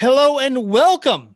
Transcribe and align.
Hello 0.00 0.38
and 0.38 0.70
welcome 0.70 1.34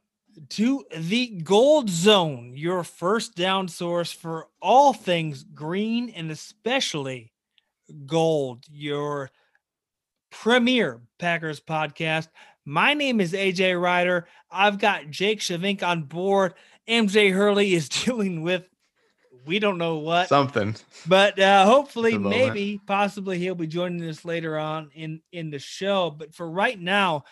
to 0.51 0.85
the 0.97 1.27
Gold 1.43 1.91
Zone, 1.91 2.53
your 2.55 2.85
first 2.85 3.35
down 3.35 3.67
source 3.67 4.13
for 4.13 4.47
all 4.61 4.93
things 4.93 5.43
green 5.43 6.11
and 6.11 6.31
especially 6.31 7.33
gold, 8.07 8.65
your 8.71 9.33
premier 10.31 11.01
Packers 11.19 11.59
podcast. 11.59 12.29
My 12.65 12.95
name 12.95 13.21
is 13.21 13.33
AJ 13.33 13.83
Ryder. 13.83 14.29
I've 14.49 14.79
got 14.79 15.11
Jake 15.11 15.41
Shavink 15.41 15.83
on 15.83 16.05
board. 16.05 16.55
MJ 16.89 17.33
Hurley 17.33 17.75
is 17.75 17.89
dealing 18.05 18.43
with 18.43 18.63
we 19.45 19.59
don't 19.59 19.79
know 19.79 19.97
what 19.97 20.29
something, 20.29 20.77
but 21.09 21.37
uh, 21.37 21.67
hopefully, 21.67 22.17
maybe, 22.17 22.81
possibly, 22.87 23.39
he'll 23.39 23.57
be 23.57 23.67
joining 23.67 24.09
us 24.09 24.25
later 24.25 24.57
on 24.57 24.91
in 24.95 25.21
in 25.33 25.51
the 25.51 25.59
show. 25.59 26.11
But 26.11 26.33
for 26.33 26.49
right 26.49 26.81
now, 26.81 27.25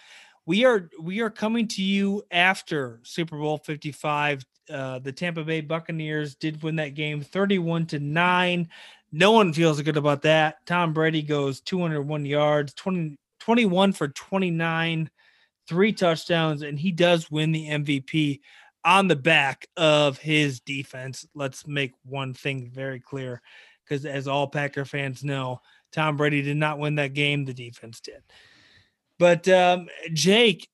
we 0.46 0.64
are 0.64 0.90
we 1.00 1.20
are 1.20 1.30
coming 1.30 1.68
to 1.68 1.82
you 1.82 2.22
after 2.30 3.00
Super 3.02 3.38
Bowl 3.38 3.58
55. 3.58 4.44
Uh, 4.70 4.98
the 5.00 5.12
Tampa 5.12 5.44
Bay 5.44 5.60
Buccaneers 5.60 6.36
did 6.36 6.62
win 6.62 6.76
that 6.76 6.94
game 6.94 7.20
31 7.20 7.86
to 7.86 7.98
9. 7.98 8.68
No 9.12 9.32
one 9.32 9.52
feels 9.52 9.82
good 9.82 9.96
about 9.96 10.22
that. 10.22 10.64
Tom 10.66 10.92
Brady 10.92 11.22
goes 11.22 11.60
201 11.60 12.24
yards, 12.24 12.72
20, 12.74 13.18
21 13.40 13.92
for 13.92 14.08
29, 14.08 15.10
three 15.66 15.92
touchdowns, 15.92 16.62
and 16.62 16.78
he 16.78 16.92
does 16.92 17.30
win 17.30 17.50
the 17.50 17.68
MVP 17.68 18.41
on 18.84 19.08
the 19.08 19.16
back 19.16 19.66
of 19.77 20.18
his 20.18 20.60
defense. 20.60 21.27
Let's 21.34 21.66
make 21.66 21.92
one 22.04 22.34
thing 22.34 22.70
very 22.72 23.00
clear 23.00 23.42
because, 23.84 24.06
as 24.06 24.28
all 24.28 24.46
Packer 24.46 24.84
fans 24.84 25.24
know, 25.24 25.60
Tom 25.92 26.16
Brady 26.16 26.42
did 26.42 26.56
not 26.56 26.78
win 26.78 26.94
that 26.96 27.14
game, 27.14 27.44
the 27.44 27.54
defense 27.54 28.00
did. 28.00 28.22
But 29.20 29.47
um, 29.48 29.88
Jake, 30.14 30.67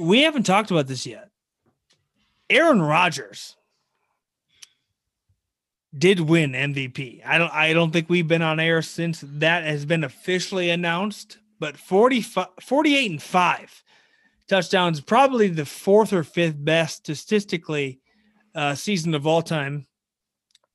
we 0.00 0.22
haven't 0.22 0.42
talked 0.42 0.72
about 0.72 0.88
this 0.88 1.06
yet. 1.06 1.30
Aaron 2.50 2.82
Rodgers 2.82 3.56
did 5.96 6.18
win 6.18 6.52
MVP. 6.52 7.22
I 7.24 7.38
don't 7.38 7.52
I 7.52 7.72
don't 7.72 7.92
think 7.92 8.10
we've 8.10 8.26
been 8.26 8.42
on 8.42 8.58
air 8.58 8.82
since 8.82 9.22
that 9.24 9.62
has 9.62 9.84
been 9.86 10.02
officially 10.02 10.70
announced, 10.70 11.38
but 11.60 11.76
40, 11.76 12.20
48 12.60 13.10
and 13.12 13.22
5 13.22 13.84
touchdowns, 14.48 15.00
probably 15.00 15.46
the 15.48 15.64
fourth 15.64 16.12
or 16.12 16.24
fifth 16.24 16.56
best 16.58 17.06
statistically 17.06 18.00
uh, 18.56 18.74
season 18.74 19.14
of 19.14 19.24
all 19.24 19.42
time 19.42 19.86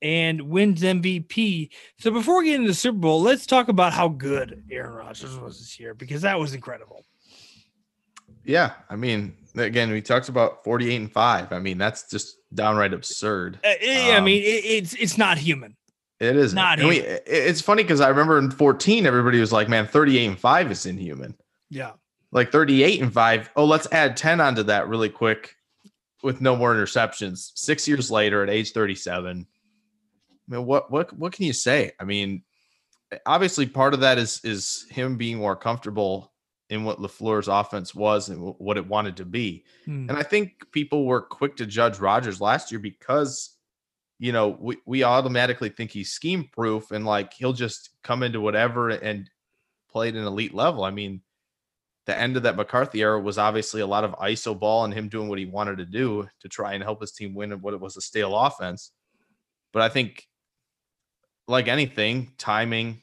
and 0.03 0.41
wins 0.41 0.81
MVP. 0.81 1.69
So 1.97 2.11
before 2.11 2.39
we 2.39 2.45
get 2.45 2.55
into 2.55 2.67
the 2.67 2.73
Super 2.73 2.99
Bowl, 2.99 3.21
let's 3.21 3.45
talk 3.45 3.69
about 3.69 3.93
how 3.93 4.09
good 4.09 4.63
Aaron 4.69 4.93
Rodgers 4.93 5.37
was 5.39 5.57
this 5.57 5.79
year 5.79 5.93
because 5.93 6.21
that 6.21 6.37
was 6.37 6.53
incredible. 6.53 7.05
Yeah, 8.43 8.73
I 8.89 8.97
mean, 8.97 9.37
again, 9.55 9.89
we 9.89 10.01
talked 10.01 10.27
about 10.27 10.65
48 10.65 10.95
and 10.97 11.11
5. 11.11 11.53
I 11.53 11.59
mean, 11.59 11.77
that's 11.77 12.09
just 12.09 12.35
downright 12.53 12.93
absurd. 12.93 13.59
Uh, 13.63 13.69
I 13.81 14.11
um, 14.17 14.25
mean, 14.25 14.43
it, 14.43 14.65
it's 14.65 14.93
it's 14.95 15.17
not 15.17 15.37
human. 15.37 15.77
It 16.19 16.35
is 16.35 16.53
not. 16.53 16.79
We, 16.79 16.99
it's 16.99 17.61
funny 17.61 17.83
because 17.83 18.01
I 18.01 18.09
remember 18.09 18.37
in 18.37 18.51
14, 18.51 19.05
everybody 19.05 19.39
was 19.39 19.53
like, 19.53 19.69
"Man, 19.69 19.87
38 19.87 20.25
and 20.25 20.39
five 20.39 20.69
is 20.71 20.85
inhuman." 20.85 21.35
Yeah, 21.69 21.91
like 22.33 22.51
38 22.51 23.01
and 23.01 23.13
five. 23.13 23.49
Oh, 23.55 23.65
let's 23.65 23.87
add 23.93 24.17
10 24.17 24.41
onto 24.41 24.63
that 24.63 24.89
really 24.89 25.09
quick 25.09 25.55
with 26.21 26.41
no 26.41 26.55
more 26.55 26.73
interceptions. 26.73 27.51
Six 27.55 27.87
years 27.87 28.11
later, 28.11 28.43
at 28.43 28.49
age 28.49 28.71
37, 28.71 29.47
I 30.49 30.55
mean, 30.55 30.65
what 30.65 30.91
what 30.91 31.13
what 31.17 31.33
can 31.33 31.45
you 31.45 31.53
say? 31.53 31.91
I 31.99 32.03
mean, 32.03 32.43
obviously 33.25 33.65
part 33.65 33.93
of 33.93 34.01
that 34.01 34.17
is 34.17 34.41
is 34.43 34.85
him 34.89 35.17
being 35.17 35.37
more 35.37 35.55
comfortable 35.55 36.31
in 36.69 36.83
what 36.83 36.99
LaFleur's 36.99 37.47
offense 37.47 37.93
was 37.93 38.29
and 38.29 38.55
what 38.57 38.77
it 38.77 38.87
wanted 38.87 39.17
to 39.17 39.25
be. 39.25 39.63
Hmm. 39.85 40.09
And 40.09 40.17
I 40.17 40.23
think 40.23 40.71
people 40.71 41.05
were 41.05 41.21
quick 41.21 41.57
to 41.57 41.65
judge 41.65 41.99
Rodgers 41.99 42.41
last 42.41 42.71
year 42.71 42.79
because 42.79 43.53
you 44.23 44.31
know, 44.31 44.57
we, 44.59 44.77
we 44.85 45.03
automatically 45.03 45.67
think 45.67 45.91
he's 45.91 46.11
scheme 46.11 46.49
proof 46.53 46.91
and 46.91 47.05
like 47.05 47.33
he'll 47.33 47.51
just 47.51 47.89
come 48.03 48.23
into 48.23 48.39
whatever 48.39 48.87
and 48.89 49.29
play 49.89 50.07
at 50.07 50.15
an 50.15 50.23
elite 50.23 50.53
level. 50.53 50.85
I 50.85 50.91
mean, 50.91 51.21
the 52.05 52.17
end 52.17 52.37
of 52.37 52.43
that 52.43 52.55
McCarthy 52.55 53.01
era 53.01 53.19
was 53.19 53.37
obviously 53.37 53.81
a 53.81 53.87
lot 53.87 54.05
of 54.05 54.11
ISO 54.13 54.57
ball 54.57 54.85
and 54.85 54.93
him 54.93 55.09
doing 55.09 55.27
what 55.27 55.39
he 55.39 55.45
wanted 55.45 55.77
to 55.79 55.85
do 55.85 56.27
to 56.39 56.47
try 56.47 56.71
and 56.73 56.81
help 56.81 57.01
his 57.01 57.11
team 57.11 57.33
win 57.33 57.51
what 57.61 57.73
it 57.73 57.81
was 57.81 57.97
a 57.97 58.01
stale 58.01 58.33
offense. 58.33 58.91
But 59.73 59.81
I 59.81 59.89
think 59.89 60.25
like 61.47 61.67
anything, 61.67 62.31
timing, 62.37 63.01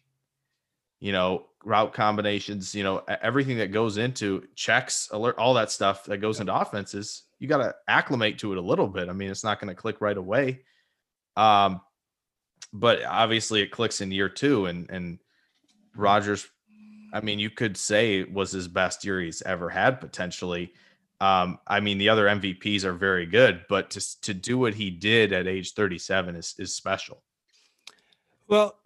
you 0.99 1.13
know, 1.13 1.47
route 1.65 1.93
combinations, 1.93 2.75
you 2.75 2.83
know, 2.83 3.03
everything 3.23 3.59
that 3.59 3.73
goes 3.73 3.99
into 3.99 4.47
checks, 4.55 5.09
alert, 5.13 5.37
all 5.39 5.55
that 5.55 5.71
stuff 5.71 6.05
that 6.05 6.19
goes 6.19 6.41
into 6.41 6.55
offenses, 6.55 7.25
you 7.39 7.49
got 7.49 7.59
to 7.59 7.75
acclimate 7.89 8.39
to 8.39 8.53
it 8.53 8.59
a 8.59 8.63
little 8.63 8.87
bit. 8.87 9.09
I 9.09 9.13
mean, 9.13 9.31
it's 9.31 9.45
not 9.45 9.61
going 9.61 9.69
to 9.69 9.75
click 9.75 10.01
right 10.01 10.17
away. 10.17 10.61
Um, 11.37 11.81
but 12.73 13.03
obviously 13.05 13.63
it 13.63 13.71
clicks 13.71 14.01
in 14.01 14.13
year 14.13 14.29
two 14.29 14.67
and, 14.67 14.89
and 14.91 15.19
Rodgers, 15.95 16.49
I 17.13 17.21
mean, 17.21 17.39
you 17.39 17.51
could 17.51 17.77
say 17.77 18.23
was 18.25 18.53
his 18.53 18.69
best 18.69 19.05
year 19.05 19.21
he's 19.21 19.43
ever 19.43 19.69
had 19.69 20.01
potentially. 20.01 20.73
Um, 21.21 21.59
I 21.67 21.81
mean, 21.81 21.99
the 21.99 22.09
other 22.09 22.27
MVPs 22.27 22.85
are 22.85 22.95
very 22.95 23.27
good, 23.27 23.65
but 23.69 23.91
to, 23.91 24.21
to 24.23 24.35
do 24.35 24.57
what 24.57 24.75
he 24.75 24.91
did 24.91 25.33
at 25.33 25.47
age 25.47 25.75
37 25.75 26.37
is, 26.37 26.55
is 26.59 26.75
special. 26.75 27.23
Well, 28.51 28.77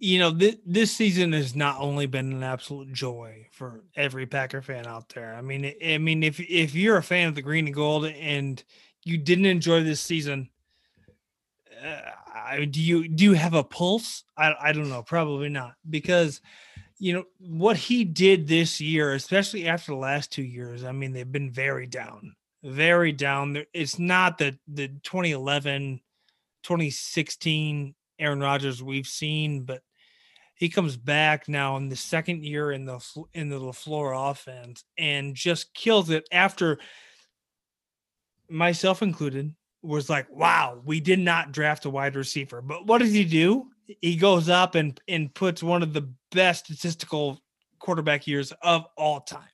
you 0.00 0.18
know, 0.18 0.36
th- 0.36 0.58
this 0.66 0.90
season 0.90 1.32
has 1.32 1.54
not 1.54 1.78
only 1.78 2.06
been 2.06 2.32
an 2.32 2.42
absolute 2.42 2.92
joy 2.92 3.46
for 3.52 3.84
every 3.94 4.26
Packer 4.26 4.60
fan 4.60 4.84
out 4.84 5.08
there. 5.10 5.32
I 5.36 5.42
mean, 5.42 5.72
I 5.82 5.98
mean, 5.98 6.24
if 6.24 6.40
if 6.40 6.74
you're 6.74 6.96
a 6.96 7.04
fan 7.04 7.28
of 7.28 7.36
the 7.36 7.42
green 7.42 7.66
and 7.66 7.74
gold 7.74 8.06
and 8.06 8.62
you 9.04 9.16
didn't 9.16 9.46
enjoy 9.46 9.84
this 9.84 10.00
season, 10.00 10.50
uh, 11.84 12.56
do 12.68 12.82
you 12.82 13.06
do 13.06 13.22
you 13.22 13.34
have 13.34 13.54
a 13.54 13.62
pulse? 13.62 14.24
I 14.36 14.54
I 14.60 14.72
don't 14.72 14.88
know, 14.88 15.04
probably 15.04 15.48
not, 15.48 15.74
because 15.88 16.40
you 16.98 17.12
know 17.12 17.24
what 17.38 17.76
he 17.76 18.02
did 18.02 18.48
this 18.48 18.80
year, 18.80 19.14
especially 19.14 19.68
after 19.68 19.92
the 19.92 19.98
last 19.98 20.32
two 20.32 20.42
years. 20.42 20.82
I 20.82 20.90
mean, 20.90 21.12
they've 21.12 21.30
been 21.30 21.52
very 21.52 21.86
down, 21.86 22.34
very 22.64 23.12
down. 23.12 23.64
It's 23.72 24.00
not 24.00 24.38
the 24.38 24.58
the 24.66 24.88
2011, 24.88 26.00
2016 26.64 27.94
Aaron 28.22 28.40
Rodgers 28.40 28.82
we've 28.82 29.06
seen, 29.06 29.64
but 29.64 29.82
he 30.54 30.68
comes 30.68 30.96
back 30.96 31.48
now 31.48 31.76
in 31.76 31.88
the 31.88 31.96
second 31.96 32.44
year 32.44 32.70
in 32.70 32.84
the 32.84 33.00
in 33.34 33.48
the 33.48 33.58
LaFleur 33.58 34.30
offense 34.30 34.84
and 34.96 35.34
just 35.34 35.74
kills 35.74 36.10
it 36.10 36.26
after 36.30 36.78
myself 38.48 39.02
included 39.02 39.54
was 39.82 40.08
like, 40.08 40.30
wow, 40.30 40.80
we 40.84 41.00
did 41.00 41.18
not 41.18 41.50
draft 41.50 41.84
a 41.84 41.90
wide 41.90 42.14
receiver. 42.14 42.62
But 42.62 42.86
what 42.86 42.98
does 42.98 43.12
he 43.12 43.24
do? 43.24 43.66
He 44.00 44.16
goes 44.16 44.48
up 44.48 44.74
and 44.74 45.00
and 45.08 45.34
puts 45.34 45.62
one 45.62 45.82
of 45.82 45.92
the 45.92 46.08
best 46.30 46.66
statistical 46.66 47.40
quarterback 47.78 48.26
years 48.26 48.52
of 48.62 48.86
all 48.96 49.20
time. 49.20 49.48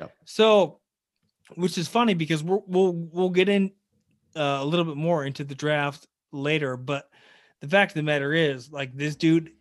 Yep. 0.00 0.12
So, 0.24 0.80
which 1.54 1.78
is 1.78 1.86
funny 1.86 2.14
because 2.14 2.42
we'll 2.42 2.64
we'll 2.66 2.92
we'll 2.92 3.30
get 3.30 3.48
in 3.48 3.70
uh, 4.34 4.58
a 4.60 4.64
little 4.64 4.84
bit 4.84 4.96
more 4.96 5.24
into 5.24 5.44
the 5.44 5.54
draft 5.54 6.06
later, 6.32 6.76
but 6.76 7.08
the 7.60 7.68
fact 7.68 7.92
of 7.92 7.96
the 7.96 8.02
matter 8.02 8.32
is, 8.32 8.72
like 8.72 8.96
this 8.96 9.16
dude, 9.16 9.52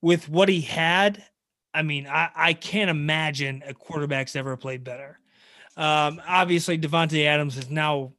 with 0.00 0.28
what 0.28 0.48
he 0.48 0.60
had, 0.60 1.24
I 1.72 1.82
mean, 1.82 2.06
I, 2.06 2.30
I 2.34 2.52
can't 2.52 2.90
imagine 2.90 3.62
a 3.66 3.74
quarterback's 3.74 4.36
ever 4.36 4.56
played 4.56 4.84
better. 4.84 5.18
Um, 5.76 6.22
obviously, 6.26 6.78
Davante 6.78 7.24
Adams 7.26 7.56
has 7.56 7.68
now, 7.68 8.12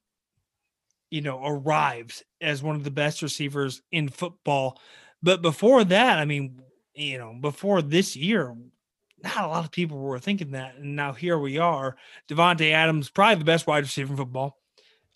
you 1.10 1.22
know, 1.22 1.42
arrived 1.44 2.24
as 2.42 2.62
one 2.62 2.76
of 2.76 2.84
the 2.84 2.92
best 2.92 3.22
receivers 3.22 3.82
in 3.92 4.10
football. 4.10 4.80
But 5.24 5.42
before 5.42 5.86
that, 5.86 6.20
I 6.20 6.26
mean, 6.26 6.62
you 6.94 7.18
know, 7.18 7.34
before 7.40 7.82
this 7.82 8.16
year, 8.16 8.56
not 9.24 9.44
a 9.44 9.48
lot 9.48 9.64
of 9.64 9.72
people 9.72 9.98
were 9.98 10.20
thinking 10.20 10.52
that. 10.52 10.76
And 10.76 10.96
now 10.96 11.14
here 11.14 11.40
we 11.40 11.58
are. 11.58 11.96
Davante 12.28 12.72
Adams, 12.72 13.10
probably 13.10 13.36
the 13.36 13.46
best 13.46 13.68
wide 13.68 13.84
receiver 13.84 14.12
in 14.12 14.18
football. 14.18 14.60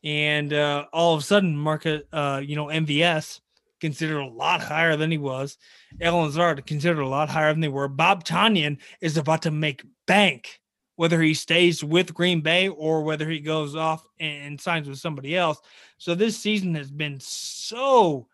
And 0.03 0.53
uh, 0.53 0.85
all 0.93 1.13
of 1.13 1.19
a 1.19 1.23
sudden, 1.23 1.57
market, 1.57 2.07
uh, 2.13 2.41
you 2.43 2.55
know, 2.55 2.67
MVS 2.67 3.41
considered 3.79 4.19
a 4.19 4.27
lot 4.27 4.61
higher 4.61 4.95
than 4.95 5.11
he 5.11 5.17
was. 5.17 5.57
Allen 6.01 6.25
Lazard 6.25 6.65
considered 6.65 7.01
a 7.01 7.07
lot 7.07 7.29
higher 7.29 7.51
than 7.51 7.61
they 7.61 7.67
were. 7.67 7.87
Bob 7.87 8.23
Tonyan 8.23 8.79
is 9.01 9.17
about 9.17 9.43
to 9.43 9.51
make 9.51 9.83
bank, 10.07 10.59
whether 10.95 11.21
he 11.21 11.33
stays 11.33 11.83
with 11.83 12.13
Green 12.13 12.41
Bay 12.41 12.67
or 12.67 13.03
whether 13.03 13.29
he 13.29 13.39
goes 13.39 13.75
off 13.75 14.05
and 14.19 14.59
signs 14.59 14.87
with 14.87 14.99
somebody 14.99 15.35
else. 15.35 15.59
So 15.97 16.15
this 16.15 16.37
season 16.37 16.75
has 16.75 16.91
been 16.91 17.19
so, 17.19 18.27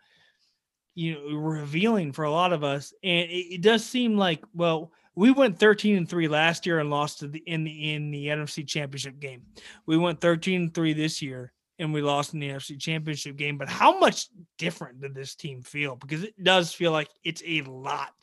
you 0.94 1.14
know, 1.14 1.36
revealing 1.36 2.12
for 2.12 2.24
a 2.24 2.32
lot 2.32 2.54
of 2.54 2.64
us, 2.64 2.94
and 3.04 3.30
it, 3.30 3.56
it 3.56 3.62
does 3.62 3.86
seem 3.86 4.18
like 4.18 4.44
well. 4.54 4.92
We 5.18 5.32
went 5.32 5.60
13 5.60 5.96
and 5.96 6.10
3 6.10 6.28
last 6.28 6.66
year 6.66 6.80
and 6.80 6.90
lost 6.90 7.22
the 7.22 7.38
in 7.46 7.64
the 7.64 7.94
in 7.94 8.12
the 8.12 8.28
NFC 8.28 8.68
championship 8.68 9.18
game. 9.18 9.44
We 9.86 9.96
went 9.96 10.20
13 10.20 10.62
and 10.64 10.74
3 10.74 10.92
this 10.92 11.22
year 11.22 11.54
and 11.80 11.94
we 11.94 12.02
lost 12.02 12.34
in 12.34 12.40
the 12.40 12.50
NFC 12.50 12.80
Championship 12.80 13.36
game. 13.36 13.58
But 13.58 13.70
how 13.70 14.00
much 14.00 14.28
different 14.58 15.02
did 15.02 15.14
this 15.14 15.36
team 15.36 15.62
feel? 15.62 15.96
Because 15.96 16.24
it 16.24 16.42
does 16.42 16.74
feel 16.74 16.92
like 16.92 17.10
it's 17.24 17.44
a 17.46 17.62
lot 17.62 18.14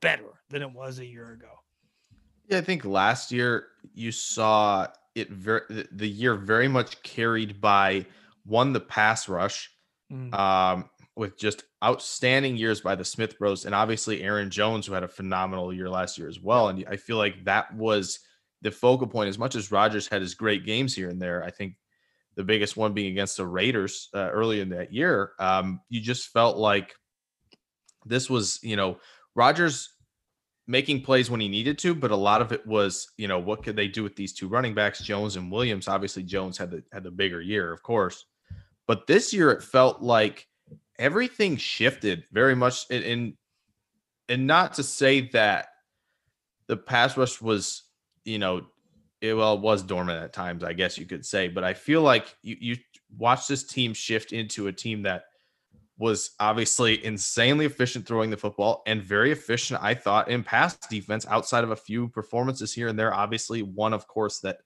better 0.00 0.40
than 0.50 0.62
it 0.62 0.72
was 0.72 0.98
a 0.98 1.06
year 1.06 1.32
ago. 1.32 1.48
Yeah, 2.48 2.58
I 2.58 2.60
think 2.60 2.84
last 2.84 3.32
year 3.32 3.68
you 3.94 4.12
saw 4.12 4.86
it 5.14 5.30
very 5.30 5.86
the 5.92 6.08
year 6.08 6.34
very 6.34 6.68
much 6.68 7.02
carried 7.02 7.60
by 7.60 8.04
one 8.44 8.72
the 8.72 8.80
pass 8.80 9.28
rush, 9.28 9.70
mm. 10.12 10.34
um, 10.34 10.90
with 11.16 11.38
just 11.38 11.64
outstanding 11.82 12.56
years 12.56 12.80
by 12.80 12.94
the 12.94 13.04
Smith 13.04 13.38
Bros, 13.38 13.64
and 13.64 13.74
obviously 13.74 14.22
Aaron 14.22 14.50
Jones, 14.50 14.86
who 14.86 14.92
had 14.92 15.04
a 15.04 15.08
phenomenal 15.08 15.72
year 15.72 15.88
last 15.88 16.18
year 16.18 16.28
as 16.28 16.40
well. 16.40 16.68
And 16.68 16.84
I 16.90 16.96
feel 16.96 17.16
like 17.16 17.44
that 17.44 17.74
was 17.74 18.20
the 18.60 18.70
focal 18.70 19.06
point. 19.06 19.28
As 19.28 19.38
much 19.38 19.54
as 19.54 19.72
Rodgers 19.72 20.08
had 20.08 20.20
his 20.20 20.34
great 20.34 20.66
games 20.66 20.94
here 20.94 21.08
and 21.08 21.22
there, 21.22 21.42
I 21.44 21.50
think 21.50 21.76
the 22.36 22.44
biggest 22.44 22.76
one 22.76 22.92
being 22.92 23.12
against 23.12 23.36
the 23.36 23.46
Raiders 23.46 24.08
uh, 24.14 24.30
early 24.30 24.60
in 24.60 24.68
that 24.70 24.92
year. 24.92 25.32
Um, 25.38 25.80
you 25.88 26.00
just 26.00 26.28
felt 26.32 26.56
like 26.56 26.94
this 28.04 28.28
was, 28.28 28.58
you 28.62 28.76
know, 28.76 28.98
Rodgers 29.34 29.90
making 30.66 31.02
plays 31.02 31.30
when 31.30 31.40
he 31.40 31.48
needed 31.48 31.78
to, 31.78 31.94
but 31.94 32.10
a 32.10 32.16
lot 32.16 32.40
of 32.40 32.52
it 32.52 32.66
was, 32.66 33.12
you 33.16 33.28
know, 33.28 33.38
what 33.38 33.62
could 33.62 33.76
they 33.76 33.88
do 33.88 34.02
with 34.02 34.16
these 34.16 34.32
two 34.32 34.48
running 34.48 34.74
backs, 34.74 35.00
Jones 35.00 35.36
and 35.36 35.50
Williams? 35.50 35.88
Obviously, 35.88 36.22
Jones 36.22 36.58
had 36.58 36.70
the 36.70 36.82
had 36.92 37.04
the 37.04 37.10
bigger 37.10 37.40
year, 37.40 37.72
of 37.72 37.82
course, 37.82 38.24
but 38.86 39.06
this 39.06 39.32
year 39.32 39.50
it 39.50 39.62
felt 39.62 40.02
like 40.02 40.46
everything 40.98 41.56
shifted 41.56 42.24
very 42.32 42.54
much. 42.54 42.90
In 42.90 43.36
and 44.28 44.46
not 44.46 44.74
to 44.74 44.82
say 44.82 45.28
that 45.32 45.68
the 46.66 46.76
pass 46.76 47.16
rush 47.16 47.40
was, 47.42 47.82
you 48.24 48.38
know, 48.38 48.66
it 49.24 49.34
well 49.34 49.54
it 49.54 49.60
was 49.60 49.82
dormant 49.82 50.22
at 50.22 50.32
times, 50.32 50.62
I 50.64 50.72
guess 50.72 50.98
you 50.98 51.06
could 51.06 51.24
say, 51.24 51.48
but 51.48 51.64
I 51.64 51.74
feel 51.74 52.02
like 52.02 52.34
you 52.42 52.56
you 52.60 52.76
watch 53.16 53.48
this 53.48 53.64
team 53.64 53.94
shift 53.94 54.32
into 54.32 54.66
a 54.66 54.72
team 54.72 55.02
that 55.02 55.24
was 55.96 56.32
obviously 56.40 57.04
insanely 57.04 57.66
efficient 57.66 58.06
throwing 58.06 58.30
the 58.30 58.36
football 58.36 58.82
and 58.86 59.02
very 59.02 59.30
efficient, 59.30 59.80
I 59.82 59.94
thought, 59.94 60.28
in 60.28 60.42
pass 60.42 60.76
defense 60.76 61.24
outside 61.28 61.62
of 61.62 61.70
a 61.70 61.76
few 61.76 62.08
performances 62.08 62.74
here 62.74 62.88
and 62.88 62.98
there. 62.98 63.14
Obviously, 63.14 63.62
one, 63.62 63.92
of 63.92 64.08
course, 64.08 64.40
that 64.40 64.58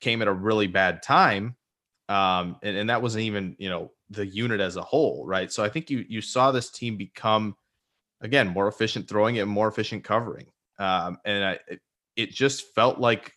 came 0.00 0.22
at 0.22 0.28
a 0.28 0.32
really 0.32 0.68
bad 0.68 1.02
time. 1.02 1.56
Um, 2.08 2.56
and, 2.62 2.76
and 2.76 2.90
that 2.90 3.02
wasn't 3.02 3.24
even, 3.24 3.56
you 3.58 3.70
know, 3.70 3.90
the 4.10 4.26
unit 4.26 4.60
as 4.60 4.76
a 4.76 4.82
whole, 4.82 5.26
right? 5.26 5.50
So 5.50 5.64
I 5.64 5.68
think 5.68 5.90
you 5.90 6.04
you 6.08 6.20
saw 6.20 6.52
this 6.52 6.70
team 6.70 6.96
become 6.96 7.56
again 8.20 8.48
more 8.48 8.68
efficient 8.68 9.08
throwing 9.08 9.36
it 9.36 9.40
and 9.40 9.50
more 9.50 9.68
efficient 9.68 10.04
covering. 10.04 10.46
Um, 10.78 11.18
and 11.24 11.44
I, 11.44 11.58
it, 11.68 11.80
it 12.16 12.30
just 12.30 12.74
felt 12.74 12.98
like 12.98 13.32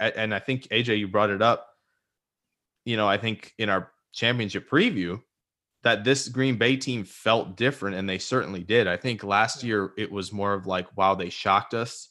and 0.00 0.34
I 0.34 0.38
think 0.38 0.68
AJ, 0.68 0.98
you 0.98 1.08
brought 1.08 1.30
it 1.30 1.42
up. 1.42 1.68
You 2.84 2.96
know, 2.96 3.08
I 3.08 3.16
think 3.16 3.52
in 3.58 3.68
our 3.68 3.90
championship 4.12 4.68
preview, 4.68 5.20
that 5.84 6.02
this 6.02 6.28
Green 6.28 6.56
Bay 6.56 6.76
team 6.76 7.04
felt 7.04 7.56
different, 7.56 7.96
and 7.96 8.08
they 8.08 8.18
certainly 8.18 8.62
did. 8.62 8.88
I 8.88 8.96
think 8.96 9.22
last 9.22 9.62
year 9.62 9.92
it 9.96 10.10
was 10.10 10.32
more 10.32 10.54
of 10.54 10.66
like, 10.66 10.96
wow, 10.96 11.14
they 11.14 11.28
shocked 11.28 11.74
us. 11.74 12.08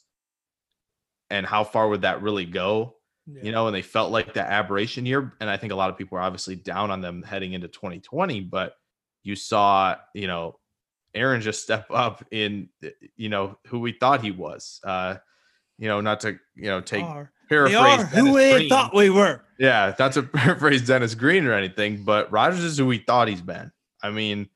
And 1.28 1.44
how 1.44 1.64
far 1.64 1.88
would 1.88 2.02
that 2.02 2.22
really 2.22 2.44
go? 2.44 2.96
Yeah. 3.26 3.42
You 3.42 3.52
know, 3.52 3.66
and 3.66 3.74
they 3.74 3.82
felt 3.82 4.12
like 4.12 4.34
that 4.34 4.50
aberration 4.50 5.06
year. 5.06 5.32
And 5.40 5.50
I 5.50 5.56
think 5.56 5.72
a 5.72 5.76
lot 5.76 5.90
of 5.90 5.98
people 5.98 6.18
are 6.18 6.22
obviously 6.22 6.54
down 6.54 6.90
on 6.90 7.00
them 7.00 7.22
heading 7.22 7.52
into 7.52 7.66
2020, 7.66 8.42
but 8.42 8.74
you 9.22 9.34
saw, 9.34 9.96
you 10.14 10.26
know, 10.28 10.58
Aaron 11.14 11.40
just 11.40 11.62
step 11.62 11.86
up 11.90 12.24
in, 12.30 12.68
you 13.16 13.28
know, 13.28 13.58
who 13.68 13.80
we 13.80 13.92
thought 13.92 14.22
he 14.22 14.30
was. 14.30 14.80
Uh, 14.84 15.16
you 15.78 15.88
know, 15.88 16.00
not 16.00 16.20
to, 16.20 16.38
you 16.54 16.68
know, 16.68 16.80
take 16.80 17.04
paraphrase 17.48 18.08
who 18.08 18.32
we 18.32 18.68
thought 18.68 18.94
we 18.94 19.10
were. 19.10 19.42
Yeah, 19.58 19.92
that's 19.92 20.16
a 20.16 20.22
paraphrase 20.22 20.86
Dennis 20.86 21.14
Green 21.14 21.46
or 21.46 21.52
anything, 21.52 22.04
but 22.04 22.30
Rodgers 22.30 22.64
is 22.64 22.78
who 22.78 22.86
we 22.86 22.98
thought 22.98 23.28
he's 23.28 23.42
been. 23.42 23.70
I 24.02 24.10
mean, 24.10 24.48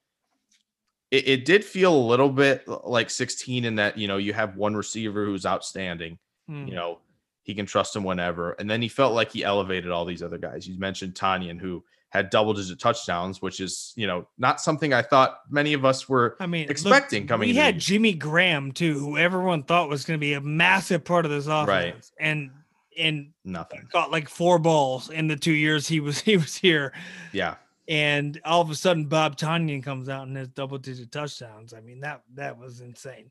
it, 1.10 1.28
it, 1.28 1.44
did 1.44 1.64
feel 1.64 1.94
a 1.94 2.06
little 2.06 2.28
bit 2.28 2.68
like 2.68 3.08
16 3.08 3.64
in 3.64 3.76
that, 3.76 3.96
you 3.96 4.08
know, 4.08 4.18
you 4.18 4.32
have 4.34 4.56
one 4.56 4.76
receiver 4.76 5.24
who's 5.24 5.46
outstanding, 5.46 6.18
hmm. 6.46 6.66
you 6.66 6.74
know, 6.74 6.98
he 7.42 7.54
can 7.54 7.64
trust 7.64 7.96
him 7.96 8.04
whenever. 8.04 8.52
And 8.52 8.68
then 8.68 8.82
he 8.82 8.88
felt 8.88 9.14
like 9.14 9.32
he 9.32 9.42
elevated 9.42 9.90
all 9.90 10.04
these 10.04 10.22
other 10.22 10.36
guys. 10.36 10.68
You 10.68 10.78
mentioned 10.78 11.14
Tonyan, 11.14 11.58
who 11.58 11.82
had 12.10 12.28
double 12.28 12.52
digit 12.52 12.78
touchdowns, 12.78 13.40
which 13.40 13.60
is, 13.60 13.94
you 13.96 14.06
know, 14.06 14.26
not 14.36 14.60
something 14.60 14.92
I 14.92 15.02
thought 15.02 15.40
many 15.50 15.72
of 15.72 15.84
us 15.84 16.08
were 16.08 16.36
I 16.40 16.46
mean, 16.46 16.70
expecting 16.70 17.22
look, 17.22 17.28
coming. 17.28 17.48
We 17.48 17.56
had 17.56 17.78
Jimmy 17.78 18.12
Graham 18.12 18.72
too, 18.72 18.98
who 18.98 19.16
everyone 19.16 19.62
thought 19.62 19.88
was 19.88 20.04
going 20.04 20.18
to 20.18 20.20
be 20.20 20.34
a 20.34 20.40
massive 20.40 21.04
part 21.04 21.24
of 21.24 21.30
this 21.30 21.46
offense. 21.46 21.68
Right. 21.68 22.10
And 22.20 22.50
and 22.98 23.32
nothing 23.44 23.86
got 23.92 24.10
like 24.10 24.28
four 24.28 24.58
balls 24.58 25.10
in 25.10 25.28
the 25.28 25.36
two 25.36 25.52
years 25.52 25.86
he 25.88 26.00
was 26.00 26.20
he 26.22 26.36
was 26.36 26.56
here. 26.56 26.92
Yeah. 27.32 27.56
And 27.88 28.38
all 28.44 28.60
of 28.60 28.68
a 28.68 28.74
sudden 28.74 29.06
Bob 29.06 29.36
Tonyan 29.36 29.82
comes 29.82 30.08
out 30.08 30.26
and 30.26 30.36
has 30.36 30.48
double 30.48 30.76
digit 30.76 31.10
touchdowns. 31.10 31.72
I 31.72 31.80
mean, 31.80 32.00
that 32.00 32.22
that 32.34 32.58
was 32.58 32.80
insane. 32.80 33.30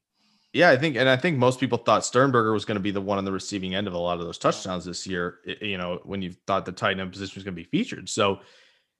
Yeah, 0.53 0.71
I 0.71 0.77
think, 0.77 0.95
and 0.95 1.07
I 1.07 1.17
think 1.17 1.37
most 1.37 1.59
people 1.59 1.77
thought 1.77 2.05
Sternberger 2.05 2.51
was 2.51 2.65
going 2.65 2.77
to 2.77 2.81
be 2.81 2.89
the 2.89 3.01
one 3.01 3.19
on 3.19 3.25
the 3.25 3.31
receiving 3.31 3.75
end 3.75 3.85
of 3.85 3.93
a 3.93 3.97
lot 3.97 4.19
of 4.19 4.25
those 4.25 4.39
touchdowns 4.39 4.85
this 4.85 5.05
year. 5.05 5.39
You 5.61 5.77
know, 5.77 5.99
when 6.03 6.21
you 6.21 6.33
thought 6.47 6.65
the 6.65 6.71
tight 6.71 6.99
end 6.99 7.11
position 7.11 7.33
was 7.35 7.43
going 7.43 7.55
to 7.55 7.61
be 7.61 7.69
featured. 7.69 8.09
So 8.09 8.39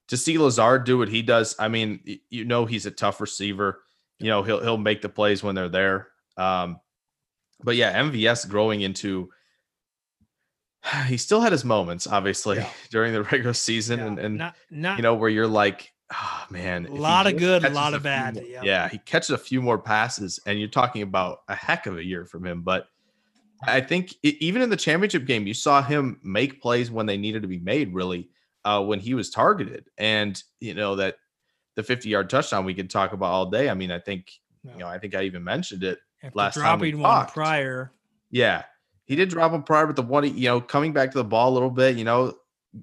to 0.10 0.18
see 0.18 0.38
Lazard 0.38 0.84
do 0.84 0.98
what 0.98 1.10
he 1.10 1.22
does, 1.22 1.56
I 1.58 1.68
mean, 1.68 2.20
you 2.30 2.46
know, 2.46 2.66
he's 2.66 2.86
a 2.86 2.92
tough 2.92 3.20
receiver. 3.20 3.82
You 4.20 4.28
know, 4.28 4.44
he'll 4.44 4.62
he'll 4.62 4.78
make 4.78 5.02
the 5.02 5.10
plays 5.10 5.42
when 5.42 5.56
they're 5.56 5.70
there. 5.70 6.10
Um, 6.38 6.80
but 7.64 7.76
yeah, 7.76 8.00
MVS 8.04 8.48
growing 8.48 8.82
into 8.82 9.30
he 11.08 11.18
still 11.18 11.42
had 11.42 11.52
his 11.52 11.66
moments, 11.66 12.08
obviously, 12.08 12.58
yeah. 12.58 12.70
during 12.90 13.14
the 13.14 13.24
regular 13.24 13.54
season, 13.54 14.00
yeah. 14.00 14.06
and, 14.06 14.20
and 14.20 14.38
not, 14.38 14.56
not, 14.70 14.98
you 14.98 15.04
know 15.04 15.16
where 15.16 15.30
you're 15.30 15.48
like, 15.48 15.92
oh 16.14 16.46
man, 16.50 16.86
a 16.86 16.94
lot 16.94 17.28
of 17.28 17.38
good, 17.38 17.66
a 17.66 17.70
lot 17.70 17.94
of 17.94 18.04
bad. 18.04 18.36
More, 18.36 18.44
yeah. 18.44 18.62
yeah, 18.64 18.90
he 18.90 18.98
catches 19.00 19.32
a 19.32 19.38
few 19.38 19.62
more 19.62 19.78
passes, 19.78 20.40
and 20.46 20.60
you're 20.60 20.70
talking 20.70 21.02
about 21.02 21.40
a 21.48 21.56
heck 21.56 21.86
of 21.86 21.98
a 21.98 22.04
year 22.04 22.26
from 22.26 22.46
him. 22.46 22.62
But 22.62 22.88
I 23.64 23.82
think 23.82 24.14
it, 24.24 24.36
even 24.40 24.62
in 24.62 24.70
the 24.70 24.78
championship 24.78 25.26
game, 25.26 25.48
you 25.48 25.54
saw 25.54 25.82
him 25.82 26.20
make 26.24 26.62
plays 26.62 26.92
when 26.92 27.06
they 27.06 27.18
needed 27.18 27.42
to 27.42 27.48
be 27.48 27.60
made. 27.60 27.94
Really, 27.94 28.30
uh, 28.66 28.84
when 28.84 29.00
he 29.00 29.14
was 29.14 29.30
targeted, 29.30 29.90
and 29.98 30.42
you 30.60 30.74
know 30.74 30.96
that 30.96 31.18
the 31.76 31.84
50 31.84 32.10
yard 32.10 32.30
touchdown 32.30 32.66
we 32.66 32.74
could 32.74 32.90
talk 32.90 33.14
about 33.14 33.32
all 33.32 33.46
day. 33.50 33.70
I 33.70 33.74
mean, 33.74 33.92
I 33.92 34.00
think 34.00 34.32
you 34.64 34.80
know, 34.80 34.88
I 34.88 35.00
think 35.00 35.16
I 35.16 35.24
even 35.24 35.44
mentioned 35.44 35.84
it 35.84 36.00
After 36.24 36.38
last 36.38 36.54
dropping 36.56 36.92
time. 36.94 37.00
Dropping 37.00 37.02
one 37.02 37.26
prior. 37.28 37.92
Yeah, 38.30 38.64
he 39.08 39.16
did 39.16 39.30
drop 39.30 39.52
him 39.52 39.64
prior, 39.64 39.88
but 39.88 39.96
the 39.96 40.04
one, 40.04 40.38
you 40.38 40.48
know, 40.48 40.62
coming 40.62 40.94
back 40.94 41.12
to 41.12 41.18
the 41.18 41.24
ball 41.24 41.50
a 41.50 41.56
little 41.56 41.72
bit, 41.72 41.98
you 41.98 42.04
know, 42.04 42.36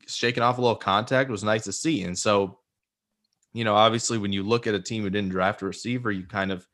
shaking 0.06 0.42
off 0.42 0.58
a 0.58 0.60
little 0.60 0.74
contact 0.74 1.30
was 1.30 1.44
nice 1.44 1.64
to 1.64 1.72
see. 1.72 2.02
And 2.02 2.18
so, 2.18 2.58
you 3.52 3.62
know, 3.62 3.74
obviously, 3.74 4.18
when 4.18 4.32
you 4.32 4.42
look 4.42 4.66
at 4.66 4.74
a 4.74 4.80
team 4.80 5.02
who 5.02 5.10
didn't 5.10 5.30
draft 5.30 5.62
a 5.62 5.66
receiver, 5.66 6.10
you 6.10 6.26
kind 6.26 6.50
of 6.50 6.66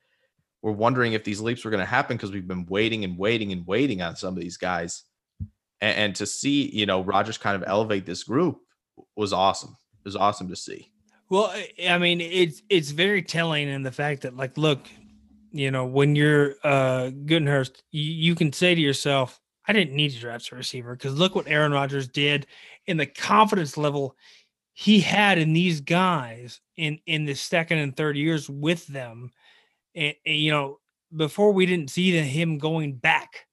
were 0.63 0.73
wondering 0.73 1.13
if 1.13 1.25
these 1.25 1.41
leaps 1.41 1.65
were 1.65 1.71
going 1.71 1.81
to 1.81 1.87
happen 1.87 2.17
because 2.17 2.33
we've 2.33 2.49
been 2.49 2.67
waiting 2.67 3.05
and 3.05 3.19
waiting 3.19 3.53
and 3.53 3.67
waiting 3.67 4.01
on 4.03 4.17
some 4.17 4.35
of 4.35 4.41
these 4.41 4.57
guys. 4.57 5.03
And, 5.81 5.97
and 5.97 6.17
to 6.17 6.27
see, 6.27 6.71
you 6.71 6.87
know, 6.87 7.03
Rodgers 7.03 7.39
kind 7.39 7.57
of 7.57 7.69
elevate 7.69 8.07
this 8.07 8.23
group 8.23 8.61
was 9.17 9.33
awesome. 9.33 9.77
It 10.05 10.09
was 10.09 10.17
awesome 10.17 10.49
to 10.49 10.57
see. 10.57 10.93
Well, 11.29 11.55
I 11.89 11.99
mean, 11.99 12.21
it's 12.21 12.63
it's 12.69 12.91
very 12.91 13.23
telling 13.23 13.69
in 13.69 13.83
the 13.83 13.93
fact 13.93 14.23
that, 14.23 14.37
like, 14.37 14.59
look, 14.59 14.89
you 15.53 15.71
know, 15.71 15.85
when 15.85 16.17
you're 16.17 16.55
uh 16.65 17.11
Gutekunst, 17.25 17.83
you, 17.91 18.03
you 18.03 18.35
can 18.35 18.53
say 18.53 18.75
to 18.75 18.81
yourself, 18.81 19.41
I 19.71 19.73
didn't 19.73 19.95
need 19.95 20.11
to 20.11 20.19
draft 20.19 20.51
a 20.51 20.57
receiver 20.57 20.97
because 20.97 21.15
look 21.15 21.37
what 21.37 21.47
Aaron 21.47 21.71
Rodgers 21.71 22.09
did 22.09 22.49
in 22.89 22.97
the 22.97 23.07
confidence 23.07 23.77
level 23.77 24.17
he 24.73 24.99
had 24.99 25.39
in 25.39 25.53
these 25.53 25.81
guys 25.81 26.61
in 26.77 26.99
in 27.07 27.25
the 27.25 27.35
second 27.35 27.79
and 27.79 27.97
third 27.97 28.17
years 28.17 28.51
with 28.51 28.85
them. 28.89 29.31
And, 29.95 30.13
and 30.27 30.37
you 30.37 30.51
know, 30.51 30.81
before 31.15 31.53
we 31.53 31.67
didn't 31.67 31.91
see 31.91 32.11
the, 32.11 32.23
him 32.23 32.59
going 32.59 32.95
back 32.95 33.47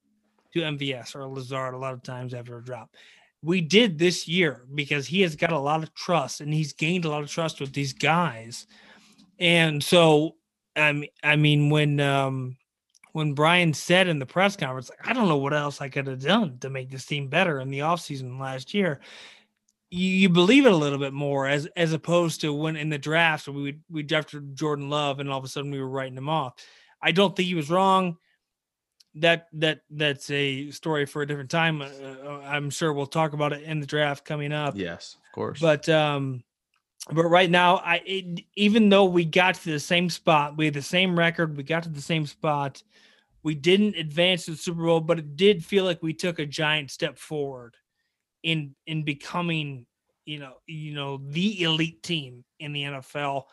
to 0.54 0.62
MVS 0.62 1.16
or 1.16 1.28
Lazard 1.28 1.76
a 1.76 1.78
lot 1.78 1.94
of 1.94 2.02
times 2.02 2.34
after 2.34 2.58
a 2.58 2.64
drop. 2.64 2.96
We 3.44 3.62
did 3.62 4.00
this 4.00 4.28
year 4.28 4.66
because 4.74 5.06
he 5.06 5.22
has 5.22 5.36
got 5.36 5.52
a 5.52 5.60
lot 5.60 5.84
of 5.84 5.94
trust 5.94 6.42
and 6.42 6.52
he's 6.52 6.74
gained 6.74 7.06
a 7.06 7.10
lot 7.10 7.22
of 7.22 7.30
trust 7.30 7.62
with 7.62 7.74
these 7.74 7.94
guys. 7.94 8.66
And 9.38 9.84
so 9.84 10.34
I 10.76 10.94
mean, 10.94 11.10
I 11.22 11.36
mean, 11.36 11.70
when 11.70 12.00
um, 12.00 12.58
when 13.18 13.34
Brian 13.34 13.74
said 13.74 14.08
in 14.08 14.20
the 14.20 14.28
press 14.28 14.56
conference, 14.56 14.92
I 15.04 15.12
don't 15.12 15.28
know 15.28 15.38
what 15.38 15.52
else 15.52 15.82
I 15.82 15.90
could 15.90 16.06
have 16.06 16.22
done 16.22 16.60
to 16.60 16.70
make 16.70 16.92
this 16.92 17.08
team 17.08 17.30
better 17.30 17.60
in 17.60 17.72
the 17.72 17.80
offseason 17.80 18.40
last 18.40 18.76
year. 18.76 19.00
You, 19.90 20.08
you, 20.08 20.30
believe 20.30 20.68
it 20.68 20.72
a 20.72 20.76
little 20.76 21.00
bit 21.00 21.14
more 21.14 21.48
as 21.48 21.66
as 21.76 21.94
opposed 21.94 22.42
to 22.42 22.54
when 22.54 22.76
in 22.76 22.90
the 22.90 23.00
draft 23.00 23.48
we 23.48 23.80
we 23.90 24.04
drafted 24.04 24.56
Jordan 24.56 24.92
Love 24.92 25.20
and 25.20 25.32
all 25.32 25.40
of 25.40 25.44
a 25.44 25.48
sudden 25.48 25.72
we 25.72 25.80
were 25.80 25.90
writing 25.90 26.16
him 26.16 26.30
off. 26.30 26.54
I 27.02 27.12
don't 27.12 27.36
think 27.36 27.48
he 27.48 27.56
was 27.56 27.72
wrong. 27.72 28.18
That 29.16 29.48
that 29.54 29.80
that's 29.90 30.30
a 30.30 30.70
story 30.70 31.08
for 31.08 31.24
a 31.24 31.26
different 31.26 31.50
time. 31.50 31.82
Uh, 31.82 31.88
uh 32.24 32.42
I'm 32.46 32.70
sure 32.70 32.94
we'll 32.94 33.08
talk 33.08 33.34
about 33.34 33.52
it 33.52 33.64
in 33.64 33.80
the 33.80 33.88
draft 33.88 34.26
coming 34.26 34.54
up. 34.54 34.76
Yes, 34.78 35.18
of 35.26 35.32
course. 35.34 35.60
But 35.60 35.90
um, 35.90 36.44
but 37.12 37.26
right 37.26 37.50
now, 37.50 37.78
I 37.78 38.02
it, 38.06 38.42
even 38.56 38.90
though 38.90 39.06
we 39.06 39.26
got 39.26 39.56
to 39.56 39.72
the 39.72 39.80
same 39.80 40.10
spot, 40.10 40.58
we 40.58 40.66
had 40.66 40.74
the 40.74 40.82
same 40.82 41.18
record, 41.18 41.56
we 41.56 41.64
got 41.64 41.84
to 41.84 41.90
the 41.90 42.02
same 42.02 42.26
spot. 42.26 42.84
We 43.44 43.56
didn't 43.56 43.96
advance 43.96 44.46
to 44.46 44.52
the 44.52 44.58
Super 44.58 44.84
Bowl, 44.84 45.00
but 45.00 45.20
it 45.20 45.38
did 45.38 45.64
feel 45.64 45.86
like 45.86 46.04
we 46.04 46.14
took 46.14 46.40
a 46.40 46.46
giant 46.46 46.92
step 46.92 47.18
forward 47.18 47.76
in 48.44 48.76
in 48.88 49.04
becoming, 49.04 49.86
you 50.26 50.40
know, 50.40 50.56
you 50.66 50.94
know, 50.94 51.22
the 51.30 51.64
elite 51.64 52.04
team 52.04 52.44
in 52.60 52.74
the 52.74 52.84
NFL. 52.84 53.44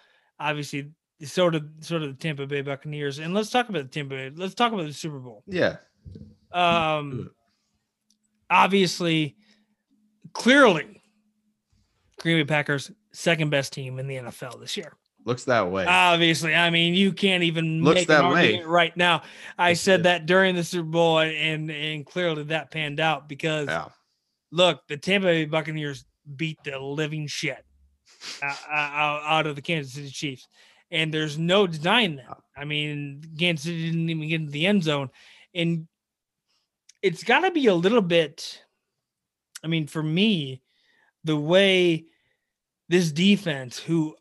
Obviously, 0.40 0.90
sort 1.22 1.54
of 1.54 1.64
sort 1.80 2.02
of 2.02 2.08
the 2.08 2.14
Tampa 2.14 2.46
Bay 2.46 2.62
Buccaneers. 2.62 3.18
And 3.18 3.34
let's 3.34 3.50
talk 3.50 3.68
about 3.68 3.82
the 3.84 3.88
Tampa 3.88 4.14
Bay. 4.16 4.32
Let's 4.34 4.54
talk 4.54 4.72
about 4.72 4.86
the 4.86 4.92
Super 4.92 5.18
Bowl. 5.20 5.44
Yeah. 5.46 5.76
Um 6.52 7.30
obviously, 8.50 9.36
clearly, 10.32 11.02
Green 12.24 12.38
Bay 12.38 12.44
Packers 12.46 12.90
second 13.12 13.50
best 13.50 13.74
team 13.74 13.98
in 13.98 14.08
the 14.08 14.16
NFL 14.16 14.58
this 14.58 14.78
year. 14.78 14.94
Looks 15.26 15.44
that 15.44 15.70
way. 15.70 15.84
Obviously, 15.84 16.54
I 16.54 16.70
mean, 16.70 16.94
you 16.94 17.12
can't 17.12 17.42
even 17.42 17.84
Looks 17.84 18.00
make 18.00 18.08
that 18.08 18.24
an 18.24 18.32
way. 18.32 18.62
right 18.62 18.96
now. 18.96 19.22
I 19.58 19.74
said 19.74 20.04
that 20.04 20.24
during 20.24 20.54
the 20.54 20.64
Super 20.64 20.88
Bowl, 20.88 21.18
and 21.18 21.70
and 21.70 22.06
clearly 22.06 22.44
that 22.44 22.70
panned 22.70 22.98
out 22.98 23.28
because 23.28 23.68
yeah. 23.68 23.88
look, 24.50 24.80
the 24.88 24.96
Tampa 24.96 25.26
Bay 25.26 25.44
Buccaneers 25.44 26.06
beat 26.34 26.58
the 26.64 26.78
living 26.78 27.26
shit 27.26 27.62
out 28.42 29.46
of 29.46 29.54
the 29.54 29.62
Kansas 29.62 29.92
City 29.92 30.08
Chiefs, 30.08 30.48
and 30.90 31.12
there's 31.12 31.38
no 31.38 31.66
denying 31.66 32.16
that. 32.16 32.38
I 32.56 32.64
mean, 32.64 33.22
Kansas 33.38 33.64
City 33.64 33.90
didn't 33.90 34.08
even 34.08 34.28
get 34.28 34.40
into 34.40 34.52
the 34.52 34.66
end 34.66 34.82
zone, 34.82 35.10
and 35.54 35.86
it's 37.02 37.22
got 37.22 37.40
to 37.40 37.50
be 37.50 37.66
a 37.66 37.74
little 37.74 38.00
bit. 38.00 38.62
I 39.62 39.66
mean, 39.66 39.86
for 39.86 40.02
me, 40.02 40.62
the 41.24 41.36
way 41.36 42.06
this 42.88 43.12
defense, 43.12 43.78
who 43.78 44.16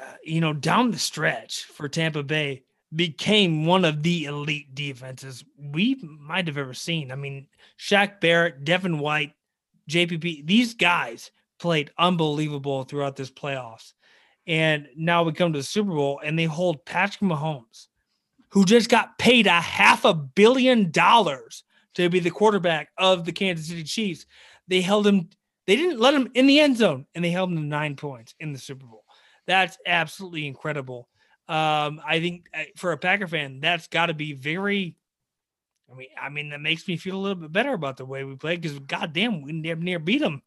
uh, 0.00 0.14
you 0.22 0.40
know, 0.40 0.52
down 0.52 0.90
the 0.90 0.98
stretch 0.98 1.64
for 1.64 1.88
Tampa 1.88 2.22
Bay, 2.22 2.62
became 2.94 3.66
one 3.66 3.84
of 3.84 4.02
the 4.02 4.24
elite 4.24 4.74
defenses 4.74 5.44
we 5.58 5.96
might 6.02 6.46
have 6.46 6.58
ever 6.58 6.74
seen. 6.74 7.10
I 7.10 7.16
mean, 7.16 7.46
Shaq 7.78 8.20
Barrett, 8.20 8.64
Devin 8.64 8.98
White, 8.98 9.32
JPP, 9.90 10.46
these 10.46 10.74
guys 10.74 11.30
played 11.58 11.90
unbelievable 11.98 12.84
throughout 12.84 13.16
this 13.16 13.30
playoffs. 13.30 13.92
And 14.46 14.88
now 14.96 15.22
we 15.22 15.32
come 15.32 15.52
to 15.52 15.58
the 15.58 15.64
Super 15.64 15.92
Bowl 15.92 16.20
and 16.22 16.38
they 16.38 16.44
hold 16.44 16.84
Patrick 16.84 17.28
Mahomes, 17.28 17.88
who 18.50 18.64
just 18.64 18.88
got 18.88 19.18
paid 19.18 19.46
a 19.46 19.60
half 19.60 20.04
a 20.04 20.14
billion 20.14 20.90
dollars 20.90 21.64
to 21.94 22.08
be 22.08 22.20
the 22.20 22.30
quarterback 22.30 22.88
of 22.98 23.24
the 23.24 23.32
Kansas 23.32 23.68
City 23.68 23.84
Chiefs. 23.84 24.26
They 24.68 24.80
held 24.80 25.06
him, 25.06 25.30
they 25.66 25.76
didn't 25.76 26.00
let 26.00 26.14
him 26.14 26.30
in 26.34 26.46
the 26.46 26.60
end 26.60 26.76
zone 26.76 27.06
and 27.14 27.24
they 27.24 27.30
held 27.30 27.50
him 27.50 27.56
to 27.56 27.62
nine 27.62 27.96
points 27.96 28.34
in 28.40 28.52
the 28.52 28.58
Super 28.58 28.86
Bowl. 28.86 29.04
That's 29.46 29.78
absolutely 29.86 30.46
incredible. 30.46 31.08
Um, 31.48 32.00
I 32.06 32.20
think 32.20 32.46
uh, 32.54 32.64
for 32.76 32.92
a 32.92 32.98
Packer 32.98 33.26
fan, 33.26 33.60
that's 33.60 33.88
got 33.88 34.06
to 34.06 34.14
be 34.14 34.32
very. 34.32 34.96
I 35.90 35.96
mean, 35.96 36.08
I 36.20 36.28
mean, 36.30 36.48
that 36.50 36.60
makes 36.60 36.88
me 36.88 36.96
feel 36.96 37.16
a 37.16 37.20
little 37.20 37.42
bit 37.42 37.52
better 37.52 37.74
about 37.74 37.98
the 37.98 38.06
way 38.06 38.24
we 38.24 38.36
played 38.36 38.62
because, 38.62 38.78
goddamn, 38.78 39.42
we 39.42 39.60
damn 39.60 39.82
near 39.82 39.98
beat 39.98 40.22
them. 40.22 40.42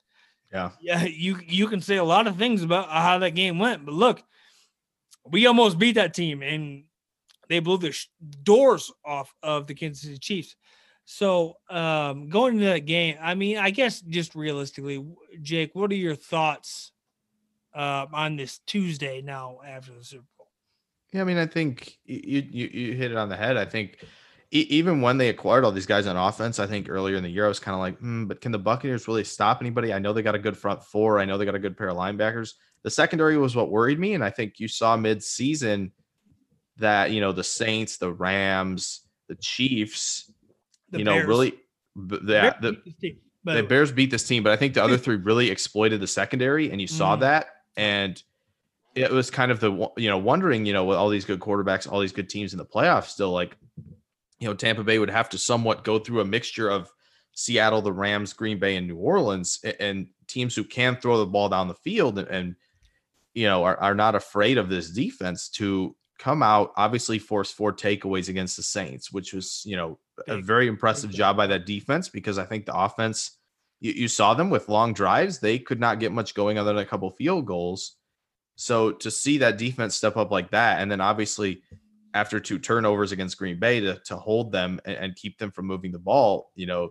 Yeah. 0.52 0.72
Yeah, 0.82 1.04
you 1.04 1.38
you 1.46 1.68
can 1.68 1.82
say 1.82 1.98
a 1.98 2.04
lot 2.04 2.26
of 2.26 2.38
things 2.38 2.64
about 2.64 2.90
how 2.90 3.20
that 3.20 3.32
game 3.32 3.60
went, 3.60 3.86
but 3.86 3.94
look, 3.94 4.24
we 5.26 5.46
almost 5.46 5.78
beat 5.78 5.94
that 5.94 6.14
team, 6.14 6.42
and 6.42 6.86
they 7.50 7.60
blew 7.60 7.78
the 7.78 7.92
sh- 7.92 8.08
doors 8.44 8.92
off 9.06 9.34
of 9.44 9.68
the 9.68 9.76
Kansas 9.76 10.02
City 10.02 10.18
Chiefs. 10.18 10.56
So, 11.10 11.56
um, 11.70 12.28
going 12.28 12.56
into 12.56 12.66
that 12.66 12.86
game, 12.86 13.16
I 13.22 13.34
mean, 13.34 13.58
I 13.58 13.70
guess 13.70 14.02
just 14.02 14.36
realistically, 14.36 15.06
Jake, 15.42 15.74
what 15.74 15.90
are 15.90 15.96
your 15.96 16.16
thoughts 16.16 16.92
uh, 17.74 18.08
on 18.12 18.36
this 18.36 18.60
Tuesday 18.68 19.22
now 19.22 19.60
after 19.66 19.94
the 19.94 20.04
Super 20.04 20.26
Bowl? 20.38 20.50
Yeah, 21.14 21.22
I 21.22 21.24
mean, 21.24 21.38
I 21.38 21.46
think 21.46 21.98
you 22.04 22.46
you, 22.52 22.68
you 22.68 22.94
hit 22.94 23.12
it 23.12 23.18
on 23.18 23.30
the 23.30 23.38
head. 23.38 23.56
I 23.56 23.64
think 23.64 24.06
e- 24.52 24.68
even 24.70 25.00
when 25.00 25.18
they 25.18 25.30
acquired 25.30 25.64
all 25.64 25.72
these 25.72 25.86
guys 25.86 26.08
on 26.08 26.18
offense, 26.18 26.60
I 26.60 26.68
think 26.68 26.90
earlier 26.90 27.16
in 27.16 27.24
the 27.24 27.30
year 27.30 27.46
I 27.46 27.48
was 27.48 27.62
kind 27.62 27.74
of 27.74 27.80
like, 27.80 27.98
hmm, 28.00 28.26
but 28.26 28.42
can 28.42 28.52
the 28.52 28.60
Buccaneers 28.60 29.08
really 29.08 29.24
stop 29.24 29.62
anybody? 29.62 29.94
I 29.94 30.00
know 30.00 30.12
they 30.12 30.22
got 30.22 30.36
a 30.36 30.40
good 30.40 30.58
front 30.58 30.84
four. 30.84 31.20
I 31.20 31.26
know 31.26 31.38
they 31.38 31.46
got 31.46 31.56
a 31.56 31.60
good 31.60 31.78
pair 31.78 31.88
of 31.88 31.96
linebackers. 31.96 32.56
The 32.84 32.92
secondary 32.92 33.38
was 33.38 33.56
what 33.56 33.72
worried 33.72 33.98
me, 33.98 34.14
and 34.14 34.26
I 34.26 34.30
think 34.30 34.60
you 34.60 34.68
saw 34.68 34.98
mid-season 34.98 35.94
that 36.80 37.12
you 37.12 37.22
know 37.22 37.32
the 37.32 37.46
Saints, 37.46 37.96
the 37.96 38.12
Rams, 38.12 39.08
the 39.30 39.36
Chiefs, 39.36 40.34
The 40.92 41.00
you 41.00 41.04
know, 41.04 41.14
Bears. 41.16 41.28
really, 41.28 41.54
Bears 41.96 42.54
the, 42.62 42.72
the 42.84 42.92
team, 43.02 43.18
the. 43.44 43.64
Bears 43.64 43.92
beat 43.92 44.12
this 44.12 44.28
team, 44.28 44.44
but 44.44 44.52
I 44.52 44.56
think 44.56 44.74
the 44.74 44.84
other 44.84 44.98
three 44.98 45.16
really 45.16 45.50
exploited 45.50 46.00
the 46.00 46.08
secondary, 46.08 46.72
and 46.72 46.80
you 46.80 46.88
saw 46.88 47.16
Mm. 47.18 47.20
that, 47.22 47.48
and 47.76 48.22
it 48.96 49.12
was 49.12 49.30
kind 49.30 49.52
of 49.52 49.60
the 49.60 49.90
you 49.98 50.10
know 50.10 50.18
wondering 50.18 50.66
you 50.66 50.74
know 50.74 50.86
with 50.86 50.98
all 50.98 51.10
these 51.10 51.26
good 51.26 51.40
quarterbacks, 51.40 51.92
all 51.92 52.00
these 52.00 52.12
good 52.14 52.30
teams 52.30 52.54
in 52.54 52.58
the 52.58 52.66
playoffs, 52.66 53.08
still 53.08 53.32
like 53.32 53.56
you 54.40 54.48
know 54.48 54.54
Tampa 54.54 54.84
Bay 54.84 55.00
would 55.00 55.10
have 55.10 55.30
to 55.30 55.38
somewhat 55.38 55.84
go 55.84 56.00
through 56.00 56.22
a 56.22 56.26
mixture 56.26 56.70
of 56.70 56.90
Seattle, 57.34 57.82
the 57.82 57.92
Rams, 57.92 58.34
Green 58.34 58.60
Bay, 58.60 58.76
and 58.78 58.88
New 58.88 58.96
Orleans, 58.98 59.60
a- 59.64 59.80
and 59.82 60.08
teams 60.28 60.56
who 60.56 60.64
can 60.64 60.96
throw 60.98 61.18
the 61.18 61.26
ball 61.26 61.50
down 61.50 61.68
the 61.68 61.74
field 61.76 62.18
and, 62.20 62.28
and 62.30 62.56
you 63.34 63.46
know 63.48 63.64
are, 63.66 63.78
are 63.78 63.96
not 63.96 64.16
afraid 64.16 64.58
of 64.58 64.70
this 64.70 64.90
defense 64.92 65.50
to 65.50 65.96
come 66.20 66.42
out 66.42 66.74
obviously 66.76 67.20
force 67.20 67.52
four 67.52 67.74
takeaways 67.74 68.30
against 68.30 68.58
the 68.58 68.64
Saints, 68.64 69.12
which 69.12 69.34
was 69.34 69.64
you 69.66 69.76
know 69.76 70.00
a 70.28 70.42
very 70.42 70.68
impressive 70.68 71.12
job 71.12 71.38
by 71.38 71.48
that 71.48 71.66
defense 71.66 72.10
because 72.10 72.38
I 72.38 72.46
think 72.46 72.66
the 72.66 72.78
offense 72.78 73.38
you, 73.80 73.92
you 73.94 74.08
saw 74.08 74.34
them 74.34 74.50
with 74.50 74.70
long 74.70 74.94
drives. 74.94 75.40
They 75.40 75.60
could 75.60 75.80
not 75.80 76.00
get 76.00 76.12
much 76.12 76.34
going 76.34 76.58
other 76.58 76.74
than 76.74 76.84
a 76.84 76.86
couple 76.86 77.10
field 77.12 77.46
goals. 77.46 77.96
So 78.56 78.92
to 78.92 79.12
see 79.12 79.38
that 79.40 79.58
defense 79.58 79.96
step 79.96 80.18
up 80.18 80.32
like 80.32 80.52
that, 80.52 80.82
and 80.82 80.92
then 80.92 81.02
obviously 81.02 81.62
after 82.14 82.40
two 82.40 82.58
turnovers 82.58 83.12
against 83.12 83.38
Green 83.38 83.60
Bay 83.60 83.80
to, 83.80 84.00
to 84.06 84.18
hold 84.18 84.52
them 84.52 84.80
and, 84.86 84.98
and 84.98 85.16
keep 85.16 85.38
them 85.38 85.52
from 85.52 85.68
moving 85.68 85.92
the 85.92 86.00
ball, 86.00 86.52
you 86.56 86.66
know, 86.66 86.90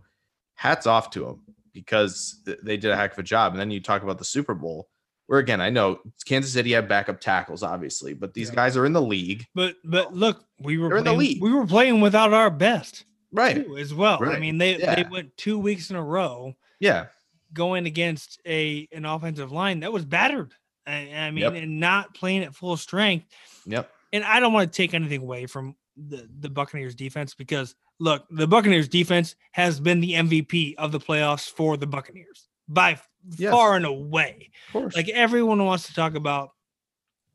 hats 0.54 0.87
off 0.87 1.11
to 1.11 1.21
them 1.21 1.42
because 1.73 2.40
they 2.62 2.76
did 2.76 2.90
a 2.90 2.97
heck 2.97 3.12
of 3.12 3.18
a 3.18 3.23
job. 3.23 3.52
And 3.52 3.61
then 3.61 3.71
you 3.71 3.80
talk 3.80 4.02
about 4.02 4.18
the 4.18 4.25
Super 4.25 4.54
Bowl, 4.54 4.88
where 5.26 5.38
again, 5.40 5.61
I 5.61 5.71
know 5.71 6.00
Kansas 6.25 6.52
City 6.52 6.73
had 6.73 6.88
backup 6.88 7.21
tackles, 7.21 7.62
obviously, 7.62 8.14
but 8.14 8.33
these 8.35 8.49
Yeah. 8.49 8.54
guys 8.56 8.76
are 8.76 8.87
in 8.87 8.92
the 8.92 9.02
league. 9.02 9.45
But 9.54 9.76
but 9.85 10.14
look, 10.14 10.45
we 10.61 10.78
were 10.78 10.88
They're 10.88 10.99
in 10.99 11.04
the 11.04 11.11
playing, 11.14 11.18
league. 11.21 11.42
we 11.42 11.52
were 11.52 11.66
playing 11.66 12.00
without 12.00 12.33
our 12.33 12.50
best 12.50 13.04
Right. 13.33 13.56
too, 13.66 13.76
as 13.76 13.92
well. 13.92 14.23
I 14.25 14.38
mean, 14.38 14.59
they 14.59 14.76
they 14.76 15.04
went 15.11 15.37
two 15.37 15.59
weeks 15.59 15.90
in 15.90 15.97
a 15.97 16.02
row 16.04 16.54
Yeah. 16.80 17.06
going 17.52 17.87
against 17.87 18.40
a 18.47 18.88
an 18.92 19.04
offensive 19.04 19.52
line 19.52 19.80
that 19.80 19.92
was 19.92 20.04
battered. 20.04 20.52
I, 20.87 21.11
I 21.12 21.30
mean, 21.33 21.42
Yep. 21.42 21.54
and 21.54 21.80
not 21.80 22.14
playing 22.14 22.45
at 22.45 22.54
full 22.54 22.76
strength. 22.76 23.26
Yep. 23.66 23.90
And 24.12 24.23
I 24.25 24.38
don't 24.38 24.52
want 24.52 24.73
to 24.73 24.76
take 24.76 24.95
anything 24.95 25.23
away 25.23 25.47
from 25.47 25.75
the 25.97 26.28
the 26.40 26.49
Buccaneers 26.49 26.95
defense 26.95 27.35
because 27.35 27.75
look, 27.99 28.26
the 28.30 28.47
Buccaneers 28.47 28.87
defense 28.88 29.35
has 29.52 29.80
been 29.80 30.00
the 30.00 30.12
MVP 30.14 30.75
of 30.76 30.92
the 30.92 31.00
playoffs 31.00 31.50
for 31.50 31.76
the 31.76 31.87
Buccaneers 31.87 32.49
by 32.68 33.00
Yes. 33.37 33.52
far 33.52 33.76
and 33.76 33.85
away. 33.87 34.50
Of 34.68 34.73
course. 34.73 34.97
Like 34.97 35.09
everyone 35.09 35.64
wants 35.64 35.87
to 35.88 35.95
talk 35.95 36.14
about 36.14 36.50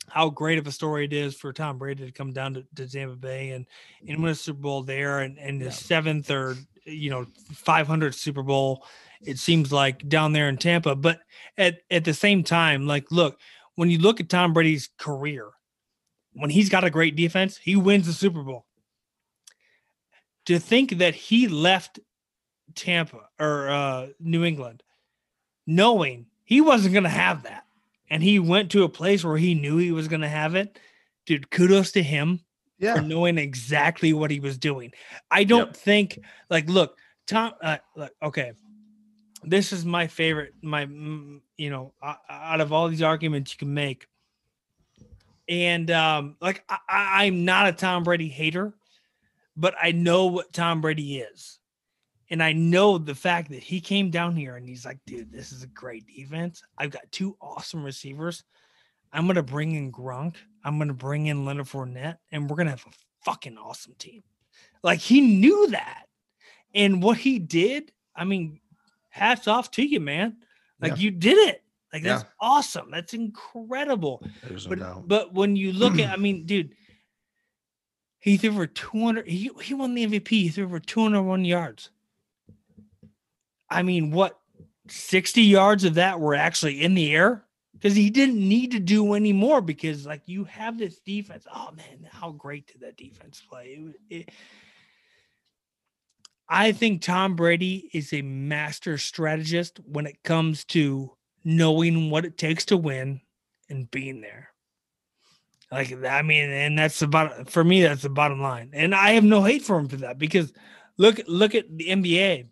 how 0.09 0.29
great 0.29 0.57
of 0.57 0.67
a 0.67 0.71
story 0.71 1.05
it 1.05 1.13
is 1.13 1.35
for 1.35 1.53
Tom 1.53 1.77
Brady 1.77 2.05
to 2.05 2.11
come 2.11 2.33
down 2.33 2.53
to, 2.55 2.65
to 2.75 2.87
Tampa 2.89 3.15
Bay 3.15 3.51
and, 3.51 3.65
and 4.07 4.21
win 4.21 4.31
a 4.31 4.35
Super 4.35 4.59
Bowl 4.59 4.83
there 4.83 5.19
and, 5.19 5.37
and 5.37 5.59
Yeah. 5.59 5.67
his 5.67 5.77
seventh 5.77 6.29
or 6.31 6.55
you 6.85 7.09
know 7.09 7.25
500 7.53 8.13
Super 8.15 8.43
Bowl. 8.43 8.85
It 9.21 9.37
seems 9.37 9.71
like 9.71 10.07
down 10.09 10.33
there 10.33 10.49
in 10.49 10.57
Tampa, 10.57 10.95
but 10.95 11.19
at 11.57 11.79
at 11.91 12.03
the 12.05 12.13
same 12.13 12.43
time, 12.43 12.87
like 12.87 13.11
look, 13.11 13.39
when 13.75 13.89
you 13.89 13.99
look 13.99 14.19
at 14.19 14.29
Tom 14.29 14.51
Brady's 14.53 14.89
career, 14.97 15.49
when 16.33 16.49
he's 16.49 16.69
got 16.69 16.83
a 16.83 16.89
great 16.89 17.15
defense, 17.15 17.55
he 17.57 17.75
wins 17.75 18.07
the 18.07 18.13
Super 18.13 18.41
Bowl. 18.43 18.65
To 20.47 20.57
think 20.59 20.97
that 20.97 21.13
he 21.13 21.47
left 21.47 21.99
Tampa 22.75 23.29
or 23.39 23.69
uh, 23.69 24.07
New 24.19 24.43
England 24.43 24.81
knowing 25.75 26.25
he 26.43 26.61
wasn't 26.61 26.93
going 26.93 27.03
to 27.03 27.09
have 27.09 27.43
that. 27.43 27.65
And 28.09 28.21
he 28.21 28.39
went 28.39 28.71
to 28.71 28.83
a 28.83 28.89
place 28.89 29.23
where 29.23 29.37
he 29.37 29.55
knew 29.55 29.77
he 29.77 29.91
was 29.91 30.07
going 30.07 30.21
to 30.21 30.27
have 30.27 30.55
it. 30.55 30.77
Dude, 31.25 31.49
kudos 31.49 31.93
to 31.93 32.03
him 32.03 32.41
for 32.95 33.01
knowing 33.01 33.37
exactly 33.37 34.11
what 34.11 34.31
he 34.31 34.39
was 34.39 34.57
doing. 34.57 34.91
I 35.29 35.43
don't 35.43 35.75
think, 35.75 36.19
like, 36.49 36.67
look, 36.67 36.97
Tom, 37.27 37.53
uh, 37.61 37.77
look, 37.95 38.11
okay, 38.21 38.53
this 39.43 39.71
is 39.71 39.85
my 39.85 40.07
favorite, 40.07 40.53
my, 40.61 40.81
you 41.57 41.69
know, 41.69 41.93
out 42.29 42.59
of 42.59 42.73
all 42.73 42.89
these 42.89 43.01
arguments 43.01 43.53
you 43.53 43.59
can 43.59 43.73
make. 43.73 44.07
And, 45.47 45.89
um, 45.91 46.35
like, 46.41 46.63
I, 46.67 47.25
I'm 47.25 47.45
not 47.45 47.67
a 47.67 47.71
Tom 47.71 48.03
Brady 48.03 48.27
hater, 48.27 48.73
but 49.55 49.75
I 49.81 49.91
know 49.91 50.25
what 50.25 50.51
Tom 50.51 50.81
Brady 50.81 51.19
is. 51.19 51.59
And 52.31 52.41
I 52.41 52.53
know 52.53 52.97
the 52.97 53.13
fact 53.13 53.51
that 53.51 53.61
he 53.61 53.79
came 53.81 54.09
down 54.09 54.35
here 54.35 54.55
and 54.55 54.67
he's 54.67 54.85
like, 54.85 54.97
dude, 55.05 55.31
this 55.31 55.51
is 55.51 55.63
a 55.63 55.67
great 55.67 56.07
defense. 56.07 56.63
I've 56.77 56.89
got 56.89 57.11
two 57.11 57.35
awesome 57.41 57.83
receivers. 57.83 58.43
I'm 59.13 59.27
gonna 59.27 59.43
bring 59.43 59.73
in 59.73 59.91
Gronk. 59.91 60.35
I'm 60.63 60.79
gonna 60.79 60.93
bring 60.93 61.27
in 61.27 61.43
Leonard 61.45 61.65
Fournette, 61.67 62.17
and 62.31 62.49
we're 62.49 62.55
gonna 62.55 62.69
have 62.69 62.85
a 62.87 63.25
fucking 63.25 63.57
awesome 63.57 63.93
team. 63.99 64.23
Like 64.81 64.99
he 64.99 65.19
knew 65.19 65.67
that, 65.71 66.05
and 66.73 67.03
what 67.03 67.17
he 67.17 67.37
did. 67.37 67.91
I 68.15 68.23
mean, 68.23 68.61
hats 69.09 69.47
off 69.49 69.69
to 69.71 69.83
you, 69.85 69.99
man. 69.99 70.37
Like 70.79 70.93
Yeah. 70.93 70.97
you 70.99 71.11
did 71.11 71.37
it. 71.49 71.63
Like 71.91 72.03
that's 72.03 72.23
awesome. 72.39 72.89
That's 72.89 73.13
incredible. 73.13 74.23
There's 74.47 74.65
no 74.65 74.69
But 74.69 74.79
doubt. 74.79 75.07
but 75.09 75.33
when 75.33 75.57
you 75.57 75.73
look 75.73 75.99
at, 75.99 76.09
I 76.09 76.15
mean, 76.15 76.45
dude, 76.45 76.73
he 78.19 78.37
threw 78.37 78.53
for 78.53 78.67
200. 78.67 79.27
He 79.27 79.49
he 79.61 79.73
won 79.73 79.93
the 79.93 80.07
MVP. 80.07 80.29
He 80.29 80.47
threw 80.49 80.69
for 80.69 80.79
201 80.79 81.43
yards. 81.43 81.89
I 83.71 83.83
mean, 83.83 84.11
what 84.11 84.37
60 84.89 85.41
yards 85.41 85.83
of 85.85 85.95
that 85.95 86.19
were 86.19 86.35
actually 86.35 86.81
in 86.81 86.93
the 86.93 87.15
air? 87.15 87.45
Because 87.73 87.95
he 87.95 88.09
didn't 88.09 88.47
need 88.47 88.71
to 88.71 88.79
do 88.79 89.13
any 89.13 89.33
more 89.33 89.61
because, 89.61 90.05
like, 90.05 90.21
you 90.27 90.43
have 90.43 90.77
this 90.77 90.99
defense. 90.99 91.47
Oh 91.51 91.71
man, 91.75 92.07
how 92.11 92.31
great 92.31 92.67
did 92.67 92.81
that 92.81 92.97
defense 92.97 93.41
play? 93.49 93.79
It, 94.09 94.17
it, 94.17 94.29
I 96.47 96.73
think 96.73 97.01
Tom 97.01 97.35
Brady 97.35 97.89
is 97.93 98.13
a 98.13 98.21
master 98.21 98.97
strategist 98.97 99.79
when 99.85 100.05
it 100.05 100.21
comes 100.21 100.65
to 100.65 101.15
knowing 101.43 102.09
what 102.11 102.25
it 102.25 102.37
takes 102.37 102.65
to 102.65 102.77
win 102.77 103.21
and 103.69 103.89
being 103.89 104.21
there. 104.21 104.49
Like 105.71 105.93
I 106.03 106.21
mean, 106.21 106.49
and 106.49 106.77
that's 106.77 107.01
about 107.01 107.49
for 107.49 107.63
me. 107.63 107.81
That's 107.81 108.01
the 108.01 108.09
bottom 108.09 108.41
line, 108.41 108.71
and 108.73 108.93
I 108.93 109.11
have 109.11 109.23
no 109.23 109.41
hate 109.41 109.61
for 109.61 109.79
him 109.79 109.87
for 109.87 109.95
that 109.97 110.17
because 110.17 110.51
look, 110.97 111.21
look 111.27 111.55
at 111.55 111.65
the 111.75 111.87
NBA. 111.87 112.47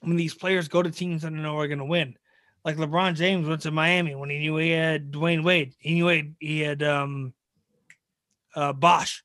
When 0.00 0.16
these 0.16 0.34
players 0.34 0.68
go 0.68 0.82
to 0.82 0.90
teams 0.90 1.22
that 1.22 1.32
know 1.32 1.58
are 1.58 1.68
going 1.68 1.78
to 1.78 1.84
win, 1.84 2.16
like 2.64 2.76
LeBron 2.76 3.14
James 3.14 3.48
went 3.48 3.62
to 3.62 3.70
Miami 3.70 4.14
when 4.14 4.30
he 4.30 4.38
knew 4.38 4.56
he 4.56 4.70
had 4.70 5.10
Dwyane 5.10 5.44
Wade, 5.44 5.74
he 5.78 5.94
knew 5.94 6.34
he 6.38 6.60
had, 6.60 6.82
um, 6.82 7.34
uh, 8.54 8.72
Bosh. 8.72 9.24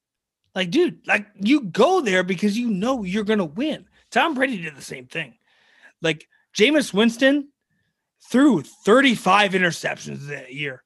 Like, 0.56 0.70
dude, 0.70 1.08
like 1.08 1.28
you 1.40 1.62
go 1.62 2.02
there 2.02 2.24
because 2.24 2.58
you 2.58 2.70
know 2.70 3.04
you're 3.04 3.24
going 3.24 3.40
to 3.40 3.46
win. 3.46 3.86
Tom 4.12 4.36
Brady 4.36 4.62
did 4.62 4.76
the 4.76 4.82
same 4.82 5.08
thing. 5.08 5.36
Like 6.02 6.28
Jameis 6.56 6.94
Winston 6.94 7.50
threw 8.30 8.62
35 8.62 9.54
interceptions 9.54 10.28
that 10.28 10.54
year. 10.54 10.84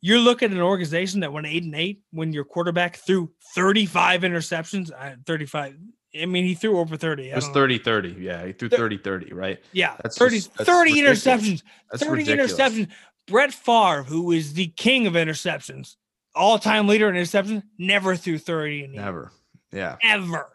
You're 0.00 0.18
looking 0.18 0.50
at 0.50 0.56
an 0.56 0.62
organization 0.62 1.20
that 1.20 1.32
went 1.32 1.46
eight 1.46 1.64
and 1.64 1.74
eight 1.74 2.02
when 2.12 2.32
your 2.32 2.44
quarterback 2.44 2.96
threw 2.96 3.32
35 3.54 4.22
interceptions. 4.22 4.92
Uh, 4.92 5.16
35. 5.26 5.76
I 6.20 6.26
mean, 6.26 6.44
he 6.44 6.54
threw 6.54 6.78
over 6.78 6.96
30. 6.96 7.30
It 7.30 7.34
was 7.34 7.48
30 7.48 7.78
30. 7.78 8.16
Yeah, 8.18 8.46
he 8.46 8.52
threw 8.52 8.68
30 8.68 8.98
30, 8.98 9.32
right? 9.34 9.58
Yeah, 9.72 9.96
that's 10.02 10.16
30, 10.16 10.36
just, 10.36 10.54
that's 10.56 10.68
30 10.68 10.90
ridiculous. 10.90 11.24
interceptions. 11.24 11.62
That's 11.90 12.02
30 12.04 12.12
ridiculous. 12.12 12.52
interceptions. 12.54 12.88
Brett 13.26 13.52
Favre, 13.52 14.04
who 14.04 14.32
is 14.32 14.54
the 14.54 14.68
king 14.68 15.06
of 15.06 15.12
interceptions, 15.14 15.96
all 16.34 16.58
time 16.58 16.86
leader 16.86 17.08
in 17.08 17.14
interceptions, 17.14 17.62
never 17.78 18.16
threw 18.16 18.38
30. 18.38 18.88
Never. 18.88 19.32
Yeah. 19.70 19.96
Ever. 20.02 20.48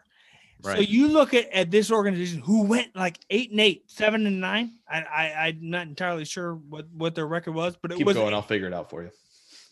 Right. 0.64 0.76
So 0.76 0.80
you 0.80 1.08
look 1.08 1.34
at, 1.34 1.50
at 1.52 1.70
this 1.70 1.90
organization 1.90 2.40
who 2.40 2.62
went 2.64 2.96
like 2.96 3.18
eight 3.28 3.50
and 3.50 3.60
eight, 3.60 3.84
seven 3.90 4.26
and 4.26 4.40
nine. 4.40 4.72
I, 4.88 5.02
I 5.02 5.46
I'm 5.46 5.58
not 5.60 5.86
entirely 5.86 6.24
sure 6.24 6.54
what 6.54 6.86
what 6.90 7.14
their 7.14 7.26
record 7.26 7.54
was, 7.54 7.76
but 7.76 7.90
it 7.90 7.94
was 7.94 7.98
Keep 7.98 8.06
was 8.06 8.16
going. 8.16 8.32
I'll 8.32 8.40
figure 8.40 8.66
it 8.66 8.72
out 8.72 8.88
for 8.88 9.02
you. 9.02 9.10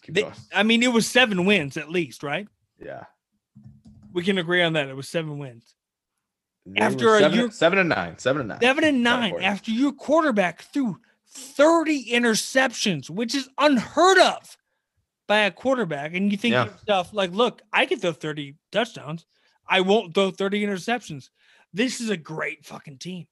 They, 0.08 0.28
I 0.54 0.64
mean, 0.64 0.82
it 0.82 0.92
was 0.92 1.06
seven 1.06 1.46
wins 1.46 1.78
at 1.78 1.88
least, 1.88 2.22
right? 2.22 2.46
Yeah. 2.78 3.04
We 4.12 4.22
can 4.22 4.38
agree 4.38 4.62
on 4.62 4.74
that. 4.74 4.88
It 4.88 4.96
was 4.96 5.08
seven 5.08 5.38
wins. 5.38 5.74
They 6.66 6.80
after 6.80 7.18
seven, 7.18 7.38
a 7.38 7.42
year, 7.42 7.50
seven 7.50 7.78
and 7.78 7.88
nine, 7.88 8.18
seven 8.18 8.40
and 8.40 8.48
nine, 8.50 8.60
seven 8.60 8.84
and 8.84 9.02
nine. 9.02 9.34
After 9.42 9.70
your 9.70 9.92
quarterback 9.92 10.62
threw 10.62 10.98
30 11.28 12.10
interceptions, 12.12 13.10
which 13.10 13.34
is 13.34 13.48
unheard 13.58 14.18
of 14.18 14.56
by 15.26 15.38
a 15.38 15.50
quarterback, 15.50 16.14
and 16.14 16.30
you 16.30 16.38
think 16.38 16.52
yeah. 16.52 16.66
yourself 16.66 17.12
like, 17.12 17.32
"Look, 17.32 17.62
I 17.72 17.86
can 17.86 17.98
throw 17.98 18.12
30 18.12 18.56
touchdowns. 18.70 19.26
I 19.68 19.80
won't 19.80 20.14
throw 20.14 20.30
30 20.30 20.64
interceptions. 20.64 21.30
This 21.72 22.00
is 22.00 22.10
a 22.10 22.16
great 22.16 22.64
fucking 22.64 22.98
team." 22.98 23.26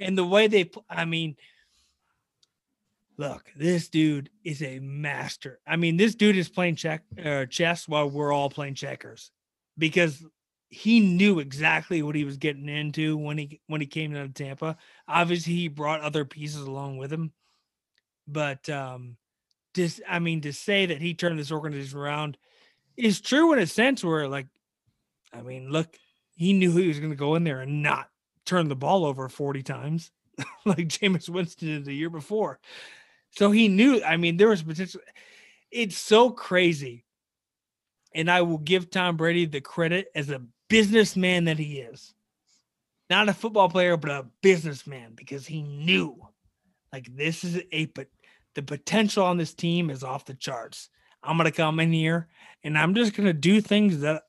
And 0.00 0.16
the 0.18 0.26
way 0.26 0.46
they, 0.48 0.70
I 0.90 1.04
mean, 1.04 1.36
look, 3.16 3.52
this 3.56 3.88
dude 3.88 4.30
is 4.42 4.62
a 4.62 4.80
master. 4.80 5.60
I 5.66 5.76
mean, 5.76 5.96
this 5.96 6.16
dude 6.16 6.36
is 6.36 6.48
playing 6.48 6.76
check 6.76 7.02
uh, 7.22 7.46
chess 7.46 7.86
while 7.86 8.10
we're 8.10 8.32
all 8.32 8.50
playing 8.50 8.74
checkers 8.74 9.30
because 9.78 10.24
he 10.70 11.00
knew 11.00 11.38
exactly 11.38 12.02
what 12.02 12.14
he 12.14 12.24
was 12.24 12.36
getting 12.36 12.68
into 12.68 13.16
when 13.16 13.38
he 13.38 13.60
when 13.66 13.80
he 13.80 13.86
came 13.86 14.12
to 14.12 14.28
Tampa. 14.28 14.76
Obviously, 15.06 15.54
he 15.54 15.68
brought 15.68 16.00
other 16.00 16.24
pieces 16.24 16.60
along 16.60 16.98
with 16.98 17.12
him, 17.12 17.32
but 18.26 18.68
um, 18.68 19.16
just 19.74 20.00
I 20.08 20.18
mean, 20.18 20.42
to 20.42 20.52
say 20.52 20.86
that 20.86 21.00
he 21.00 21.14
turned 21.14 21.38
this 21.38 21.52
organization 21.52 21.98
around 21.98 22.36
is 22.96 23.20
true 23.20 23.52
in 23.52 23.60
a 23.60 23.66
sense 23.66 24.02
where, 24.04 24.28
like, 24.28 24.48
I 25.32 25.42
mean, 25.42 25.70
look, 25.70 25.96
he 26.34 26.52
knew 26.52 26.72
he 26.76 26.88
was 26.88 26.98
going 26.98 27.12
to 27.12 27.16
go 27.16 27.36
in 27.36 27.44
there 27.44 27.60
and 27.60 27.82
not 27.82 28.08
turn 28.44 28.68
the 28.68 28.76
ball 28.76 29.06
over 29.06 29.28
forty 29.28 29.62
times 29.62 30.10
like 30.64 30.88
Jameis 30.88 31.28
Winston 31.28 31.68
did 31.68 31.84
the 31.84 31.94
year 31.94 32.10
before. 32.10 32.58
So 33.32 33.50
he 33.50 33.68
knew, 33.68 34.02
I 34.02 34.16
mean, 34.16 34.36
there 34.36 34.48
was 34.48 34.62
potential. 34.62 35.00
It's 35.70 35.98
so 35.98 36.30
crazy. 36.30 37.04
And 38.18 38.30
I 38.30 38.42
will 38.42 38.58
give 38.58 38.90
Tom 38.90 39.16
Brady 39.16 39.46
the 39.46 39.62
credit 39.62 40.08
as 40.14 40.28
a 40.28 40.42
businessman 40.68 41.44
that 41.44 41.58
he 41.58 41.78
is. 41.78 42.12
Not 43.08 43.30
a 43.30 43.32
football 43.32 43.70
player, 43.70 43.96
but 43.96 44.10
a 44.10 44.26
businessman 44.42 45.12
because 45.14 45.46
he 45.46 45.62
knew 45.62 46.18
like 46.92 47.14
this 47.16 47.44
is 47.44 47.62
a 47.72 47.86
but 47.86 48.08
the 48.54 48.62
potential 48.62 49.24
on 49.24 49.36
this 49.36 49.54
team 49.54 49.88
is 49.90 50.02
off 50.02 50.24
the 50.24 50.34
charts. 50.34 50.90
I'm 51.22 51.36
gonna 51.36 51.52
come 51.52 51.80
in 51.80 51.92
here 51.92 52.28
and 52.64 52.76
I'm 52.76 52.94
just 52.94 53.14
gonna 53.14 53.32
do 53.32 53.60
things 53.60 54.00
that 54.00 54.24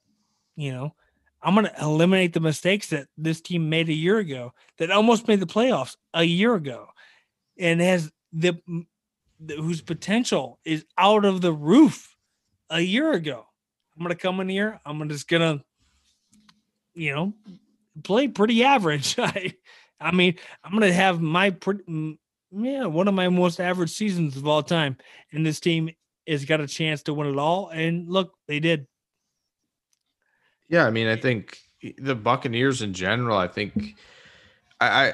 you 0.56 0.72
know 0.72 0.94
I'm 1.42 1.56
gonna 1.56 1.74
eliminate 1.82 2.34
the 2.34 2.40
mistakes 2.40 2.90
that 2.90 3.08
this 3.18 3.42
team 3.42 3.70
made 3.70 3.90
a 3.90 3.94
year 3.94 4.18
ago 4.20 4.54
that 4.78 4.92
almost 4.92 5.28
made 5.28 5.40
the 5.40 5.46
playoffs 5.46 5.96
a 6.14 6.24
year 6.24 6.56
ago 6.56 6.88
and 7.58 7.82
has 7.82 8.12
the, 8.32 8.60
the 9.40 9.56
whose 9.56 9.82
potential 9.82 10.60
is 10.64 10.86
out 10.98 11.26
of 11.26 11.42
the 11.42 11.54
roof 11.54 12.16
a 12.70 12.80
year 12.80 13.12
ago. 13.14 13.49
I'm 14.00 14.06
gonna 14.06 14.16
come 14.16 14.40
in 14.40 14.48
here. 14.48 14.80
I'm 14.86 15.10
just 15.10 15.28
gonna, 15.28 15.62
you 16.94 17.14
know, 17.14 17.34
play 18.04 18.30
pretty 18.30 18.64
average. 18.64 19.16
I, 19.20 19.54
I 20.00 20.12
mean, 20.12 20.36
I'm 20.64 20.72
gonna 20.72 20.94
have 20.94 21.20
my 21.20 21.50
pretty, 21.50 22.18
yeah, 22.52 22.86
one 22.86 23.10
of 23.10 23.14
my 23.14 23.28
most 23.28 23.60
average 23.60 23.92
seasons 23.92 24.38
of 24.38 24.48
all 24.48 24.64
time, 24.64 24.96
and 25.34 25.46
this 25.46 25.60
team 25.60 25.90
has 26.26 26.46
got 26.46 26.62
a 26.62 26.68
chance 26.68 27.04
to 27.04 27.14
win 27.14 27.28
it 27.28 27.38
all. 27.38 27.68
And 27.70 28.10
look, 28.10 28.34
they 28.48 28.62
did. 28.62 28.88
Yeah, 30.70 30.86
I 30.86 30.92
mean, 30.92 31.08
I 31.08 31.18
think 31.18 31.60
the 31.98 32.16
Buccaneers 32.16 32.82
in 32.82 32.94
general. 32.94 33.38
I 33.38 33.48
think, 33.48 33.98
I, 34.80 34.88
I, 34.88 35.14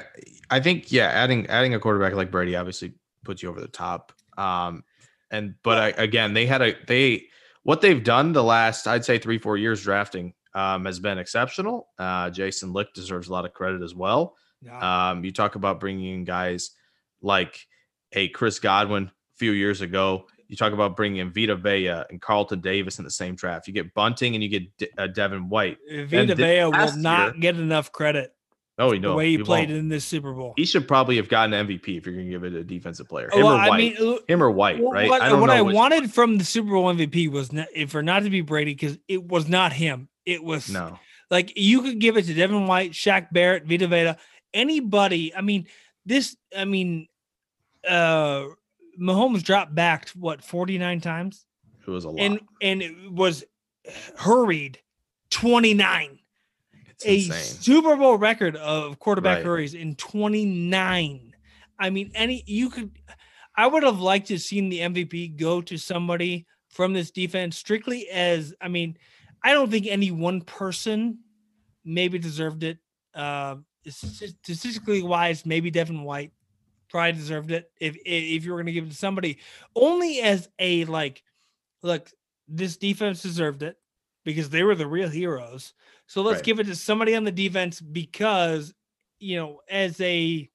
I 0.50 0.60
think, 0.60 0.92
yeah, 0.92 1.06
adding 1.08 1.46
adding 1.48 1.74
a 1.74 1.80
quarterback 1.80 2.14
like 2.14 2.30
Brady 2.30 2.54
obviously 2.54 2.92
puts 3.24 3.42
you 3.42 3.48
over 3.48 3.60
the 3.60 3.66
top. 3.66 4.12
Um, 4.38 4.84
and 5.32 5.56
but 5.64 5.78
I, 5.78 5.88
again, 6.00 6.34
they 6.34 6.46
had 6.46 6.62
a 6.62 6.76
they 6.86 7.24
what 7.66 7.80
they've 7.80 8.02
done 8.02 8.32
the 8.32 8.44
last 8.44 8.86
I'd 8.86 9.04
say 9.04 9.18
three 9.18 9.38
four 9.38 9.56
years 9.56 9.82
drafting 9.82 10.34
um, 10.54 10.84
has 10.84 11.00
been 11.00 11.18
exceptional. 11.18 11.88
Uh, 11.98 12.30
Jason 12.30 12.72
Licht 12.72 12.94
deserves 12.94 13.28
a 13.28 13.32
lot 13.32 13.44
of 13.44 13.52
credit 13.52 13.82
as 13.82 13.94
well. 13.94 14.36
Yeah. 14.62 15.10
Um, 15.10 15.24
you 15.24 15.32
talk 15.32 15.56
about 15.56 15.80
bringing 15.80 16.14
in 16.14 16.24
guys 16.24 16.70
like 17.20 17.66
a 18.12 18.28
Chris 18.28 18.60
Godwin 18.60 19.04
a 19.06 19.36
few 19.36 19.50
years 19.50 19.80
ago. 19.80 20.26
You 20.46 20.56
talk 20.56 20.72
about 20.72 20.96
bringing 20.96 21.18
in 21.18 21.32
Vita 21.32 21.56
Vea 21.56 22.04
and 22.08 22.22
Carlton 22.22 22.60
Davis 22.60 22.98
in 23.00 23.04
the 23.04 23.10
same 23.10 23.34
draft. 23.34 23.66
You 23.66 23.74
get 23.74 23.92
Bunting 23.94 24.36
and 24.36 24.44
you 24.44 24.48
get 24.48 24.76
De- 24.78 24.88
uh, 24.96 25.08
Devin 25.08 25.48
White. 25.48 25.78
Vita 25.90 26.36
Vea 26.36 26.66
will 26.66 26.96
not 26.96 27.34
year, 27.34 27.40
get 27.40 27.56
enough 27.56 27.90
credit. 27.90 28.32
Oh, 28.78 28.92
you 28.92 29.00
know 29.00 29.10
the 29.10 29.16
way 29.16 29.30
he, 29.30 29.38
he 29.38 29.42
played 29.42 29.68
won't. 29.68 29.78
in 29.78 29.88
this 29.88 30.04
Super 30.04 30.32
Bowl. 30.32 30.52
He 30.56 30.66
should 30.66 30.86
probably 30.86 31.16
have 31.16 31.28
gotten 31.28 31.66
MVP 31.66 31.96
if 31.96 32.04
you're 32.04 32.14
going 32.14 32.26
to 32.26 32.30
give 32.30 32.44
it 32.44 32.52
a 32.52 32.62
defensive 32.62 33.08
player. 33.08 33.30
Him 33.32 33.42
well, 33.42 33.54
or 33.54 33.58
White. 33.58 33.72
I 33.72 33.76
mean, 33.76 34.18
him 34.28 34.42
or 34.42 34.50
White, 34.50 34.80
well, 34.80 34.92
right? 34.92 35.08
What 35.08 35.22
I, 35.22 35.32
what 35.32 35.50
I 35.50 35.62
wanted 35.62 36.12
from 36.12 36.36
the 36.36 36.44
Super 36.44 36.70
Bowl 36.70 36.92
MVP 36.92 37.30
was 37.30 37.52
not, 37.52 37.68
for 37.88 38.02
not 38.02 38.24
to 38.24 38.30
be 38.30 38.42
Brady 38.42 38.74
because 38.74 38.98
it 39.08 39.26
was 39.26 39.48
not 39.48 39.72
him. 39.72 40.08
It 40.26 40.44
was 40.44 40.68
no. 40.68 40.98
Like 41.30 41.54
you 41.56 41.82
could 41.82 41.98
give 41.98 42.16
it 42.16 42.26
to 42.26 42.34
Devin 42.34 42.66
White, 42.66 42.92
Shaq 42.92 43.28
Barrett, 43.32 43.64
Vita 43.64 43.88
Vea, 43.88 44.14
anybody. 44.52 45.34
I 45.34 45.40
mean, 45.40 45.66
this. 46.04 46.36
I 46.56 46.66
mean, 46.66 47.08
uh 47.88 48.44
Mahomes 49.00 49.42
dropped 49.42 49.74
back 49.74 50.08
what 50.10 50.42
49 50.42 51.00
times. 51.00 51.44
It 51.86 51.90
was 51.90 52.04
a 52.04 52.10
lot. 52.10 52.20
And 52.20 52.40
and 52.60 52.82
it 52.82 53.12
was 53.12 53.44
hurried 54.16 54.80
29 55.30 56.18
a 57.04 57.20
Super 57.20 57.96
Bowl 57.96 58.16
record 58.16 58.56
of 58.56 58.98
quarterback 58.98 59.38
right. 59.38 59.44
hurries 59.44 59.74
in 59.74 59.94
29. 59.96 61.34
I 61.78 61.90
mean, 61.90 62.10
any 62.14 62.42
you 62.46 62.70
could 62.70 62.98
I 63.56 63.66
would 63.66 63.82
have 63.82 64.00
liked 64.00 64.28
to 64.28 64.38
seen 64.38 64.68
the 64.68 64.80
MVP 64.80 65.36
go 65.36 65.60
to 65.62 65.76
somebody 65.76 66.46
from 66.70 66.92
this 66.92 67.10
defense 67.10 67.56
strictly 67.56 68.08
as 68.08 68.54
I 68.60 68.68
mean, 68.68 68.96
I 69.42 69.52
don't 69.52 69.70
think 69.70 69.86
any 69.86 70.10
one 70.10 70.40
person 70.40 71.18
maybe 71.84 72.18
deserved 72.18 72.64
it. 72.64 72.78
Uh 73.14 73.56
statistically 73.88 75.02
wise, 75.02 75.46
maybe 75.46 75.70
Devin 75.70 76.02
White 76.02 76.32
probably 76.88 77.12
deserved 77.12 77.50
it 77.50 77.70
if 77.80 77.96
if 78.04 78.44
you 78.44 78.52
were 78.52 78.58
going 78.58 78.66
to 78.66 78.72
give 78.72 78.84
it 78.84 78.90
to 78.90 78.96
somebody 78.96 79.38
only 79.74 80.20
as 80.20 80.48
a 80.58 80.84
like 80.84 81.22
look 81.82 82.10
this 82.48 82.76
defense 82.76 83.22
deserved 83.22 83.62
it 83.62 83.76
because 84.24 84.50
they 84.50 84.62
were 84.62 84.74
the 84.74 84.86
real 84.86 85.08
heroes 85.08 85.72
so 86.06 86.22
let's 86.22 86.36
right. 86.36 86.44
give 86.44 86.60
it 86.60 86.64
to 86.64 86.76
somebody 86.76 87.14
on 87.14 87.24
the 87.24 87.32
defense 87.32 87.80
because 87.80 88.72
you 89.18 89.36
know 89.36 89.60
as 89.68 90.00
a 90.00 90.48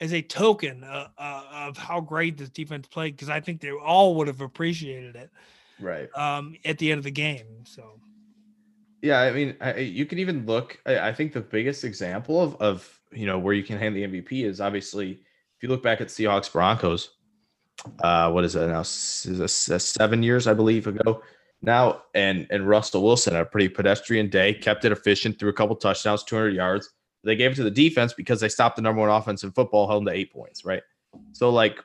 as 0.00 0.12
a 0.12 0.20
token 0.20 0.84
uh, 0.84 1.08
uh, 1.16 1.42
of 1.68 1.76
how 1.76 2.00
great 2.00 2.36
this 2.36 2.50
defense 2.50 2.86
played 2.86 3.16
because 3.16 3.30
I 3.30 3.40
think 3.40 3.60
they 3.60 3.70
all 3.70 4.14
would 4.16 4.26
have 4.26 4.40
appreciated 4.40 5.16
it 5.16 5.30
right. 5.80 6.08
um 6.16 6.54
at 6.64 6.78
the 6.78 6.90
end 6.90 6.98
of 6.98 7.04
the 7.04 7.10
game 7.10 7.46
so. 7.64 8.00
Yeah 9.02 9.20
I 9.20 9.32
mean 9.32 9.56
I, 9.60 9.76
you 9.76 10.06
can 10.06 10.18
even 10.18 10.46
look 10.46 10.78
I, 10.86 11.08
I 11.08 11.12
think 11.12 11.32
the 11.32 11.40
biggest 11.40 11.84
example 11.84 12.42
of 12.42 12.56
of 12.56 13.00
you 13.12 13.26
know 13.26 13.38
where 13.38 13.54
you 13.54 13.62
can 13.62 13.78
hand 13.78 13.96
the 13.96 14.02
MVP 14.02 14.44
is 14.44 14.60
obviously 14.60 15.12
if 15.12 15.62
you 15.62 15.68
look 15.68 15.82
back 15.82 16.00
at 16.00 16.08
Seahawks 16.08 16.52
Broncos 16.52 17.10
uh 18.02 18.30
what 18.30 18.44
is 18.44 18.56
it 18.56 18.66
now? 18.66 18.80
Is 18.80 19.52
seven 19.52 20.22
years 20.22 20.46
I 20.46 20.54
believe 20.54 20.86
ago 20.86 21.22
now 21.62 22.02
and 22.14 22.46
and 22.50 22.68
Russell 22.68 23.02
Wilson 23.02 23.32
had 23.34 23.42
a 23.42 23.46
pretty 23.46 23.68
pedestrian 23.68 24.28
day, 24.28 24.54
kept 24.54 24.84
it 24.84 24.92
efficient, 24.92 25.38
threw 25.38 25.48
a 25.48 25.52
couple 25.52 25.74
touchdowns, 25.76 26.22
200 26.24 26.50
yards. 26.54 26.90
They 27.24 27.34
gave 27.36 27.52
it 27.52 27.54
to 27.56 27.64
the 27.64 27.70
defense 27.70 28.12
because 28.12 28.40
they 28.40 28.48
stopped 28.48 28.76
the 28.76 28.82
number 28.82 29.00
one 29.00 29.10
offense 29.10 29.42
in 29.42 29.50
football, 29.52 29.88
held 29.88 30.02
them 30.06 30.12
to 30.12 30.18
eight 30.18 30.32
points, 30.32 30.64
right? 30.64 30.82
So 31.32 31.50
like 31.50 31.78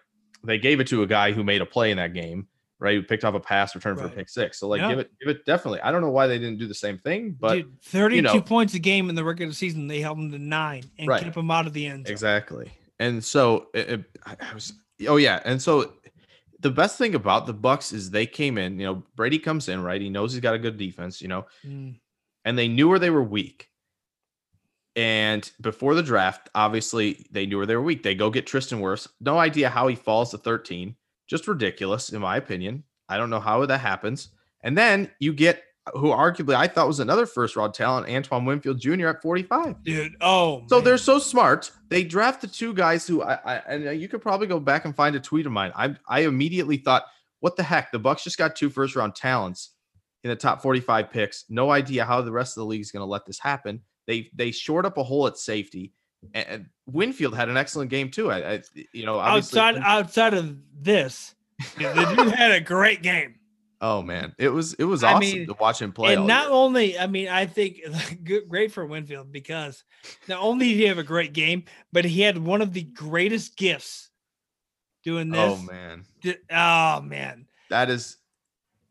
they 0.43 0.57
gave 0.59 0.79
it 0.79 0.87
to 0.87 1.03
a 1.03 1.07
guy 1.07 1.31
who 1.31 1.43
made 1.43 1.61
a 1.61 1.65
play 1.65 1.89
in 1.91 1.97
that 1.97 2.13
game, 2.13 2.47
right? 2.79 2.95
Who 2.95 3.01
picked 3.03 3.23
off 3.23 3.33
a 3.33 3.39
pass, 3.39 3.73
return 3.73 3.95
for 3.97 4.05
a 4.05 4.09
pick 4.09 4.29
six. 4.29 4.59
So 4.59 4.67
like 4.67 4.81
Yeah. 4.81 4.89
give 4.89 4.99
it, 4.99 5.11
give 5.19 5.29
it 5.29 5.45
definitely. 5.45 5.81
I 5.81 5.91
don't 5.91 6.01
know 6.01 6.11
why 6.11 6.27
they 6.27 6.37
didn't 6.37 6.57
do 6.59 6.67
the 6.67 6.75
same 6.75 6.99
thing, 6.99 7.35
but 7.39 7.55
Dude, 7.55 7.81
32 7.83 8.21
know. 8.21 8.41
points 8.41 8.73
a 8.75 8.79
game 8.79 9.09
in 9.09 9.15
the 9.15 9.23
regular 9.23 9.53
season. 9.53 9.87
They 9.87 10.01
held 10.01 10.17
them 10.17 10.31
to 10.31 10.37
nine 10.39 10.83
and 10.99 11.07
Right. 11.07 11.23
kept 11.23 11.35
them 11.35 11.49
out 11.49 11.65
of 11.65 11.73
the 11.73 11.85
end. 11.87 12.05
zone. 12.07 12.11
Exactly. 12.11 12.69
And 12.99 13.23
so 13.23 13.67
it, 13.73 13.89
it- 13.89 14.17
I 14.25 14.53
was 14.53 14.73
oh 15.07 15.15
yeah, 15.17 15.39
and 15.45 15.59
so 15.59 15.93
the 16.61 16.71
best 16.71 16.97
thing 16.97 17.15
about 17.15 17.45
the 17.47 17.53
Bucs 17.53 17.91
is 17.93 18.09
they 18.09 18.25
came 18.25 18.57
in, 18.57 18.79
you 18.79 18.85
know, 18.85 19.03
Brady 19.15 19.39
comes 19.39 19.67
in, 19.67 19.81
right? 19.83 20.01
He 20.01 20.09
knows 20.09 20.31
he's 20.33 20.41
got 20.41 20.53
a 20.55 20.59
good 20.59 20.77
defense, 20.77 21.21
you 21.21 21.27
know, 21.27 21.45
Mm. 21.65 21.99
and 22.45 22.57
they 22.57 22.67
knew 22.67 22.87
where 22.87 22.99
they 22.99 23.09
were 23.09 23.23
weak. 23.23 23.69
And 24.95 25.49
before 25.61 25.95
the 25.95 26.03
draft, 26.03 26.49
obviously 26.53 27.25
they 27.31 27.45
knew 27.45 27.57
where 27.57 27.65
they 27.65 27.75
were 27.75 27.81
weak. 27.81 28.03
They 28.03 28.15
go 28.15 28.29
get 28.29 28.45
Tristan 28.45 28.79
Wirfs. 28.81 29.07
No 29.21 29.37
idea 29.37 29.69
how 29.69 29.87
he 29.87 29.95
falls 29.95 30.31
to 30.31 30.37
13. 30.37 30.95
Just 31.27 31.47
ridiculous, 31.47 32.09
in 32.11 32.21
my 32.21 32.35
opinion. 32.37 32.83
I 33.07 33.17
don't 33.17 33.29
know 33.29 33.39
how 33.39 33.65
that 33.65 33.77
happens. 33.79 34.29
And 34.61 34.77
then 34.77 35.09
you 35.19 35.33
get 35.33 35.63
who 35.93 36.09
arguably 36.09 36.55
I 36.55 36.67
thought 36.67 36.87
was 36.87 36.99
another 36.99 37.25
first 37.25 37.55
round 37.55 37.73
talent, 37.73 38.09
Antoine 38.09 38.45
Winfield 38.45 38.79
Jr. 38.79 39.07
at 39.07 39.21
45. 39.21 39.83
Dude, 39.83 40.15
oh, 40.21 40.63
So 40.67 40.77
man. 40.77 40.85
they're 40.85 40.97
so 40.97 41.19
smart. 41.19 41.71
They 41.89 42.03
draft 42.03 42.41
the 42.41 42.47
two 42.47 42.73
guys 42.73 43.05
who 43.07 43.21
I, 43.23 43.33
I 43.45 43.55
and 43.67 43.87
uh, 43.87 43.91
you 43.91 44.07
could 44.07 44.21
probably 44.21 44.47
go 44.47 44.59
back 44.59 44.85
and 44.85 44.95
find 44.95 45.15
a 45.15 45.19
tweet 45.19 45.45
of 45.45 45.51
mine. 45.51 45.71
I 45.75 45.95
I 46.07 46.21
immediately 46.21 46.77
thought, 46.77 47.05
what 47.39 47.55
the 47.55 47.63
heck? 47.63 47.91
The 47.91 47.99
Bucs 47.99 48.23
just 48.23 48.37
got 48.37 48.55
two 48.55 48.69
first 48.69 48.95
round 48.95 49.15
talents 49.15 49.71
in 50.23 50.29
the 50.29 50.35
top 50.35 50.61
45 50.61 51.09
picks. 51.09 51.45
No 51.49 51.71
idea 51.71 52.05
how 52.05 52.21
the 52.21 52.31
rest 52.31 52.57
of 52.57 52.61
the 52.61 52.65
league 52.65 52.81
is 52.81 52.91
going 52.91 53.01
to 53.01 53.09
let 53.09 53.25
this 53.25 53.39
happen. 53.39 53.81
They 54.07 54.29
they 54.33 54.51
shored 54.51 54.85
up 54.85 54.97
a 54.97 55.03
hole 55.03 55.27
at 55.27 55.37
safety. 55.37 55.93
And, 56.33 56.67
Winfield 56.85 57.35
had 57.35 57.49
an 57.49 57.57
excellent 57.57 57.89
game 57.89 58.11
too. 58.11 58.29
I, 58.31 58.53
I 58.53 58.61
you 58.93 59.05
know 59.05 59.19
outside 59.19 59.77
outside 59.77 60.33
of 60.33 60.57
this, 60.79 61.33
the 61.77 62.15
dude 62.15 62.33
had 62.33 62.51
a 62.51 62.59
great 62.59 63.01
game. 63.01 63.35
Oh 63.81 64.01
man, 64.01 64.33
it 64.37 64.49
was 64.49 64.73
it 64.75 64.83
was 64.85 65.03
I 65.03 65.13
awesome 65.13 65.19
mean, 65.19 65.47
to 65.47 65.53
watch 65.59 65.81
him 65.81 65.91
play. 65.91 66.13
and 66.13 66.27
not 66.27 66.45
year. 66.45 66.51
only, 66.53 66.97
I 66.99 67.07
mean, 67.07 67.27
I 67.27 67.45
think 67.47 67.79
good, 68.23 68.47
great 68.47 68.71
for 68.71 68.85
Winfield 68.85 69.31
because 69.31 69.83
not 70.27 70.39
only 70.41 70.69
did 70.69 70.77
he 70.77 70.83
have 70.85 70.97
a 70.99 71.03
great 71.03 71.33
game, 71.33 71.63
but 71.91 72.05
he 72.05 72.21
had 72.21 72.37
one 72.37 72.61
of 72.61 72.73
the 72.73 72.83
greatest 72.83 73.57
gifts 73.57 74.09
doing 75.03 75.33
oh, 75.35 75.55
this. 75.55 75.59
oh 75.59 75.71
man, 75.71 76.05
Oh 76.51 77.01
man! 77.01 77.47
that 77.69 77.89
is 77.89 78.17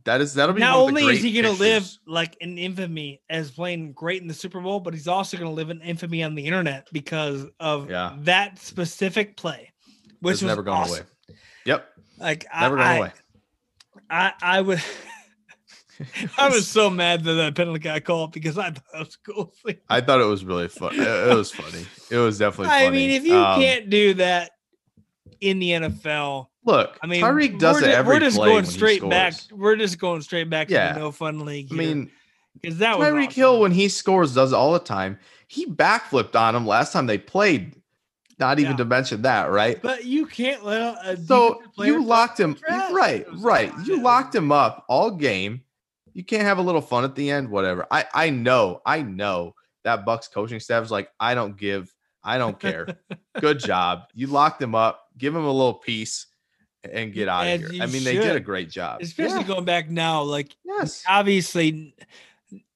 that 0.05 0.20
is 0.20 0.35
that'll 0.35 0.55
be 0.55 0.61
Not 0.61 0.79
one 0.79 0.88
of 0.90 0.94
the 0.96 1.03
only 1.03 1.14
is 1.16 1.22
he 1.22 1.33
going 1.40 1.55
to 1.55 1.61
live 1.61 1.88
like 2.07 2.37
in 2.40 2.57
infamy 2.59 3.20
as 3.29 3.50
playing 3.50 3.92
great 3.92 4.22
in 4.22 4.29
the 4.29 4.35
Super 4.35 4.61
Bowl, 4.61 4.81
but 4.81 4.94
he's 4.94 5.07
also 5.07 5.37
going 5.37 5.48
to 5.50 5.55
live 5.55 5.70
in 5.70 5.81
infamy 5.83 6.22
on 6.24 6.35
the 6.35 6.44
internet 6.46 6.88
because 6.92 7.46
of 7.61 7.88
Yeah. 7.90 8.16
that 8.20 8.59
specific 8.59 9.37
play, 9.37 9.70
which 10.20 10.35
It's 10.35 10.42
was 10.42 10.48
never 10.48 10.62
going 10.62 10.79
awesome. 10.79 11.07
away. 11.29 11.37
Yep, 11.66 11.87
Like 12.18 12.46
never 12.59 12.79
I, 12.79 12.83
going 12.83 12.90
I, 12.90 12.96
away. 12.96 13.12
I, 14.11 14.33
I 14.42 14.61
would. 14.61 14.83
I 16.38 16.49
was 16.49 16.66
so 16.66 16.88
mad 16.88 17.25
that 17.25 17.35
that 17.35 17.55
penalty 17.55 17.81
got 17.81 18.05
called 18.05 18.33
because 18.33 18.57
I 18.59 18.70
thought 18.70 18.85
it 18.94 18.99
was 18.99 19.16
cool. 19.16 19.53
I 19.88 20.01
thought 20.01 20.20
it 20.20 20.25
was 20.25 20.44
really 20.44 20.68
fun. 20.68 20.94
It, 20.94 21.35
was 21.35 21.53
funny. 21.53 21.87
It 22.11 22.16
was 22.16 22.38
definitely. 22.38 22.68
Funny. 22.68 22.87
I 22.87 22.90
mean, 22.90 23.11
if 23.11 23.25
you 23.25 23.37
Um, 23.37 23.61
can't 23.61 23.90
do 23.90 24.14
that 24.14 24.53
in 25.40 25.59
the 25.59 25.70
NFL, 25.70 26.46
look, 26.64 26.99
I 27.03 27.07
mean, 27.07 27.23
Tyreek 27.23 27.59
does 27.59 27.83
it 27.83 27.90
every 27.90 28.14
We're 28.16 28.20
just 28.20 28.37
going 28.38 28.64
straight 28.64 29.09
back. 29.09 29.35
We're 29.53 29.77
just 29.77 29.99
going 29.99 30.23
straight 30.23 30.49
back 30.49 30.68
to 30.68 30.75
the 30.75 30.94
no 30.94 31.12
fun 31.12 31.44
league. 31.44 31.68
I 31.70 31.75
mean, 31.75 32.11
because 32.61 32.79
that 32.79 32.96
Tyreek 32.96 33.29
awesome. 33.29 33.35
Hill 33.35 33.61
when 33.61 33.73
he 33.73 33.88
scores 33.88 34.35
does 34.35 34.53
it 34.53 34.57
all 34.57 34.73
the 34.73 34.79
time. 34.79 35.18
He 35.49 35.66
backflipped 35.66 36.35
on 36.35 36.55
him 36.55 36.66
last 36.66 36.92
time 36.92 37.07
they 37.07 37.18
played. 37.18 37.75
Not 38.40 38.59
even 38.59 38.72
Yeah. 38.72 38.76
to 38.79 38.85
mention 38.87 39.22
that, 39.22 39.50
right? 39.50 39.81
But 39.83 40.05
you 40.07 40.26
can't 40.26 40.64
let 40.64 40.96
a 41.07 41.16
So 41.18 41.62
you 41.76 42.03
locked 42.03 42.40
him, 42.40 42.57
right? 42.68 43.24
Right. 43.35 43.72
You 43.85 44.00
locked 44.03 44.35
him 44.35 44.50
up 44.50 44.85
all 44.88 45.11
game. 45.11 45.62
You 46.14 46.24
can't 46.24 46.42
have 46.42 46.59
a 46.59 46.62
little 46.62 46.81
fun 46.81 47.05
at 47.05 47.14
the 47.14 47.31
end, 47.31 47.50
whatever. 47.50 47.87
I 47.90 48.07
I 48.14 48.31
know, 48.31 48.81
I 48.87 49.03
know 49.03 49.55
that 49.85 50.05
Bucs 50.07 50.33
coaching 50.33 50.59
staff 50.59 50.83
is 50.83 50.90
like, 50.90 51.11
I 51.20 51.35
don't 51.35 51.57
give, 51.57 51.94
I 52.24 52.38
don't 52.38 52.59
care. 52.59 52.98
Good 53.40 53.59
job. 53.61 54.05
You 54.14 54.26
locked 54.26 54.61
him 54.61 54.74
up. 54.74 55.07
Give 55.16 55.35
him 55.37 55.44
a 55.44 55.53
little 55.53 55.74
piece 55.74 56.26
and 56.90 57.12
get 57.12 57.29
out 57.29 57.46
As 57.46 57.62
of 57.62 57.70
here. 57.70 57.83
I 57.83 57.87
mean, 57.87 58.05
they 58.05 58.14
did 58.16 58.37
a 58.37 58.40
great 58.40 58.70
job. 58.70 59.03
Especially 59.03 59.40
Yeah. 59.40 59.46
going 59.46 59.64
back 59.66 59.88
now, 59.90 60.22
like 60.22 60.57
Yes. 60.64 61.05
obviously, 61.07 61.94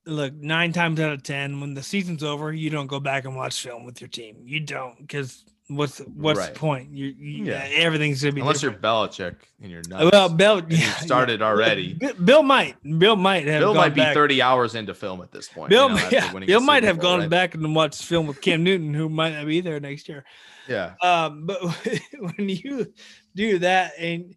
look, 0.07 0.35
nine 0.35 0.73
times 0.75 1.01
out 1.01 1.13
of 1.13 1.23
ten, 1.23 1.61
when 1.61 1.73
the 1.75 1.83
season's 1.83 2.23
over, 2.23 2.53
you 2.53 2.69
don't 2.71 2.87
go 2.87 3.01
back 3.01 3.25
and 3.25 3.35
watch 3.35 3.61
film 3.61 3.85
with 3.85 4.01
your 4.01 4.09
team. 4.09 4.37
You 4.45 4.61
don't, 4.61 4.99
because 5.01 5.45
what's 5.69 5.99
what's 6.01 6.39
Right. 6.39 6.53
the 6.53 6.59
point? 6.61 6.91
You, 6.95 7.07
you 7.07 7.45
Yeah. 7.47 7.67
everything's 7.73 8.23
gonna 8.23 8.33
be 8.33 8.41
Unless 8.43 8.63
you're 8.63 8.73
different. 8.73 9.13
Belichick 9.13 9.37
and 9.63 9.71
you're 9.71 9.83
not. 9.89 10.13
well, 10.13 10.29
Bill 10.35 10.63
yeah, 10.69 10.93
started 10.97 11.41
yeah. 11.41 11.47
already. 11.47 11.99
Bill 12.25 12.43
might, 12.43 12.77
Bill 12.99 13.17
might 13.17 13.47
have 13.47 13.61
Bill 13.61 13.75
might 13.75 13.95
be 13.95 14.01
back. 14.03 14.15
30 14.15 14.43
hours 14.43 14.75
into 14.75 14.95
film 14.95 15.21
at 15.23 15.33
this 15.33 15.49
point. 15.49 15.71
Bill, 15.71 15.89
you 15.91 15.97
know, 15.97 16.09
yeah, 16.11 16.33
Bill 16.45 16.61
might 16.61 16.83
have 16.83 16.99
gone 16.99 17.21
right? 17.21 17.31
back 17.31 17.55
and 17.55 17.75
watched 17.75 18.05
film 18.05 18.27
with 18.27 18.41
Cam 18.41 18.63
Newton, 18.63 18.93
who 18.95 19.09
might 19.09 19.33
not 19.35 19.47
be 19.47 19.61
there 19.61 19.81
next 19.81 20.09
year. 20.09 20.25
Yeah. 20.69 20.95
Um, 21.03 21.47
but 21.47 21.61
when 22.19 22.49
you 22.49 22.93
do 23.35 23.59
that 23.61 23.93
and 23.99 24.35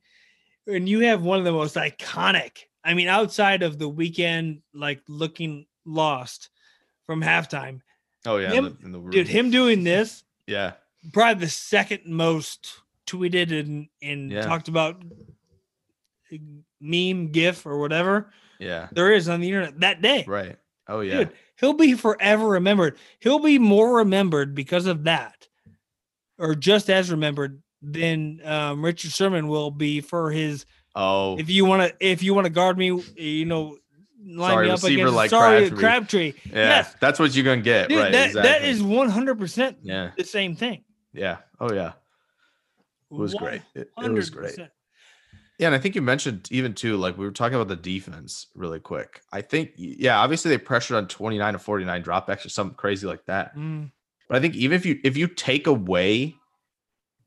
when 0.65 0.87
you 0.87 0.99
have 1.01 1.21
one 1.23 1.39
of 1.39 1.45
the 1.45 1.51
most 1.51 1.75
iconic, 1.75 2.51
I 2.83 2.93
mean, 2.93 3.07
outside 3.09 3.63
of 3.63 3.77
the 3.79 3.89
Weeknd, 3.89 4.61
like 4.73 5.01
looking 5.09 5.65
lost 5.85 6.49
from 7.05 7.21
halftime, 7.21 7.81
Oh 8.25 8.37
yeah. 8.37 8.51
Him- 8.51 8.65
in 8.65 8.91
the, 8.91 8.97
in 8.97 9.05
the 9.05 9.09
dude, 9.11 9.27
him 9.27 9.51
doing 9.51 9.83
this, 9.85 10.23
Yeah. 10.47 10.73
Probably 11.13 11.45
the 11.45 11.49
second 11.51 12.01
most 12.05 12.79
tweeted 13.05 13.57
and, 13.57 13.87
and 14.01 14.31
Yeah. 14.31 14.41
talked 14.41 14.67
about 14.67 15.01
uh, 16.33 16.37
meme, 16.81 17.31
gif, 17.31 17.65
or 17.65 17.79
whatever 17.79 18.31
Yeah. 18.59 18.87
there 18.91 19.11
is 19.11 19.29
on 19.29 19.39
the 19.41 19.47
internet 19.47 19.79
that 19.79 20.01
day. 20.01 20.25
Right. 20.27 20.57
Oh 20.87 21.01
yeah. 21.01 21.17
Dude, 21.19 21.31
he'll 21.59 21.73
be 21.73 21.93
forever 21.93 22.47
remembered. 22.47 22.97
He'll 23.19 23.39
be 23.39 23.59
more 23.59 23.97
remembered 23.97 24.55
because 24.55 24.85
of 24.85 25.03
that, 25.03 25.47
or 26.37 26.55
just 26.55 26.89
as 26.89 27.11
remembered 27.11 27.61
than 27.81 28.39
um, 28.45 28.83
Richard 28.83 29.11
Sherman 29.11 29.47
will 29.47 29.69
be 29.71 29.99
for 30.01 30.31
his. 30.31 30.65
oh. 30.95 31.37
If 31.37 31.49
you 31.49 31.65
want 31.65 31.89
to, 31.89 31.95
if 32.05 32.23
you 32.23 32.33
want 32.33 32.45
to 32.45 32.49
guard 32.49 32.77
me, 32.77 32.85
you 33.17 33.45
know, 33.45 33.77
line 34.25 34.51
Sorry, 34.51 34.65
me 34.67 34.71
up 34.71 34.77
receiver 34.77 35.01
against 35.01 35.15
like 35.15 35.29
sorry 35.29 35.69
Crabtree. 35.69 35.79
Crabtree. 35.79 36.33
yeah. 36.45 36.53
yes. 36.55 36.95
That's 37.01 37.19
what 37.19 37.35
you're 37.35 37.45
gonna 37.45 37.61
get. 37.61 37.89
Dude, 37.89 37.99
right. 37.99 38.11
that 38.13 38.27
exactly. 38.27 38.49
that 38.51 38.63
is 38.65 38.81
one 38.81 39.09
hundred 39.09 39.37
percent 39.37 39.77
Yeah. 39.83 40.11
the 40.17 40.23
same 40.23 40.55
thing. 40.55 40.83
Yeah. 41.13 41.37
Oh 41.59 41.71
yeah. 41.73 41.93
It 43.11 43.17
was 43.17 43.33
great. 43.33 43.61
It, 43.73 43.89
it 44.03 44.11
was 44.11 44.29
great. 44.29 44.57
Yeah, 45.59 45.67
and 45.67 45.75
I 45.75 45.79
think 45.79 45.95
you 45.95 46.01
mentioned 46.03 46.47
even 46.51 46.73
too, 46.75 46.97
like 46.97 47.17
we 47.17 47.25
were 47.25 47.31
talking 47.31 47.55
about 47.55 47.67
the 47.69 47.75
defense 47.75 48.47
really 48.53 48.79
quick. 48.79 49.21
I 49.33 49.41
think, 49.41 49.71
yeah, 49.75 50.19
obviously 50.19 50.49
they 50.49 50.57
pressured 50.59 50.97
on 50.97 51.07
29 51.07 51.53
to 51.53 51.59
49 51.59 52.03
dropbacks 52.03 52.45
or 52.45 52.49
something 52.49 52.75
crazy 52.75 53.07
like 53.07 53.25
that. 53.25 53.55
Mm, 53.55 53.91
But 54.29 54.37
I 54.37 54.39
think 54.41 54.53
even 54.55 54.75
if 54.75 54.85
you 54.85 54.99
if 55.03 55.17
you 55.17 55.27
take 55.27 55.65
away 55.65 56.35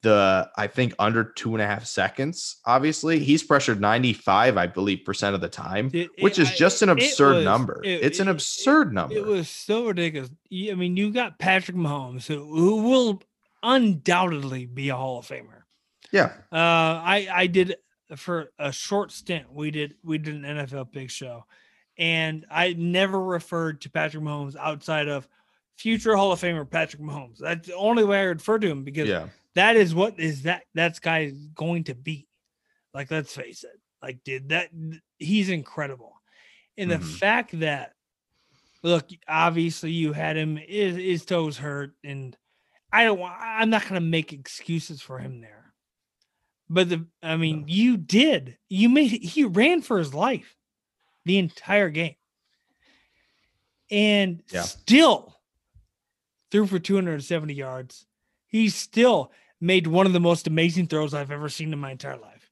the 0.02 0.48
I 0.56 0.66
think 0.66 0.94
under 0.98 1.24
two 1.24 1.54
and 1.54 1.60
a 1.62 1.66
half 1.66 1.84
seconds, 1.86 2.58
obviously 2.64 3.18
he's 3.18 3.42
pressured 3.42 3.80
95, 3.80 4.56
I 4.56 4.66
believe, 4.66 5.04
percent 5.04 5.34
of 5.34 5.40
the 5.40 5.48
time, 5.48 5.90
It- 5.92 6.10
which 6.20 6.38
it- 6.38 6.42
is 6.42 6.50
just 6.56 6.82
an 6.82 6.88
absurd 6.88 7.36
was- 7.36 7.44
number. 7.44 7.80
it- 7.84 8.02
it's 8.02 8.20
an 8.20 8.28
absurd 8.28 8.92
number. 8.94 9.14
It 9.16 9.26
was 9.26 9.48
so 9.50 9.86
ridiculous. 9.86 10.30
I 10.52 10.74
mean, 10.74 10.96
you 10.96 11.10
got 11.10 11.38
Patrick 11.38 11.76
Mahomes, 11.76 12.26
who, 12.26 12.36
who 12.46 12.82
will 12.82 13.22
undoubtedly 13.62 14.66
be 14.66 14.88
a 14.88 14.96
Hall 14.96 15.18
of 15.18 15.26
Famer. 15.26 15.62
yeah. 16.12 16.32
Uh, 16.52 16.56
I 17.02 17.28
I 17.32 17.46
did 17.46 17.76
for 18.16 18.50
a 18.58 18.72
short 18.72 19.12
stint. 19.12 19.52
We 19.52 19.70
did 19.70 19.94
we 20.02 20.18
did 20.18 20.34
an 20.34 20.42
NFL 20.42 20.90
Big 20.92 21.10
Show, 21.10 21.44
and 21.98 22.44
I 22.50 22.72
never 22.74 23.20
referred 23.22 23.80
to 23.82 23.90
Patrick 23.90 24.22
Mahomes 24.24 24.56
outside 24.56 25.08
of 25.08 25.28
future 25.76 26.16
Hall 26.16 26.32
of 26.32 26.40
Famer 26.40 26.68
Patrick 26.68 27.02
Mahomes. 27.02 27.38
That's 27.38 27.68
the 27.68 27.74
only 27.76 28.04
way 28.04 28.20
I 28.20 28.24
refer 28.24 28.58
to 28.58 28.68
him 28.68 28.84
because 28.84 29.08
Yeah. 29.08 29.28
that 29.54 29.76
is 29.76 29.94
what 29.94 30.18
is 30.18 30.42
that 30.42 30.64
that's 30.74 30.98
guy 30.98 31.32
going 31.54 31.84
to 31.84 31.94
be. 31.94 32.26
Like, 32.92 33.10
let's 33.10 33.34
face 33.34 33.62
it. 33.64 33.80
Like, 34.02 34.24
dude, 34.24 34.48
that 34.48 34.70
he's 35.18 35.48
incredible. 35.50 36.20
And 36.76 36.90
the 36.90 36.96
Mhm. 36.96 37.18
fact 37.18 37.60
that 37.60 37.92
look, 38.82 39.08
obviously 39.28 39.90
you 39.92 40.12
had 40.14 40.36
him 40.38 40.56
his, 40.56 40.96
his 40.96 41.24
toes 41.26 41.58
hurt, 41.58 41.92
and 42.02 42.36
I 42.92 43.04
don't 43.04 43.18
want 43.18 43.34
I'm 43.40 43.70
not 43.70 43.86
gonna 43.86 44.00
make 44.00 44.32
excuses 44.32 45.00
for 45.00 45.18
him 45.18 45.40
there. 45.40 45.72
But 46.68 46.88
the 46.88 47.06
I 47.22 47.36
mean, 47.36 47.64
you 47.66 47.96
did. 47.96 48.56
You 48.68 48.88
made 48.88 49.08
he 49.08 49.44
ran 49.44 49.82
for 49.82 49.98
his 49.98 50.14
life 50.14 50.56
the 51.24 51.38
entire 51.38 51.90
game. 51.90 52.16
And 53.90 54.42
Yeah. 54.52 54.62
still 54.62 55.36
threw 56.50 56.66
for 56.66 56.78
270 56.78 57.54
yards. 57.54 58.06
He 58.46 58.68
still 58.68 59.32
made 59.60 59.86
one 59.86 60.06
of 60.06 60.12
the 60.12 60.20
most 60.20 60.46
amazing 60.46 60.86
throws 60.86 61.12
I've 61.14 61.30
ever 61.30 61.48
seen 61.48 61.72
in 61.72 61.78
my 61.78 61.92
entire 61.92 62.16
life. 62.16 62.50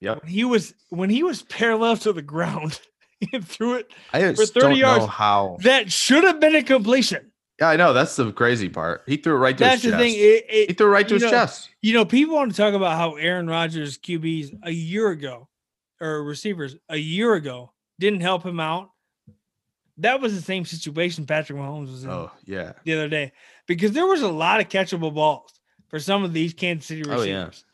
Yep. 0.00 0.22
When 0.22 0.32
he 0.32 0.44
was 0.44 0.74
when 0.90 1.10
he 1.10 1.22
was 1.22 1.42
parallel 1.42 1.96
to 1.98 2.12
the 2.12 2.22
ground 2.22 2.80
and 3.32 3.46
threw 3.46 3.74
it 3.74 3.92
I 4.12 4.20
just 4.32 4.54
30 4.54 4.76
yards, 4.76 5.06
how 5.06 5.56
that 5.62 5.90
should 5.90 6.24
have 6.24 6.40
been 6.40 6.54
a 6.54 6.62
completion. 6.62 7.27
Yeah, 7.60 7.70
I 7.70 7.76
know. 7.76 7.92
That's 7.92 8.14
the 8.16 8.30
crazy 8.32 8.68
part. 8.68 9.02
He 9.06 9.16
threw 9.16 9.34
it 9.34 9.38
right 9.38 9.56
to 9.58 9.64
That's 9.64 9.82
his 9.82 9.90
the 9.92 9.98
chest. 9.98 10.02
thing. 10.02 10.14
It, 10.16 10.68
he 10.68 10.74
threw 10.74 10.86
it 10.86 10.90
right 10.90 11.08
to 11.08 11.14
you 11.14 11.20
his 11.20 11.22
know, 11.24 11.30
chest. 11.30 11.70
you 11.82 11.92
know, 11.92 12.04
people 12.04 12.34
want 12.36 12.50
to 12.52 12.56
talk 12.56 12.74
about 12.74 12.96
how 12.96 13.14
Aaron 13.16 13.48
Rodgers 13.48 13.98
QBs 13.98 14.58
a 14.62 14.70
year 14.70 15.08
ago 15.10 15.48
or 16.00 16.22
receivers 16.22 16.76
a 16.88 16.96
year 16.96 17.34
ago 17.34 17.72
didn't 17.98 18.20
help 18.20 18.44
him 18.46 18.60
out. 18.60 18.90
That 19.98 20.20
was 20.20 20.34
the 20.36 20.40
same 20.42 20.64
situation 20.64 21.26
Patrick 21.26 21.58
Mahomes 21.58 21.90
was 21.90 22.04
in 22.04 22.10
Oh 22.10 22.30
yeah. 22.44 22.74
the 22.84 22.94
other 22.94 23.08
day 23.08 23.32
because 23.66 23.90
there 23.90 24.06
was 24.06 24.22
a 24.22 24.28
lot 24.28 24.60
of 24.60 24.68
catchable 24.68 25.12
balls 25.12 25.52
for 25.88 25.98
some 25.98 26.22
of 26.22 26.32
these 26.32 26.54
Kansas 26.54 26.86
City 26.86 27.02
Oh, 27.08 27.22
yeah. 27.22 27.46
receivers 27.46 27.64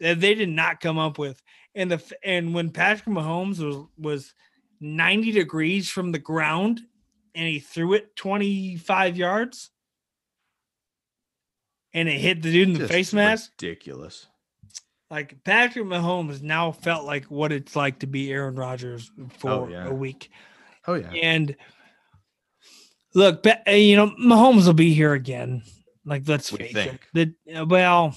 that 0.00 0.20
they 0.20 0.34
did 0.34 0.48
not 0.48 0.80
come 0.80 0.98
up 0.98 1.18
with. 1.18 1.42
And 1.74 1.90
the 1.90 2.02
and 2.24 2.54
when 2.54 2.70
Patrick 2.70 3.04
Mahomes 3.14 3.58
was 3.62 3.84
was 3.98 4.32
90 4.80 5.32
degrees 5.32 5.90
from 5.90 6.12
the 6.12 6.18
ground 6.18 6.80
and 7.36 7.46
he 7.46 7.60
threw 7.60 7.92
it 7.92 8.16
25 8.16 9.16
yards 9.16 9.70
and 11.92 12.08
it 12.08 12.18
hit 12.18 12.42
the 12.42 12.50
dude 12.50 12.68
in 12.68 12.72
the 12.74 12.80
Just 12.80 12.92
face 12.92 13.12
mask. 13.12 13.52
Ridiculous. 13.60 14.26
Like 15.10 15.44
Patrick 15.44 15.84
Mahomes 15.84 16.42
now 16.42 16.72
felt 16.72 17.04
like 17.04 17.26
what 17.26 17.52
it's 17.52 17.76
like 17.76 18.00
to 18.00 18.06
be 18.06 18.32
Aaron 18.32 18.56
Rodgers 18.56 19.10
for 19.38 19.70
yeah. 19.70 19.86
a 19.86 19.94
week. 19.94 20.30
Oh 20.86 20.94
yeah. 20.94 21.10
And 21.10 21.54
look, 23.14 23.46
uh, 23.46 23.70
you 23.70 23.96
know, 23.96 24.08
Mahomes 24.20 24.66
will 24.66 24.74
be 24.74 24.94
here 24.94 25.12
again. 25.12 25.62
Like, 26.04 26.22
let's 26.26 26.50
face 26.50 26.72
think. 26.72 27.00
it. 27.14 27.34
The, 27.46 27.60
uh, 27.60 27.66
well, 27.66 28.16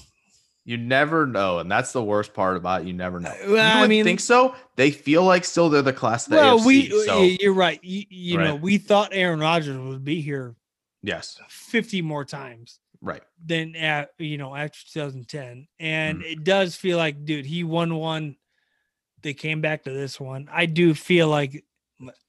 You 0.69 0.77
never 0.77 1.25
know, 1.25 1.57
and 1.57 1.71
that's 1.71 1.93
the 1.93 2.03
worst 2.03 2.31
part 2.35 2.55
about 2.55 2.81
it. 2.81 2.87
You 2.87 2.93
never 2.93 3.19
know. 3.19 3.31
Uh, 3.31 3.45
You 3.47 3.53
well, 3.53 3.83
I 3.83 3.87
mean- 3.87 4.03
think 4.03 4.19
so. 4.19 4.53
They 4.75 4.91
feel 4.91 5.23
like 5.23 5.43
still 5.43 5.67
they're 5.69 5.81
the 5.81 5.91
class 5.93 6.27
of 6.27 6.31
the 6.31 6.37
well, 6.37 6.59
AFC. 6.59 6.65
we, 6.65 7.05
so 7.07 7.21
you're 7.23 7.53
right. 7.53 7.79
You, 7.83 8.03
you 8.09 8.37
know, 8.37 8.55
we 8.55 8.77
thought 8.77 9.09
Aaron 9.11 9.39
Rodgers 9.39 9.75
would 9.77 10.03
be 10.05 10.21
here 10.21 10.55
yes, 11.01 11.39
50 11.49 12.03
more 12.03 12.23
times 12.23 12.79
right. 13.01 13.23
than 13.43 13.75
at, 13.75 14.11
you 14.19 14.37
know, 14.37 14.55
after 14.55 14.77
2010. 14.93 15.67
And 15.79 16.19
Mm. 16.21 16.31
it 16.33 16.43
does 16.43 16.75
feel 16.75 16.97
like, 16.97 17.25
dude, 17.25 17.47
he 17.47 17.63
won 17.63 17.95
one. 17.95 18.35
They 19.23 19.33
came 19.33 19.61
back 19.61 19.85
to 19.85 19.91
this 19.91 20.19
one. 20.19 20.49
I 20.51 20.67
do 20.67 20.93
feel 20.93 21.27
like, 21.29 21.65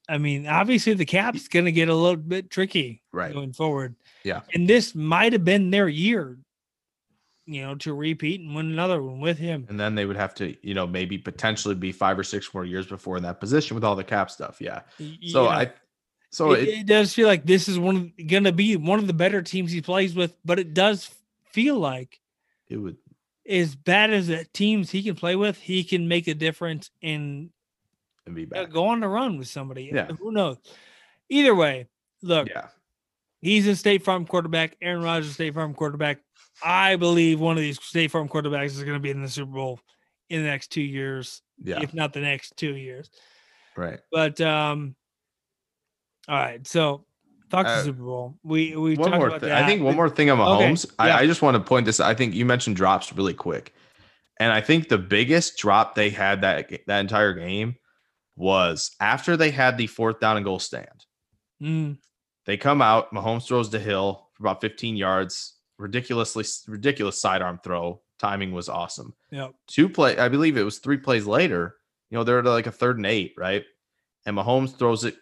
I 0.09 0.17
mean, 0.17 0.47
obviously 0.47 0.93
the 0.95 1.05
cap's 1.05 1.47
going 1.47 1.65
to 1.65 1.71
get 1.71 1.89
a 1.89 1.95
little 1.95 2.17
bit 2.17 2.49
tricky 2.49 3.03
Right. 3.13 3.31
going 3.33 3.53
forward. 3.53 3.95
Yeah. 4.23 4.41
And 4.53 4.67
this 4.67 4.95
might 4.95 5.31
have 5.33 5.45
been 5.45 5.69
their 5.69 5.87
year, 5.87 6.39
you 7.45 7.61
know, 7.61 7.75
to 7.75 7.93
repeat 7.93 8.41
and 8.41 8.53
win 8.55 8.67
another 8.71 9.01
one 9.01 9.19
with 9.19 9.37
him. 9.37 9.65
And 9.69 9.79
then 9.79 9.95
they 9.95 10.05
would 10.05 10.15
have 10.17 10.33
to, 10.35 10.55
you 10.65 10.73
know, 10.73 10.85
maybe 10.87 11.17
potentially 11.17 11.75
be 11.75 11.91
five 11.91 12.17
or 12.17 12.23
six 12.23 12.53
more 12.53 12.65
years 12.65 12.85
before 12.87 13.17
in 13.17 13.23
that 13.23 13.39
position 13.39 13.75
with 13.75 13.83
all 13.83 13.95
the 13.95 14.03
cap 14.03 14.29
stuff. 14.31 14.61
Yeah. 14.61 14.81
Y- 14.99 15.17
So 15.27 15.47
I, 15.47 15.71
so 16.29 16.51
it, 16.51 16.63
it, 16.63 16.69
it 16.79 16.85
does 16.85 17.13
feel 17.13 17.27
like 17.27 17.45
this 17.45 17.67
is 17.67 17.77
one 17.79 18.13
going 18.27 18.45
to 18.45 18.51
be 18.53 18.75
one 18.77 18.99
of 18.99 19.07
the 19.07 19.13
better 19.13 19.41
teams 19.41 19.71
he 19.71 19.81
plays 19.81 20.13
with, 20.15 20.35
but 20.45 20.59
it 20.59 20.73
does 20.73 21.09
feel 21.51 21.77
like 21.77 22.19
it 22.69 22.77
would 22.77 22.97
as 23.49 23.75
bad 23.75 24.11
as 24.13 24.27
the 24.27 24.45
teams 24.53 24.91
he 24.91 25.01
can 25.03 25.15
play 25.15 25.35
with, 25.35 25.57
he 25.57 25.83
can 25.83 26.07
make 26.07 26.27
a 26.27 26.33
difference 26.35 26.89
and 27.01 27.49
be 28.33 28.43
uh, 28.43 28.45
bad. 28.45 28.71
go 28.71 28.85
on 28.85 28.99
the 29.01 29.07
run 29.09 29.37
with 29.37 29.47
somebody. 29.47 29.89
Yeah. 29.91 30.05
Who 30.19 30.31
knows? 30.31 30.57
Either 31.27 31.53
way, 31.55 31.87
look, 32.21 32.47
Yeah. 32.47 32.67
he's 33.41 33.67
a 33.67 33.75
State 33.75 34.03
Farm 34.03 34.25
quarterback. 34.25 34.77
Aaron 34.81 35.01
Rodgers, 35.03 35.33
State 35.33 35.53
Farm 35.55 35.73
quarterback. 35.73 36.19
I 36.63 36.95
believe 36.95 37.39
one 37.39 37.57
of 37.57 37.61
these 37.61 37.81
State 37.83 38.11
Farm 38.11 38.27
quarterbacks 38.29 38.67
is 38.67 38.83
going 38.83 38.93
to 38.95 38.99
be 38.99 39.09
in 39.11 39.21
the 39.21 39.29
Super 39.29 39.51
Bowl 39.51 39.79
in 40.29 40.41
the 40.43 40.47
next 40.47 40.71
two 40.71 40.81
years, 40.81 41.41
Yeah. 41.61 41.81
if 41.81 41.93
not 41.93 42.13
the 42.13 42.21
next 42.21 42.55
two 42.57 42.75
years. 42.75 43.09
Right. 43.75 43.99
But 44.11 44.39
um, 44.41 44.95
all 46.27 46.37
right. 46.37 46.65
So 46.67 47.05
talk 47.49 47.65
to 47.65 47.71
Uh, 47.71 47.83
Super 47.83 48.03
Bowl. 48.03 48.37
We 48.43 48.75
we 48.75 48.95
one 48.95 49.11
more 49.11 49.27
about 49.27 49.39
thing. 49.41 49.49
that. 49.49 49.63
I 49.63 49.67
think 49.67 49.81
one 49.81 49.95
more 49.95 50.09
thing 50.09 50.29
on 50.29 50.39
Okay, 50.39 50.71
Mahomes. 50.71 50.85
yeah. 50.99 51.15
I, 51.17 51.19
I 51.21 51.25
just 51.27 51.41
want 51.41 51.55
to 51.55 51.61
point 51.63 51.85
this. 51.85 51.99
I 51.99 52.13
think 52.13 52.33
you 52.33 52.45
mentioned 52.45 52.75
drops 52.75 53.11
really 53.13 53.33
quick, 53.33 53.73
and 54.39 54.51
I 54.51 54.61
think 54.61 54.87
the 54.89 54.97
biggest 54.97 55.57
drop 55.57 55.95
they 55.95 56.09
had 56.09 56.41
that 56.41 56.69
that 56.87 56.99
entire 56.99 57.33
game 57.33 57.75
was 58.35 58.95
after 58.99 59.35
they 59.37 59.51
had 59.51 59.77
the 59.77 59.87
fourth 59.87 60.19
down 60.19 60.37
and 60.37 60.45
goal 60.45 60.59
stand. 60.59 61.05
Mm, 61.61 61.97
They 62.45 62.57
come 62.57 62.81
out. 62.81 63.13
Mahomes 63.13 63.45
throws 63.47 63.69
to 63.69 63.79
Hill 63.79 64.29
for 64.33 64.43
about 64.43 64.61
15 64.61 64.95
yards. 64.95 65.53
Ridiculously 65.81 66.45
ridiculous 66.67 67.19
sidearm 67.19 67.59
throw. 67.63 68.01
Timing 68.19 68.51
was 68.51 68.69
awesome. 68.69 69.15
yep. 69.31 69.53
Two 69.65 69.89
play, 69.89 70.15
I 70.17 70.29
believe 70.29 70.55
it 70.55 70.63
was 70.63 70.77
three 70.77 70.97
plays 70.97 71.25
later. 71.25 71.75
You 72.11 72.17
know, 72.17 72.23
they're 72.23 72.43
like 72.43 72.67
a 72.67 72.71
third 72.71 72.97
and 72.97 73.05
eight, 73.07 73.33
right? 73.35 73.65
And 74.25 74.37
Mahomes 74.37 74.77
throws 74.77 75.05
it 75.05 75.15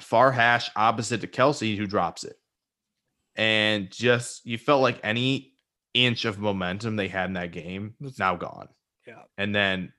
far 0.00 0.30
hash 0.30 0.70
opposite 0.76 1.22
to 1.22 1.26
Kelsey, 1.26 1.76
who 1.76 1.86
drops 1.86 2.22
it. 2.22 2.36
And 3.34 3.90
just 3.90 4.46
you 4.46 4.58
felt 4.58 4.82
like 4.82 5.00
any 5.02 5.54
inch 5.92 6.24
of 6.24 6.38
momentum 6.38 6.94
they 6.94 7.08
had 7.08 7.26
in 7.26 7.32
that 7.34 7.50
game 7.52 7.94
Was- 8.00 8.18
now 8.18 8.36
gone. 8.36 8.68
Yeah. 9.06 9.22
And 9.36 9.54
then 9.54 9.92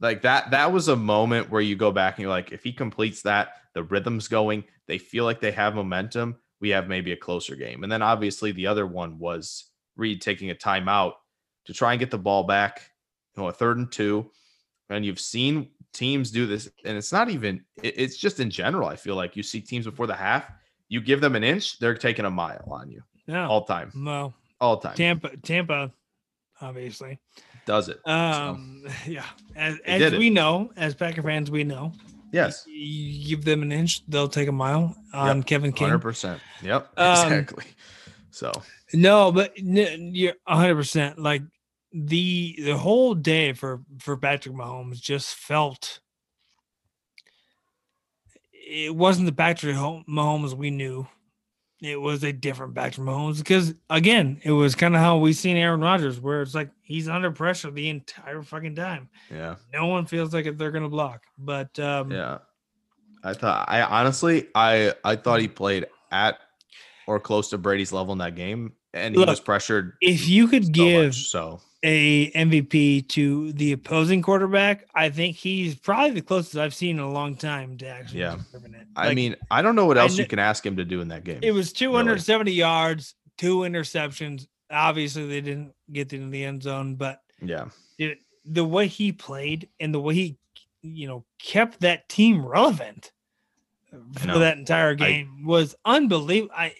like 0.00 0.22
that, 0.22 0.52
that 0.52 0.72
was 0.72 0.88
a 0.88 0.96
moment 0.96 1.50
where 1.50 1.60
you 1.60 1.74
go 1.74 1.90
back 1.90 2.16
and 2.16 2.22
you're 2.22 2.30
like, 2.30 2.52
if 2.52 2.62
he 2.62 2.72
completes 2.72 3.22
that, 3.22 3.54
the 3.74 3.82
rhythm's 3.82 4.28
going, 4.28 4.64
they 4.86 4.98
feel 4.98 5.24
like 5.24 5.40
they 5.40 5.52
have 5.52 5.74
momentum. 5.74 6.36
We 6.62 6.70
have 6.70 6.88
maybe 6.88 7.12
a 7.12 7.16
closer 7.16 7.56
game. 7.56 7.82
And 7.82 7.92
then 7.92 8.00
obviously 8.00 8.52
the 8.52 8.68
other 8.68 8.86
one 8.86 9.18
was 9.18 9.64
Reid 9.96 10.22
taking 10.22 10.50
a 10.50 10.54
timeout 10.54 11.12
to 11.66 11.74
try 11.74 11.92
and 11.92 12.00
get 12.00 12.10
the 12.10 12.18
ball 12.18 12.44
back, 12.44 12.88
you 13.36 13.42
know, 13.42 13.48
a 13.48 13.52
third 13.52 13.76
and 13.78 13.90
two. 13.92 14.30
And 14.88 15.04
you've 15.04 15.20
seen 15.20 15.68
teams 15.92 16.30
do 16.30 16.46
this, 16.46 16.70
and 16.84 16.96
it's 16.96 17.12
not 17.12 17.28
even, 17.30 17.64
it's 17.82 18.16
just 18.16 18.40
in 18.40 18.48
general. 18.48 18.88
I 18.88 18.96
feel 18.96 19.16
like 19.16 19.36
you 19.36 19.42
see 19.42 19.60
teams 19.60 19.84
before 19.86 20.06
the 20.06 20.14
half, 20.14 20.50
you 20.88 21.00
give 21.00 21.20
them 21.20 21.34
an 21.34 21.44
inch, 21.44 21.78
they're 21.78 21.94
taking 21.94 22.24
a 22.26 22.30
mile 22.30 22.64
on 22.70 22.90
you 22.90 23.02
Yeah. 23.26 23.48
all 23.48 23.64
time, 23.64 23.90
well, 23.94 24.34
all 24.60 24.76
time. 24.78 24.94
Tampa, 24.94 25.36
Tampa, 25.38 25.92
obviously. 26.60 27.18
Does 27.66 27.88
it? 27.88 28.00
Um, 28.06 28.84
yeah. 29.06 29.24
As, 29.56 29.78
as 29.86 30.12
we 30.12 30.30
know, 30.30 30.70
as 30.76 30.94
Packer 30.94 31.22
fans, 31.22 31.50
we 31.50 31.64
know. 31.64 31.92
Yes. 32.32 32.64
You 32.66 33.28
give 33.28 33.44
them 33.44 33.62
an 33.62 33.70
inch, 33.70 34.04
they'll 34.08 34.26
take 34.28 34.48
a 34.48 34.52
mile 34.52 34.96
on 35.12 35.42
Kevin 35.42 35.72
King. 35.72 35.88
100%. 35.90 36.40
Yep. 36.62 36.92
Um, 36.96 37.12
exactly. 37.12 37.64
So, 38.30 38.50
No, 38.94 39.30
but 39.30 39.52
you're 39.56 40.34
100 40.44 40.74
percent 40.74 41.18
like 41.18 41.42
the 41.92 42.56
the 42.58 42.76
whole 42.76 43.14
day 43.14 43.52
for 43.52 43.82
for 43.98 44.16
Patrick 44.16 44.54
Mahomes 44.54 44.98
just 45.00 45.34
felt 45.34 46.00
it 48.52 48.94
wasn't 48.96 49.26
the 49.26 49.32
Patrick 49.34 49.76
Ho- 49.76 50.02
Mahomes 50.08 50.54
we 50.54 50.70
knew. 50.70 51.06
It 51.82 52.00
was 52.00 52.22
a 52.22 52.32
different 52.32 52.76
Patrick 52.76 53.04
Mahomes 53.06 53.38
because 53.38 53.74
again, 53.90 54.40
it 54.44 54.52
was 54.52 54.76
kind 54.76 54.94
of 54.94 55.00
how 55.00 55.18
we 55.18 55.32
seen 55.32 55.56
Aaron 55.56 55.80
Rodgers, 55.80 56.20
where 56.20 56.40
it's 56.40 56.54
like 56.54 56.70
he's 56.80 57.08
under 57.08 57.32
pressure 57.32 57.72
the 57.72 57.88
entire 57.88 58.40
fucking 58.42 58.76
time. 58.76 59.08
yeah. 59.30 59.56
No 59.74 59.86
one 59.88 60.06
feels 60.06 60.32
like 60.32 60.56
they're 60.56 60.70
gonna 60.70 60.88
block. 60.88 61.24
But 61.36 61.76
um, 61.80 62.12
Yeah. 62.12 62.38
I 63.24 63.34
thought 63.34 63.66
I 63.68 63.82
honestly 63.82 64.46
I 64.54 64.94
I 65.04 65.16
thought 65.16 65.40
he 65.40 65.48
played 65.48 65.86
at 66.12 66.38
or 67.08 67.18
close 67.18 67.50
to 67.50 67.58
Brady's 67.58 67.92
level 67.92 68.12
in 68.12 68.18
that 68.18 68.36
game 68.36 68.72
and 68.94 69.14
he 69.14 69.18
Look, 69.18 69.28
was 69.28 69.40
pressured 69.40 69.94
if 70.00 70.28
you 70.28 70.46
could 70.48 70.66
so 70.66 70.70
give 70.72 71.06
much, 71.06 71.28
so 71.28 71.60
a 71.82 72.30
MVP 72.32 73.08
to 73.08 73.52
the 73.54 73.72
opposing 73.72 74.22
quarterback, 74.22 74.86
I 74.94 75.08
think 75.10 75.36
he's 75.36 75.74
probably 75.74 76.10
the 76.12 76.22
closest 76.22 76.56
I've 76.56 76.74
seen 76.74 76.96
in 76.98 77.02
a 77.02 77.10
long 77.10 77.34
time 77.34 77.76
to 77.78 77.86
actually 77.88 78.20
Yeah. 78.20 78.36
it. 78.54 78.86
I 78.94 79.14
mean, 79.14 79.34
I 79.50 79.62
don't 79.62 79.74
know 79.74 79.86
what 79.86 79.98
else 79.98 80.12
kn- 80.16 80.24
you 80.24 80.28
can 80.28 80.38
ask 80.38 80.64
him 80.64 80.76
to 80.76 80.84
do 80.84 81.00
in 81.00 81.08
that 81.08 81.24
game. 81.24 81.40
it 81.42 81.50
was 81.52 81.72
270 81.72 82.52
yards, 82.52 83.14
two 83.36 83.58
interceptions. 83.58 84.46
Obviously, 84.70 85.26
they 85.26 85.40
didn't 85.40 85.74
get 85.92 86.12
into 86.12 86.30
the 86.30 86.44
end 86.44 86.62
zone, 86.62 86.94
but 86.94 87.20
yeah. 87.40 87.66
it, 87.98 88.18
the 88.44 88.64
way 88.64 88.86
he 88.86 89.12
played 89.12 89.68
and 89.80 89.92
the 89.92 90.00
way 90.00 90.14
he, 90.14 90.36
you 90.82 91.06
know, 91.08 91.24
kept 91.38 91.80
that 91.80 92.08
team 92.08 92.44
relevant 92.46 93.12
for 94.18 94.38
that 94.38 94.56
entire 94.56 94.94
game 94.94 95.44
was 95.44 95.74
unbelievable. 95.84 96.54
I 96.56 96.74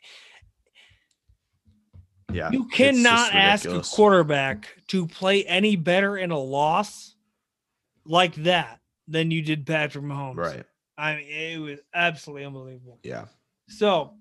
Yeah. 2.35 2.51
you 2.51 2.67
cannot 2.69 3.35
ask 3.35 3.65
a 3.67 3.81
quarterback 3.83 4.67
to 4.89 5.07
play 5.07 5.45
any 5.45 5.77
better 5.77 6.17
in 6.17 6.31
a 6.31 6.39
loss 6.39 7.15
like 8.05 8.35
that 8.37 8.81
than 9.09 9.31
you 9.31 9.43
did 9.43 9.67
Patrick 9.67 10.05
Mahomes. 10.05 10.37
Right. 10.37 10.65
I 10.99 11.17
mean, 11.17 11.27
it 11.29 11.59
was 11.61 11.79
absolutely 11.95 12.45
unbelievable. 12.45 12.99
Yeah. 13.03 13.27
So, 13.69 14.15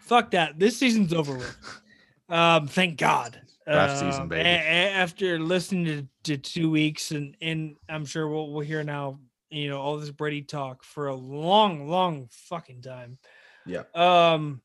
fuck 0.00 0.30
that. 0.32 0.58
This 0.58 0.76
season's 0.76 1.12
over 1.12 1.34
with. 1.34 1.56
Um, 2.30 2.66
thank 2.66 2.98
God. 2.98 3.40
Draft 3.66 4.00
season, 4.00 4.20
Um, 4.24 4.28
baby. 4.28 4.42
a- 4.46 4.52
a- 4.58 4.90
after 4.92 5.38
listening 5.38 5.86
to, 5.86 6.06
to 6.24 6.36
two 6.36 6.70
weeks, 6.70 7.10
and 7.10 7.34
and 7.40 7.76
I'm 7.88 8.04
sure 8.04 8.28
we'll 8.28 8.52
we'll 8.52 8.60
hear 8.66 8.84
now, 8.84 9.18
you 9.48 9.70
know, 9.70 9.80
all 9.80 9.96
this 9.96 10.10
Brady 10.10 10.42
talk 10.42 10.84
for 10.84 11.06
a 11.06 11.14
long, 11.14 11.88
long 11.88 12.28
fucking 12.30 12.82
time. 12.82 13.16
Yeah. 13.64 13.84
Um. 13.94 14.60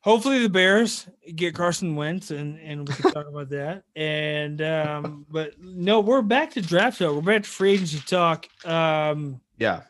Hopefully 0.00 0.38
the 0.40 0.48
Bears 0.48 1.08
get 1.34 1.54
Carson 1.54 1.96
Wentz, 1.96 2.30
and 2.30 2.58
and 2.60 2.88
we 2.88 2.94
can 2.94 3.12
talk 3.12 3.26
about 3.26 3.48
that. 3.50 3.82
And 3.96 4.62
um, 4.62 5.26
but 5.28 5.54
no, 5.60 6.00
we're 6.00 6.22
back 6.22 6.52
to 6.52 6.62
draft 6.62 6.98
talk. 7.00 7.14
We're 7.14 7.20
back 7.20 7.42
to 7.42 7.48
free 7.48 7.72
agency 7.72 8.00
talk. 8.06 8.46
Um, 8.64 9.40
Yeah. 9.58 9.82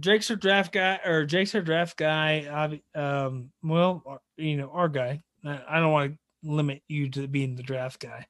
Drake's 0.00 0.30
our 0.30 0.36
draft 0.36 0.72
guy, 0.72 1.00
or 1.04 1.24
Jake's 1.24 1.54
our 1.54 1.60
draft 1.60 1.96
guy. 1.96 2.78
Um, 2.94 3.50
well, 3.62 4.20
you 4.36 4.56
know, 4.56 4.70
our 4.72 4.88
guy. 4.88 5.22
I 5.44 5.80
don't 5.80 5.92
want 5.92 6.12
to 6.12 6.18
limit 6.50 6.82
you 6.88 7.08
to 7.10 7.26
being 7.26 7.56
the 7.56 7.62
draft 7.62 8.00
guy, 8.00 8.26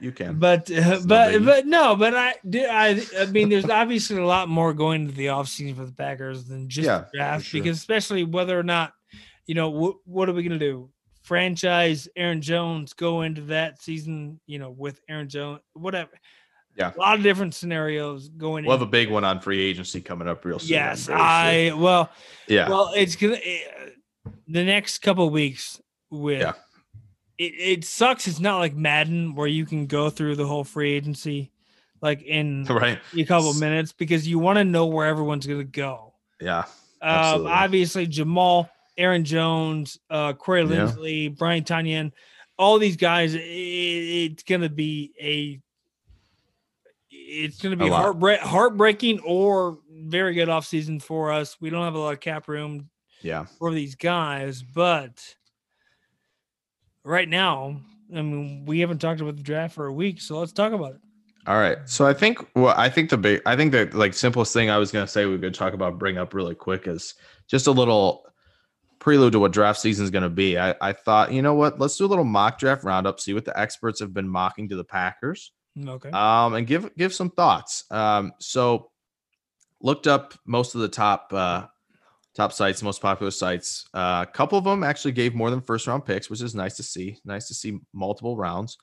You 0.00 0.12
can. 0.12 0.38
but 0.38 0.70
uh, 0.70 1.00
but 1.04 1.32
biggie. 1.34 1.44
but 1.44 1.66
no, 1.66 1.96
but 1.96 2.14
I 2.14 2.34
do. 2.48 2.64
I 2.64 3.04
I 3.18 3.26
mean, 3.26 3.48
there's 3.48 3.68
obviously 3.68 4.16
a 4.18 4.24
lot 4.26 4.48
more 4.48 4.72
going 4.72 5.02
into 5.02 5.14
the 5.14 5.26
offseason 5.26 5.76
for 5.76 5.84
the 5.84 5.92
Packers 5.92 6.44
than 6.46 6.68
just 6.68 6.86
Yeah, 6.86 7.04
draft, 7.14 7.46
sure. 7.46 7.60
because 7.60 7.76
especially 7.78 8.24
whether 8.24 8.58
or 8.58 8.62
not, 8.62 8.92
you 9.46 9.54
know, 9.54 9.70
what 9.70 9.96
what 10.04 10.28
are 10.28 10.32
we 10.32 10.42
gonna 10.42 10.58
do? 10.58 10.90
Franchise 11.22 12.06
Aaron 12.16 12.42
Jones 12.42 12.92
go 12.92 13.22
into 13.22 13.40
that 13.42 13.80
season, 13.82 14.40
you 14.46 14.58
know, 14.58 14.70
with 14.70 15.00
Aaron 15.08 15.28
Jones, 15.28 15.60
whatever. 15.72 16.10
Yeah. 16.76 16.92
a 16.94 16.98
lot 16.98 17.16
of 17.16 17.22
different 17.22 17.54
scenarios 17.54 18.28
going. 18.30 18.64
We'll 18.64 18.76
have 18.76 18.86
a 18.86 18.90
big 18.90 19.08
one 19.08 19.22
on 19.24 19.40
free 19.40 19.60
agency 19.62 20.00
coming 20.00 20.26
up 20.26 20.44
real 20.44 20.58
soon. 20.58 20.70
Yes. 20.70 21.08
I 21.08 21.72
well, 21.76 22.10
Yeah. 22.48 22.68
well, 22.68 22.92
it's 22.96 23.14
gonna 23.16 23.38
eh, 23.42 23.60
the 24.48 24.64
next 24.64 24.98
couple 24.98 25.26
of 25.26 25.32
weeks 25.32 25.80
with 26.10 26.40
Yeah. 26.40 26.54
it, 27.38 27.52
it 27.58 27.84
sucks. 27.84 28.26
It's 28.26 28.40
not 28.40 28.58
like 28.58 28.74
Madden 28.74 29.34
where 29.36 29.46
you 29.46 29.64
can 29.66 29.86
go 29.86 30.10
through 30.10 30.34
the 30.36 30.46
whole 30.46 30.64
free 30.64 30.92
agency 30.92 31.52
like 32.02 32.22
in 32.22 32.64
right. 32.68 32.98
a 33.16 33.24
couple 33.24 33.54
minutes 33.54 33.92
because 33.92 34.26
you 34.26 34.38
want 34.40 34.58
to 34.58 34.64
know 34.64 34.86
where 34.86 35.06
everyone's 35.06 35.46
gonna 35.46 35.64
go. 35.64 36.14
Yeah. 36.40 36.64
Um, 37.00 37.46
obviously 37.46 38.06
Jamaal, 38.08 38.68
Aaron 38.96 39.24
Jones, 39.24 39.98
uh, 40.10 40.32
Corey 40.34 40.62
Yeah. 40.62 40.68
Linsley, 40.68 41.36
Brian 41.36 41.64
Tonyan, 41.64 42.12
all 42.58 42.78
these 42.78 42.96
guys. 42.96 43.34
It, 43.34 43.40
it's 43.40 44.42
gonna 44.42 44.68
be 44.68 45.12
a 45.20 45.60
it's 47.10 47.60
going 47.62 47.76
to 47.76 47.82
be 47.82 47.90
heartbreak, 47.90 48.40
heartbreaking 48.40 49.18
or 49.20 49.78
very 49.90 50.34
good 50.34 50.48
offseason 50.48 51.00
for 51.00 51.32
us. 51.32 51.56
We 51.60 51.70
don't 51.70 51.82
have 51.82 51.94
a 51.94 51.98
lot 51.98 52.12
of 52.12 52.20
cap 52.20 52.48
room 52.48 52.90
Yeah. 53.22 53.46
for 53.58 53.72
these 53.72 53.94
guys, 53.94 54.62
but 54.62 55.34
right 57.02 57.28
now, 57.28 57.80
I 58.14 58.20
mean, 58.22 58.64
we 58.66 58.80
haven't 58.80 58.98
talked 58.98 59.20
about 59.20 59.36
the 59.36 59.42
draft 59.42 59.74
for 59.74 59.86
a 59.86 59.92
week, 59.92 60.20
so 60.20 60.38
let's 60.38 60.52
talk 60.52 60.72
about 60.72 60.92
it. 60.94 61.00
All 61.46 61.58
right. 61.58 61.78
So 61.86 62.06
I 62.06 62.14
think 62.14 62.38
well, 62.54 62.74
I 62.76 62.88
think 62.88 63.10
the 63.10 63.18
big 63.18 63.42
I 63.46 63.54
think 63.56 63.72
the 63.72 63.90
like 63.92 64.14
simplest 64.14 64.52
thing 64.52 64.70
I 64.70 64.78
was 64.78 64.90
gonna 64.90 65.06
say 65.06 65.26
we 65.26 65.38
could 65.38 65.54
talk 65.54 65.74
about 65.74 65.98
bring 65.98 66.16
up 66.18 66.32
really 66.34 66.54
quick 66.54 66.86
is 66.86 67.14
just 67.48 67.66
a 67.66 67.70
little 67.70 68.23
prelude 69.04 69.34
to 69.34 69.38
what 69.38 69.52
draft 69.52 69.78
season 69.78 70.02
is 70.02 70.10
gonna 70.10 70.30
be. 70.30 70.58
I, 70.58 70.74
I 70.80 70.94
thought, 70.94 71.30
you 71.30 71.42
know 71.42 71.52
what, 71.52 71.78
let's 71.78 71.98
do 71.98 72.06
a 72.06 72.08
little 72.08 72.24
mock 72.24 72.58
draft 72.58 72.84
roundup, 72.84 73.20
see 73.20 73.34
what 73.34 73.44
the 73.44 73.56
experts 73.58 74.00
have 74.00 74.14
been 74.14 74.26
mocking 74.26 74.66
to 74.70 74.76
the 74.76 74.84
Packers. 74.84 75.52
Okay. 75.78 76.08
um, 76.10 76.54
and 76.54 76.66
give 76.66 76.90
give 76.96 77.12
some 77.12 77.28
thoughts. 77.28 77.84
Um, 77.90 78.32
so 78.38 78.90
looked 79.82 80.06
up 80.06 80.32
most 80.46 80.74
of 80.74 80.80
the 80.80 80.88
top 80.88 81.30
uh, 81.34 81.66
top 82.34 82.54
sites, 82.54 82.82
most 82.82 83.02
popular 83.02 83.30
sites. 83.30 83.86
Uh, 83.92 84.24
a 84.26 84.32
couple 84.32 84.56
of 84.56 84.64
them 84.64 84.82
actually 84.82 85.12
gave 85.12 85.34
more 85.34 85.50
than 85.50 85.60
first 85.60 85.86
round 85.86 86.06
picks, 86.06 86.30
which 86.30 86.40
is 86.40 86.54
nice 86.54 86.76
to 86.76 86.82
see. 86.82 87.18
Nice 87.26 87.46
to 87.48 87.54
see 87.54 87.78
multiple 87.92 88.38
rounds. 88.38 88.78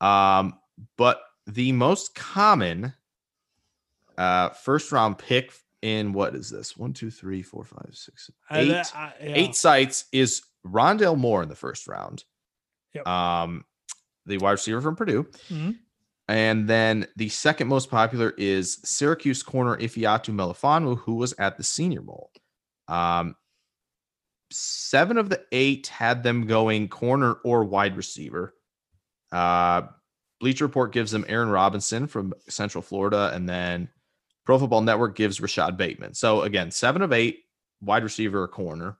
Um, 0.00 0.54
but 0.96 1.20
the 1.46 1.72
most 1.72 2.14
common 2.14 2.94
uh, 4.16 4.48
first 4.48 4.92
round 4.92 5.18
pick 5.18 5.52
in 5.82 6.12
what 6.12 6.34
is 6.34 6.48
this? 6.48 6.76
One, 6.76 6.92
two, 6.92 7.10
three, 7.10 7.42
four, 7.42 7.64
five, 7.64 7.90
six, 7.92 8.30
eight, 8.52 8.70
I- 8.70 8.78
eight 8.80 8.96
I- 8.96 9.14
yeah. 9.20 9.32
eight 9.34 9.54
sites 9.56 10.04
is 10.12 10.42
Rondale 10.66 11.18
Moore 11.18 11.42
in 11.42 11.48
the 11.48 11.56
first 11.56 11.86
round. 11.88 12.24
Yep. 12.94 13.06
Um, 13.06 13.64
the 14.26 14.38
wide 14.38 14.52
receiver 14.52 14.80
from 14.80 14.96
Purdue. 14.96 15.24
Mhm. 15.48 15.78
And 16.28 16.68
then 16.68 17.06
the 17.16 17.28
second 17.28 17.66
most 17.68 17.90
popular 17.90 18.30
is 18.38 18.78
Syracuse 18.84 19.42
corner 19.42 19.76
Ifeatu 19.76 20.32
Melifonwu, 20.32 20.98
who 21.00 21.16
was 21.16 21.34
at 21.38 21.56
the 21.56 21.64
Senior 21.64 22.00
Bowl. 22.02 22.30
Um, 22.88 23.34
seven 24.52 25.18
of 25.18 25.30
the 25.30 25.44
eight 25.50 25.88
had 25.88 26.22
them 26.22 26.46
going 26.46 26.88
corner 26.88 27.34
or 27.44 27.64
wide 27.64 27.96
receiver. 27.96 28.54
Uh, 29.32 29.82
Bleacher 30.40 30.66
Report 30.66 30.92
gives 30.92 31.10
them 31.10 31.24
Aaron 31.28 31.48
Robinson 31.48 32.06
from 32.06 32.34
Central 32.48 32.82
Florida, 32.82 33.30
and 33.34 33.48
then 33.48 33.88
Pro 34.44 34.58
Football 34.58 34.82
Network 34.82 35.16
gives 35.16 35.40
Rashod 35.40 35.76
Bateman. 35.76 36.14
So 36.14 36.42
again, 36.42 36.70
seven 36.70 37.02
of 37.02 37.12
eight 37.12 37.40
wide 37.80 38.02
receiver 38.02 38.42
or 38.42 38.48
corner. 38.48 38.96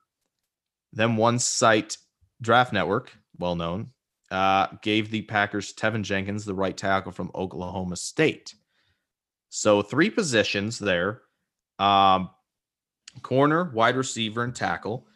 Then 0.92 1.16
one 1.16 1.38
site, 1.38 1.96
Draft 2.40 2.72
Network, 2.72 3.12
well 3.38 3.56
known, 3.56 3.90
uh, 4.30 4.68
gave 4.82 5.10
the 5.10 5.22
Packers 5.22 5.72
Teven 5.72 6.02
Jenkins, 6.02 6.44
the 6.44 6.54
right 6.54 6.76
tackle 6.76 7.12
from 7.12 7.30
Oklahoma 7.34 7.96
State. 7.96 8.54
So 9.48 9.82
three 9.82 10.10
positions 10.10 10.78
there: 10.78 11.22
um, 11.78 12.30
corner, 13.22 13.70
wide 13.74 13.96
receiver, 13.96 14.44
and 14.44 14.54
tackle. 14.54 15.06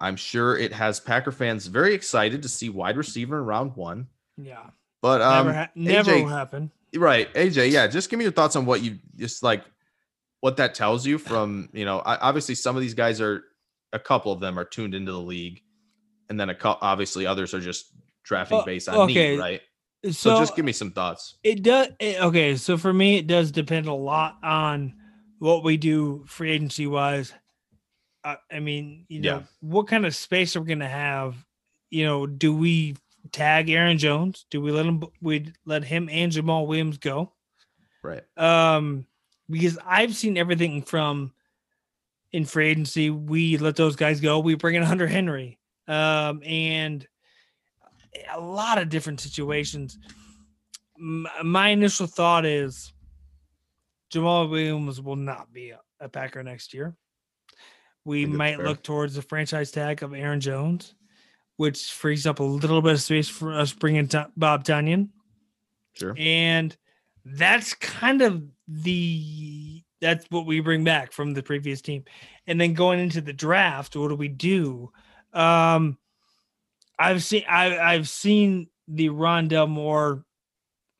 I'm 0.00 0.16
sure 0.16 0.56
it 0.56 0.72
has 0.72 1.00
Packer 1.00 1.32
fans 1.32 1.66
very 1.66 1.94
excited 1.94 2.42
to 2.42 2.48
see 2.48 2.68
wide 2.68 2.96
receiver 2.96 3.38
in 3.38 3.44
round 3.44 3.76
one. 3.76 4.08
yeah. 4.36 4.66
But 5.00 5.20
um, 5.20 5.46
never 5.46 5.58
ha- 5.58 5.70
never 5.74 6.10
AJ 6.12 6.22
will 6.22 6.28
happen. 6.28 6.70
Right, 6.96 7.32
AJ. 7.34 7.70
Yeah, 7.70 7.86
just 7.86 8.10
give 8.10 8.18
me 8.18 8.24
your 8.24 8.32
thoughts 8.32 8.56
on 8.56 8.66
what 8.66 8.82
you 8.82 8.98
just 9.16 9.42
like, 9.42 9.64
what 10.40 10.56
that 10.58 10.74
tells 10.74 11.06
you 11.06 11.18
from 11.18 11.68
you 11.72 11.84
know. 11.84 11.98
I, 12.00 12.16
obviously, 12.18 12.54
some 12.54 12.76
of 12.76 12.82
these 12.82 12.94
guys 12.94 13.20
are, 13.20 13.42
a 13.92 13.98
couple 13.98 14.30
of 14.32 14.40
them 14.40 14.58
are 14.58 14.64
tuned 14.64 14.94
into 14.94 15.12
the 15.12 15.18
league, 15.20 15.60
and 16.28 16.38
then 16.38 16.50
a 16.50 16.54
couple, 16.54 16.86
obviously, 16.86 17.26
others 17.26 17.52
are 17.54 17.60
just 17.60 17.86
drafting 18.22 18.62
based 18.64 18.88
on 18.88 18.96
okay, 19.10 19.32
need, 19.32 19.38
right? 19.40 19.60
So, 20.04 20.10
So, 20.10 20.38
just 20.38 20.54
give 20.54 20.64
me 20.64 20.72
some 20.72 20.90
thoughts. 20.92 21.36
it 21.42 21.62
does. 21.62 21.88
It, 21.98 22.20
okay, 22.22 22.56
so 22.56 22.76
for 22.76 22.92
me, 22.92 23.16
it 23.16 23.26
does 23.26 23.50
depend 23.50 23.86
a 23.86 23.92
lot 23.94 24.36
on 24.42 24.94
what 25.38 25.64
we 25.64 25.76
do 25.76 26.24
free 26.26 26.50
agency 26.52 26.86
wise. 26.86 27.32
Uh, 28.22 28.36
I 28.52 28.60
mean, 28.60 29.06
you 29.08 29.20
know, 29.20 29.36
Yeah. 29.38 29.42
what 29.60 29.86
kind 29.88 30.06
of 30.06 30.14
space 30.14 30.56
are 30.56 30.60
we 30.60 30.66
going 30.66 30.78
to 30.80 30.88
have? 30.88 31.36
You 31.90 32.04
know, 32.06 32.26
do 32.26 32.54
we 32.54 32.96
tag 33.32 33.70
Aaron 33.70 33.98
Jones? 33.98 34.46
Do 34.50 34.60
we 34.60 34.72
let 34.72 34.86
him? 34.86 35.02
We 35.20 35.52
let 35.64 35.84
him 35.84 36.08
and 36.10 36.30
Jamaal 36.32 36.66
Williams 36.66 36.98
go? 36.98 37.32
Right. 38.02 38.22
Um, 38.36 39.06
because 39.48 39.78
I've 39.84 40.14
seen 40.14 40.36
everything 40.36 40.82
from 40.82 41.32
in 42.32 42.44
free 42.44 42.68
agency, 42.68 43.10
we 43.10 43.56
let 43.58 43.76
those 43.76 43.96
guys 43.96 44.20
go. 44.20 44.40
We 44.40 44.54
bring 44.56 44.74
in 44.74 44.82
Hunter 44.82 45.06
Henry, 45.06 45.58
um, 45.86 46.42
and 46.44 47.06
a 48.32 48.40
lot 48.40 48.78
of 48.78 48.88
different 48.88 49.20
situations. 49.20 49.98
M- 50.98 51.26
My 51.44 51.68
initial 51.68 52.06
thought 52.06 52.44
is 52.44 52.92
Jamaal 54.12 54.50
Williams 54.50 55.00
will 55.00 55.16
not 55.16 55.52
be 55.52 55.70
a, 55.70 55.80
a 56.00 56.08
Packer 56.08 56.42
next 56.42 56.74
year. 56.74 56.94
We 58.04 58.26
might 58.26 58.56
fair. 58.56 58.66
look 58.66 58.82
towards 58.82 59.14
the 59.14 59.22
franchise 59.22 59.70
tag 59.70 60.02
of 60.02 60.12
Aaron 60.12 60.40
Jones, 60.40 60.94
which 61.56 61.92
frees 61.92 62.26
up 62.26 62.40
a 62.40 62.44
little 62.44 62.82
bit 62.82 62.92
of 62.94 63.00
space 63.02 63.28
for 63.28 63.52
us 63.52 63.72
bringing 63.72 64.08
Bob 64.36 64.64
Tonyan 64.64 65.08
Sure. 65.94 66.14
and 66.18 66.76
that's 67.24 67.74
kind 67.74 68.20
of 68.20 68.42
the 68.66 69.82
that's 70.00 70.26
what 70.30 70.44
we 70.46 70.60
bring 70.60 70.82
back 70.84 71.12
from 71.12 71.32
the 71.32 71.42
previous 71.42 71.80
team 71.80 72.04
and 72.46 72.60
then 72.60 72.74
going 72.74 72.98
into 72.98 73.20
the 73.20 73.32
draft 73.32 73.94
what 73.94 74.08
do 74.08 74.16
we 74.16 74.26
do 74.28 74.90
um 75.32 75.96
i've 76.98 77.22
seen 77.22 77.44
I, 77.48 77.78
i've 77.78 78.08
seen 78.08 78.66
the 78.88 79.08
Rondale 79.10 79.68
Moore 79.68 80.24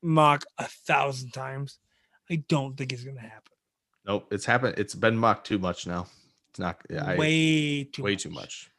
mock 0.02 0.44
a 0.58 0.68
thousand 0.68 1.32
times 1.32 1.78
i 2.30 2.36
don't 2.48 2.76
think 2.76 2.92
it's 2.92 3.02
gonna 3.04 3.20
happen 3.20 3.52
Nope. 4.06 4.28
It's 4.30 4.44
happened. 4.44 4.74
It's 4.76 4.94
been 4.94 5.16
mocked 5.16 5.46
too 5.46 5.58
much 5.58 5.86
now. 5.86 6.06
It's 6.50 6.58
not. 6.58 6.80
I, 6.94 7.16
way 7.16 7.84
too 7.84 8.02
way 8.02 8.12
much. 8.12 8.22
too 8.22 8.30
much. 8.30 8.70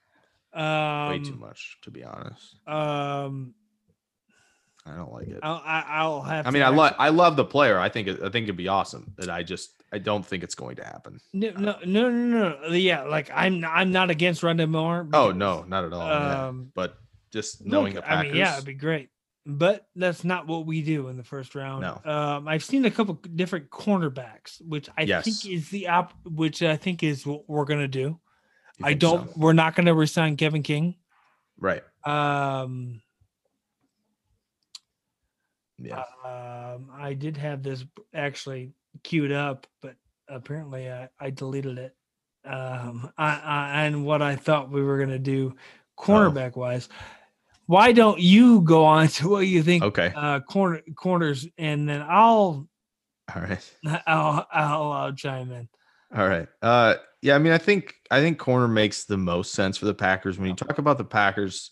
Um 0.55 1.09
Way 1.09 1.19
too 1.19 1.35
much. 1.35 1.77
To 1.83 1.91
be 1.91 2.03
honest, 2.03 2.55
um 2.67 3.53
I 4.87 4.95
don't 4.95 5.11
like 5.11 5.27
it. 5.27 5.39
i'll 5.41 5.61
I, 5.65 5.83
i'll 5.87 6.21
have 6.21 6.45
I 6.45 6.51
mean, 6.51 6.61
I 6.61 6.69
love. 6.69 6.93
I 6.99 7.09
love 7.09 7.35
the 7.35 7.43
player. 7.45 7.79
I 7.79 7.89
think. 7.89 8.07
It, 8.07 8.19
I 8.21 8.29
think 8.29 8.43
it'd 8.43 8.55
be 8.55 8.67
awesome. 8.67 9.13
That 9.17 9.29
I 9.31 9.41
just. 9.43 9.71
I 9.91 9.97
don't 9.97 10.23
think 10.25 10.43
it's 10.43 10.55
going 10.55 10.75
to 10.77 10.83
happen. 10.83 11.19
no 11.33 11.51
no 11.51 11.75
no 11.85 12.09
no 12.09 12.57
no 12.67 12.67
yeah 12.73 13.03
like 13.03 13.29
i'm 13.33 13.63
i'm 13.63 13.91
not 13.93 14.09
against 14.09 14.41
Rondale 14.41 14.67
Moore 14.69 15.07
Oh 15.13 15.31
no, 15.31 15.63
not 15.63 15.85
at 15.85 15.93
all. 15.93 16.07
yeah. 16.07 16.47
um 16.47 16.71
But 16.75 16.97
just 17.31 17.65
knowing 17.65 17.93
Look, 17.93 18.03
the 18.03 18.07
Packers. 18.07 18.19
I 18.19 18.23
mean, 18.33 18.35
yeah, 18.35 18.53
it'd 18.53 18.65
be 18.65 18.73
great. 18.73 19.09
But 19.47 19.87
that's 19.95 20.23
not 20.23 20.47
what 20.47 20.65
we 20.65 20.81
do 20.81 21.07
in 21.07 21.17
the 21.17 21.23
first 21.23 21.53
round. 21.55 21.81
No. 21.81 22.01
Um, 22.11 22.47
I've 22.47 22.63
seen 22.63 22.83
a 22.85 22.91
couple 22.91 23.13
different 23.35 23.69
cornerbacks, 23.69 24.59
which 24.67 24.89
I 24.97 25.03
Yes. 25.03 25.23
think 25.23 25.53
is 25.53 25.69
the 25.69 25.87
op, 25.87 26.13
which 26.25 26.61
I 26.63 26.75
think 26.77 27.03
is 27.03 27.25
what 27.25 27.47
we're 27.47 27.65
gonna 27.65 27.87
do. 27.87 28.19
I 28.83 28.93
don't. 28.93 29.35
We're 29.37 29.53
not 29.53 29.75
gonna 29.75 29.93
resign 29.93 30.37
Kevin 30.37 30.63
King. 30.63 30.95
Right. 31.57 31.83
Um, 32.05 33.01
Yeah. 35.77 36.03
um, 36.23 36.89
I 36.93 37.13
did 37.13 37.37
have 37.37 37.63
this 37.63 37.83
actually 38.13 38.73
queued 39.03 39.31
up, 39.31 39.67
but 39.81 39.95
apparently 40.27 40.89
I, 40.89 41.09
I 41.19 41.29
deleted 41.29 41.77
it. 41.77 41.95
Um, 42.45 43.11
I, 43.17 43.39
I 43.39 43.85
and 43.85 44.05
what 44.05 44.21
I 44.21 44.35
thought 44.35 44.71
we 44.71 44.83
were 44.83 44.99
gonna 44.99 45.19
do, 45.19 45.55
cornerback 45.97 46.55
wise. 46.55 46.89
Why 47.67 47.91
don't 47.91 48.19
you 48.19 48.61
go 48.61 48.85
on 48.85 49.07
to 49.07 49.29
what 49.29 49.47
you 49.47 49.63
think 49.63 49.83
okay. 49.83 50.13
uh 50.15 50.39
corner 50.41 50.81
corners 50.95 51.47
and 51.57 51.89
then 51.89 52.05
I'll 52.07 52.67
All 53.35 53.41
right. 53.41 53.73
I'll 54.07 54.45
I'll, 54.51 54.91
uh 54.91 55.11
chime 55.13 55.51
in. 55.51 55.67
All 56.15 56.27
right. 56.27 56.47
Uh 56.61 56.95
yeah, 57.25 57.33
I 57.35 57.39
mean 57.39 57.51
I 57.53 57.57
think 57.57 57.95
I 58.11 58.21
think 58.21 58.37
corner 58.37 58.67
makes 58.67 59.05
the 59.05 59.17
most 59.17 59.53
sense 59.53 59.77
for 59.77 59.85
the 59.85 59.93
Packers. 59.95 60.37
When 60.37 60.47
you 60.47 60.55
talk 60.55 60.77
about 60.77 60.99
the 60.99 61.03
Packers, 61.03 61.71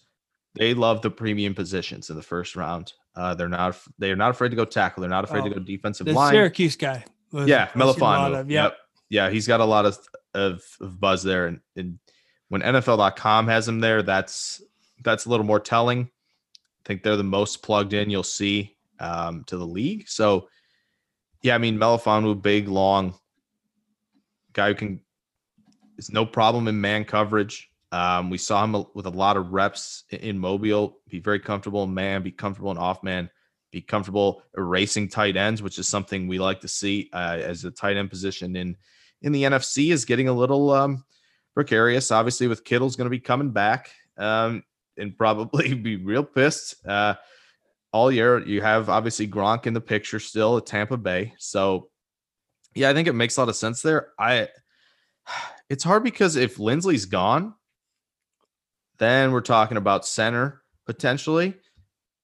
they 0.56 0.74
love 0.74 1.02
the 1.04 1.12
premium 1.12 1.54
positions 1.54 2.10
in 2.10 2.16
the 2.16 2.24
first 2.24 2.56
round. 2.56 2.92
Uh 3.16 3.36
they're 3.36 3.48
not 3.50 3.78
they're 4.00 4.16
not 4.16 4.32
afraid 4.32 4.50
to 4.50 4.56
go 4.56 4.66
tackle. 4.66 5.02
They're 5.02 5.10
not 5.12 5.24
afraid 5.26 5.42
Oh, 5.42 5.50
to 5.50 5.56
go 5.56 5.60
defensive 5.60 6.08
The 6.08 6.14
line. 6.14 6.34
Syracuse 6.34 6.76
guy. 6.76 7.06
was- 7.32 7.48
yeah, 7.48 7.68
Melifonwu. 7.70 8.40
of- 8.40 8.50
Yep. 8.50 8.78
Yeah, 9.10 9.30
he's 9.30 9.46
got 9.48 9.60
a 9.60 9.66
lot 9.66 9.86
of, 9.86 10.00
of, 10.34 10.64
of 10.82 11.00
buzz 11.00 11.22
there. 11.22 11.46
And, 11.46 11.60
and 11.76 12.00
when 12.50 12.62
NFL.com 12.62 13.48
has 13.48 13.68
him 13.68 13.80
there, 13.80 14.02
that's 14.02 14.60
that's 15.04 15.26
a 15.26 15.30
little 15.30 15.46
more 15.46 15.60
telling. 15.60 16.10
I 16.10 16.82
think 16.88 17.04
they're 17.04 17.16
the 17.16 17.24
most 17.24 17.62
plugged 17.62 17.94
in 17.94 18.10
you'll 18.10 18.24
see 18.24 18.76
um, 19.00 19.44
to 19.46 19.58
the 19.58 19.68
league. 19.68 20.08
So, 20.10 20.48
yeah, 21.44 21.54
I 21.54 21.60
mean, 21.60 21.78
Melifonwu, 21.78 22.42
big, 22.42 22.68
long 22.68 23.14
guy 24.54 24.70
who 24.70 24.76
can 24.76 25.00
is 25.98 26.12
no 26.12 26.26
problem 26.26 26.68
in 26.68 26.80
man 26.80 27.06
coverage. 27.06 27.70
Um, 27.92 28.30
we 28.30 28.40
saw 28.40 28.64
him 28.64 28.86
with 28.96 29.06
a 29.06 29.12
lot 29.12 29.38
of 29.38 29.54
reps 29.54 30.06
in, 30.10 30.40
Mobile, 30.40 30.98
be 31.10 31.20
very 31.20 31.40
comfortable 31.40 31.84
in 31.84 31.94
man, 31.94 32.24
be 32.24 32.32
comfortable 32.32 32.72
in 32.72 32.78
off 32.78 33.04
man, 33.04 33.30
be 33.72 33.82
comfortable 33.82 34.42
erasing 34.58 35.08
tight 35.08 35.38
ends, 35.38 35.62
which 35.62 35.78
is 35.78 35.88
something 35.88 36.28
we 36.28 36.40
like 36.40 36.62
to 36.62 36.68
see 36.68 37.10
uh, 37.14 37.38
as 37.40 37.62
the 37.62 37.72
tight 37.72 37.98
end 37.98 38.10
position 38.10 38.56
in 38.56 38.76
in 39.22 39.32
the 39.32 39.44
NFC 39.44 39.92
is 39.92 40.06
getting 40.06 40.28
a 40.28 40.34
little 40.34 40.72
um, 40.72 41.06
precarious. 41.54 42.12
Obviously, 42.12 42.48
with 42.48 42.66
Kittle's 42.66 42.96
going 42.96 43.06
to 43.06 43.12
be 43.12 43.20
coming 43.20 43.52
back 43.52 43.92
um, 44.18 44.64
and 44.98 45.18
probably 45.18 45.74
be 45.76 45.96
real 45.96 46.24
pissed 46.24 46.86
uh, 46.88 47.14
all 47.92 48.12
year. 48.12 48.46
You 48.46 48.62
have 48.62 48.90
obviously 48.90 49.28
Gronk 49.28 49.68
in 49.68 49.74
the 49.74 49.82
picture 49.82 50.20
still 50.20 50.58
at 50.58 50.66
Tampa 50.66 50.98
Bay, 50.98 51.34
so 51.38 51.90
yeah, 52.74 52.90
I 52.90 52.94
think 52.96 53.08
it 53.08 53.14
makes 53.14 53.38
a 53.38 53.42
lot 53.42 53.50
of 53.50 53.56
sense 53.56 53.82
there. 53.84 54.10
I 54.18 54.48
it's 55.74 55.84
hard 55.84 56.04
because 56.04 56.36
if 56.36 56.58
Linsley's 56.58 57.06
gone, 57.06 57.56
then 59.00 59.32
we're 59.32 59.42
talking 59.42 59.76
about 59.78 60.06
center 60.06 60.62
potentially 60.86 61.56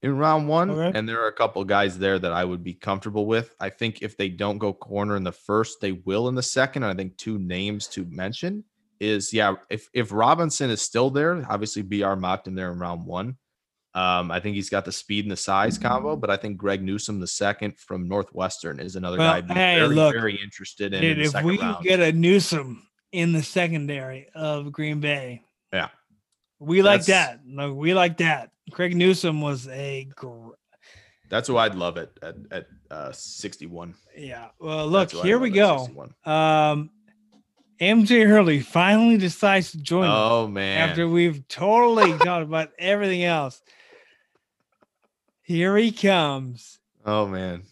in 0.03 0.15
round 0.15 0.47
one. 0.47 0.69
Okay. 0.69 0.95
And 0.95 1.09
there 1.09 1.23
are 1.23 1.29
a 1.29 1.33
couple 1.33 1.63
guys 1.63 1.97
there 1.97 2.19
that 2.19 2.31
I 2.31 2.45
would 2.45 2.63
be 2.63 2.75
comfortable 2.75 3.25
with. 3.25 3.55
I 3.59 3.69
think 3.69 4.03
if 4.03 4.15
they 4.17 4.29
don't 4.29 4.59
go 4.59 4.71
corner 4.71 5.15
in 5.15 5.23
the 5.23 5.31
first, 5.31 5.81
they 5.81 5.93
will 5.93 6.27
in 6.27 6.35
the 6.35 6.43
second. 6.43 6.83
And 6.83 6.91
I 6.91 6.95
think 6.95 7.17
two 7.17 7.39
names 7.39 7.87
to 7.87 8.05
mention 8.05 8.65
is 8.99 9.33
yeah, 9.33 9.55
if 9.71 9.89
if 9.95 10.11
Robinson 10.11 10.69
is 10.69 10.83
still 10.83 11.09
there, 11.09 11.43
obviously 11.49 11.81
BR 11.81 12.13
mocked 12.13 12.47
him 12.47 12.53
there 12.53 12.71
in 12.71 12.77
round 12.77 13.03
one. 13.03 13.37
Um, 13.95 14.29
I 14.29 14.39
think 14.39 14.53
he's 14.55 14.69
got 14.69 14.85
the 14.85 14.91
speed 14.91 15.25
and 15.25 15.31
the 15.31 15.37
size 15.37 15.79
combo, 15.79 16.15
but 16.15 16.29
I 16.29 16.37
think 16.37 16.57
Greg 16.57 16.83
Newsome 16.83 17.19
the 17.19 17.25
second 17.25 17.79
from 17.79 18.07
Northwestern 18.07 18.79
is 18.79 18.95
another 18.95 19.17
Well, 19.17 19.31
guy 19.31 19.37
I'd 19.37 19.47
be 19.47 19.55
hey, 19.55 19.79
very, 19.79 19.95
look, 19.95 20.13
very 20.13 20.39
interested 20.39 20.93
in. 20.93 21.01
Dude, 21.01 21.17
in 21.17 21.31
the 21.31 21.39
if 21.39 21.43
we 21.43 21.57
round. 21.57 21.83
get 21.83 21.99
a 21.99 22.11
Newsome 22.11 22.87
in 23.11 23.33
the 23.33 23.43
secondary 23.43 24.27
of 24.35 24.71
Green 24.71 24.99
Bay, 24.99 25.43
Yeah. 25.73 25.89
we 26.59 26.81
like 26.81 27.05
That's- 27.05 27.37
that. 27.37 27.45
No, 27.45 27.73
we 27.73 27.93
like 27.93 28.17
that. 28.17 28.51
Greg 28.71 28.95
Newsome 28.95 29.41
was 29.41 29.67
a 29.67 30.05
gr- 30.15 30.51
That's 31.29 31.47
who 31.47 31.57
I'd 31.57 31.75
love 31.75 31.97
it 31.97 32.11
at 32.21 32.35
at 32.51 32.67
uh, 32.91 33.11
61. 33.11 33.95
yeah. 34.17 34.49
Well, 34.59 34.87
look, 34.87 35.09
That's 35.09 35.13
who 35.13 35.19
I'd 35.19 35.25
here 35.25 35.39
we 35.39 35.49
go. 35.51 35.87
Um, 36.25 36.91
MJ 37.81 38.27
Hurley 38.27 38.59
finally 38.59 39.17
decides 39.17 39.71
to 39.71 39.77
join 39.81 40.09
Oh 40.11 40.47
man, 40.47 40.89
after 40.89 41.07
we've 41.07 41.47
totally 41.47 42.11
talked 42.17 42.43
about 42.43 42.71
everything 42.77 43.23
else. 43.23 43.61
Here 45.41 45.75
he 45.77 45.91
comes. 45.91 46.79
oh 47.05 47.25
man. 47.27 47.63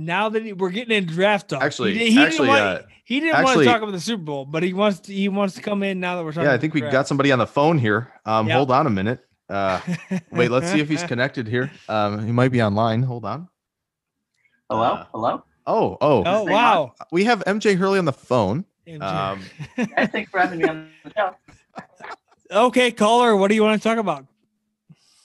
Now 0.00 0.28
that 0.28 0.44
he, 0.44 0.52
we're 0.52 0.70
getting 0.70 0.96
in 0.96 1.06
draft 1.06 1.48
talk, 1.48 1.60
Actually- 1.60 1.98
he, 1.98 2.12
he 2.12 2.22
actually, 2.22 2.46
didn't 2.48 2.60
uh, 2.62 2.72
want, 2.74 2.84
he 3.04 3.18
didn't 3.18 3.42
want 3.42 3.58
to 3.58 3.64
talk 3.64 3.82
about 3.82 3.90
the 3.90 3.98
Super 4.00 4.22
Bowl, 4.22 4.44
but 4.44 4.62
he 4.62 4.72
wants 4.72 5.00
to, 5.00 5.12
he 5.12 5.28
wants 5.28 5.56
to 5.56 5.60
come 5.60 5.82
in 5.82 5.98
now 5.98 6.14
that 6.14 6.24
we're 6.24 6.30
talking. 6.30 6.46
Yeah, 6.48 6.54
I 6.54 6.58
think 6.58 6.72
the 6.72 6.82
we 6.82 6.88
got 6.88 7.08
somebody 7.08 7.32
on 7.32 7.40
the 7.40 7.48
phone 7.48 7.78
here. 7.78 8.12
Um, 8.24 8.46
Yep. 8.46 8.56
hold 8.56 8.70
on 8.70 8.86
a 8.86 8.90
minute. 8.90 9.26
Uh, 9.48 9.80
wait, 10.30 10.52
let's 10.52 10.70
see 10.70 10.78
if 10.78 10.88
he's 10.88 11.02
connected 11.02 11.48
here. 11.48 11.72
Um, 11.88 12.24
he 12.24 12.30
might 12.30 12.50
be 12.52 12.62
online. 12.62 13.02
Hold 13.02 13.24
on. 13.24 13.48
Hello? 14.70 14.82
Uh, 14.84 15.06
Hello? 15.10 15.44
Oh, 15.66 15.98
oh, 16.00 16.22
Oh 16.24 16.44
thing 16.44 16.54
wow! 16.54 16.94
we 17.10 17.24
have 17.24 17.40
MJ 17.44 17.76
Hurley 17.76 17.98
on 17.98 18.04
the 18.04 18.12
phone. 18.12 18.64
MJ. 18.86 19.02
Um, 19.02 19.42
Guys, 19.96 20.10
thanks 20.10 20.30
for 20.30 20.38
having 20.38 20.60
me 20.60 20.68
on 20.68 20.90
the 21.04 21.12
show. 21.16 21.34
okay, 22.52 22.92
caller, 22.92 23.34
what 23.36 23.48
do 23.48 23.56
you 23.56 23.64
want 23.64 23.82
to 23.82 23.88
talk 23.88 23.98
about? 23.98 24.26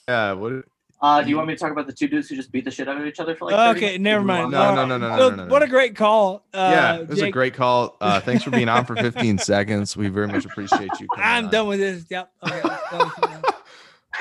yeah. 0.08 0.32
What? 0.34 0.66
Uh, 1.04 1.22
do 1.22 1.30
you 1.30 1.36
want 1.36 1.50
me 1.50 1.54
to 1.54 1.60
talk 1.60 1.70
about 1.70 1.86
the 1.86 1.92
two 1.92 2.08
dudes 2.08 2.30
who 2.30 2.36
just 2.38 2.50
beat 2.50 2.64
the 2.64 2.72
shit 2.72 2.88
out 2.88 2.98
of 2.98 3.06
each 3.06 3.20
other 3.20 3.36
for 3.36 3.52
like 3.52 3.76
okay, 3.76 3.82
minutes? 3.82 4.00
never 4.00 4.24
mind. 4.24 4.52
No, 4.52 4.74
no, 4.74 4.86
no, 4.86 4.98
no, 4.98 5.10
no, 5.10 5.18
no, 5.18 5.30
no, 5.30 5.44
no. 5.44 5.52
What 5.52 5.62
a 5.62 5.68
great 5.68 5.98
call! 5.98 6.46
Uh, 6.54 6.70
yeah, 6.72 6.96
it 6.96 7.10
was 7.10 7.22
a 7.22 7.30
great 7.30 7.54
call. 7.54 7.98
Uh, 8.00 8.22
thanks 8.22 8.42
for 8.46 8.52
being 8.52 8.70
on 8.70 8.86
for 8.86 8.96
15 9.12 9.38
seconds. 9.40 9.98
We 9.98 10.08
very 10.08 10.28
much 10.28 10.46
appreciate 10.46 10.98
you. 11.02 11.10
I'm 11.18 11.46
on. 11.46 11.52
done 11.52 11.68
with 11.68 11.80
this. 11.80 12.06
Yep. 12.10 12.32
Okay. 12.48 13.40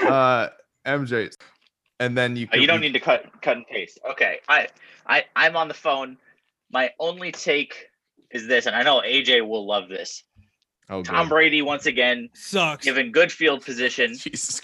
Uh, 0.07 0.49
MJ, 0.87 1.33
and 2.01 2.17
then 2.17 2.35
you. 2.35 2.49
Oh, 2.53 2.57
you 2.57 2.67
don't 2.67 2.81
need 2.81 2.95
to 2.95 2.99
cut 2.99 3.27
cut 3.43 3.59
and 3.59 3.67
paste. 3.67 4.01
Okay, 4.11 4.39
I 4.49 4.69
I 5.07 5.25
I'm 5.37 5.55
on 5.55 5.69
the 5.69 5.75
phone. 5.75 6.17
My 6.73 6.91
only 6.99 7.31
take 7.31 7.89
is 8.31 8.47
this, 8.47 8.65
and 8.67 8.75
I 8.75 8.83
know 8.83 9.03
AJ 9.03 9.47
will 9.47 9.67
love 9.67 9.91
this. 9.91 10.25
Oh, 10.89 11.03
Tom 11.03 11.27
good. 11.27 11.35
Brady 11.35 11.63
once 11.63 11.87
again 11.87 12.31
Sucks. 12.33 12.85
given 12.85 13.13
good 13.13 13.31
field 13.31 13.65
position. 13.65 14.15
Jesus. 14.19 14.63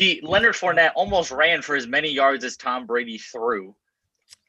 Christ. 0.00 0.20
He 0.20 0.26
Leonard 0.26 0.54
Fournette 0.54 0.92
almost 0.94 1.30
ran 1.30 1.62
for 1.62 1.76
as 1.76 1.86
many 1.86 2.08
yards 2.10 2.44
as 2.44 2.56
Tom 2.56 2.86
Brady 2.86 3.18
threw. 3.18 3.74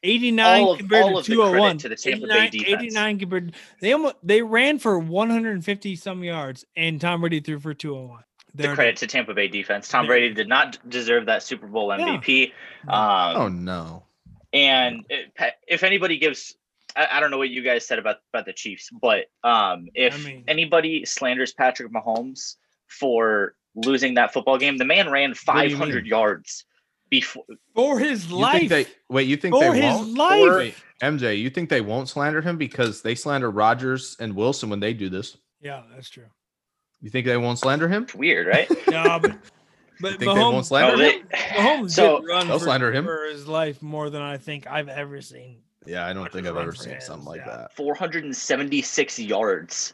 89 0.04 0.62
all 0.62 0.72
of- 0.72 0.78
compared 0.78 1.02
all 1.04 1.10
to 1.10 1.18
of 1.18 1.26
the 1.26 1.34
credit 1.34 1.44
201. 1.52 1.78
to 1.78 1.88
the 1.88 1.96
Tampa 1.96 2.26
Bay 2.26 2.46
89, 2.46 2.50
defense. 2.50 2.82
89 2.82 3.18
compared. 3.18 3.52
They 3.80 3.92
almost 3.92 4.16
they 4.22 4.42
ran 4.42 4.78
for 4.78 4.98
150 4.98 5.96
some 5.96 6.24
yards, 6.24 6.64
and 6.76 7.00
Tom 7.00 7.20
Brady 7.20 7.40
threw 7.40 7.58
for 7.60 7.74
201. 7.74 8.22
The 8.54 8.62
There 8.64 8.72
it 8.72 8.74
credit 8.74 8.96
to 8.98 9.06
Tampa 9.06 9.32
Bay 9.32 9.48
defense. 9.48 9.88
Tom 9.88 10.06
Brady 10.06 10.34
did 10.34 10.48
not 10.48 10.78
deserve 10.88 11.26
that 11.26 11.42
Super 11.42 11.66
Bowl 11.66 11.88
MVP. 11.88 12.52
Um, 12.88 13.36
Oh 13.36 13.48
no. 13.48 14.04
And 14.52 15.06
it, 15.08 15.32
if 15.66 15.82
anybody 15.82 16.18
gives, 16.18 16.54
I, 16.94 17.08
I 17.12 17.20
don't 17.20 17.30
know 17.30 17.38
what 17.38 17.48
you 17.48 17.62
guys 17.62 17.86
said 17.86 17.98
about 17.98 18.16
about 18.34 18.44
the 18.44 18.52
Chiefs, 18.52 18.90
but 19.00 19.26
um, 19.44 19.88
if 19.94 20.22
mean- 20.24 20.44
anybody 20.48 21.04
slanders 21.06 21.52
Patrick 21.54 21.90
Mahomes 21.92 22.56
for 22.88 23.54
losing 23.74 24.14
that 24.14 24.32
football 24.32 24.58
game, 24.58 24.76
the 24.76 24.84
man 24.84 25.10
ran 25.10 25.34
500 25.34 26.06
yards 26.06 26.64
before. 27.10 27.44
For 27.74 27.98
his 27.98 28.28
You 28.30 28.36
life. 28.36 28.58
think 28.58 28.70
they 28.70 28.86
wait? 29.08 29.28
You 29.28 29.36
think 29.36 29.54
for 29.54 29.72
they 29.72 29.80
his 29.80 29.94
won't? 29.94 30.14
life. 30.16 30.54
Wait, 30.56 30.74
MJ, 31.02 31.38
you 31.38 31.50
think 31.50 31.68
they 31.68 31.80
won't 31.80 32.08
slander 32.08 32.40
him 32.40 32.56
because 32.56 33.02
they 33.02 33.14
slander 33.14 33.50
Rodgers 33.50 34.16
and 34.20 34.34
Wilson 34.34 34.70
when 34.70 34.80
they 34.80 34.92
do 34.94 35.08
this? 35.08 35.36
Yeah, 35.60 35.82
that's 35.94 36.08
true. 36.10 36.26
You 37.00 37.10
think 37.10 37.26
they 37.26 37.36
won't 37.36 37.58
slander 37.58 37.88
him? 37.88 38.04
It's 38.04 38.14
weird, 38.14 38.46
right? 38.46 38.68
Yeah, 38.90 39.18
but, 39.18 39.36
but 40.00 40.08
think 40.10 40.20
they 40.20 40.26
won't 40.26 40.66
slander 40.66 40.96
No, 40.96 41.02
him? 41.02 41.22
they- 41.30 41.36
Mahomes 41.36 41.90
So- 41.96 42.20
did 42.20 42.28
run 42.28 42.46
for, 42.46 42.58
slander 42.60 42.92
him. 42.92 43.04
for 43.04 43.24
his 43.24 43.46
life 43.48 43.82
more 43.82 44.08
than 44.10 44.22
I 44.22 44.36
think 44.38 44.66
I've 44.66 44.88
ever 44.88 45.20
seen. 45.20 45.58
Yeah, 45.84 46.06
I 46.06 46.12
don't 46.12 46.30
think 46.32 46.46
I've 46.46 46.56
ever 46.56 46.72
seen 46.74 46.94
his, 46.94 47.04
something 47.04 47.26
like 47.26 47.40
yeah. 47.40 47.56
that. 47.56 47.74
476 47.76 49.18
yards 49.18 49.92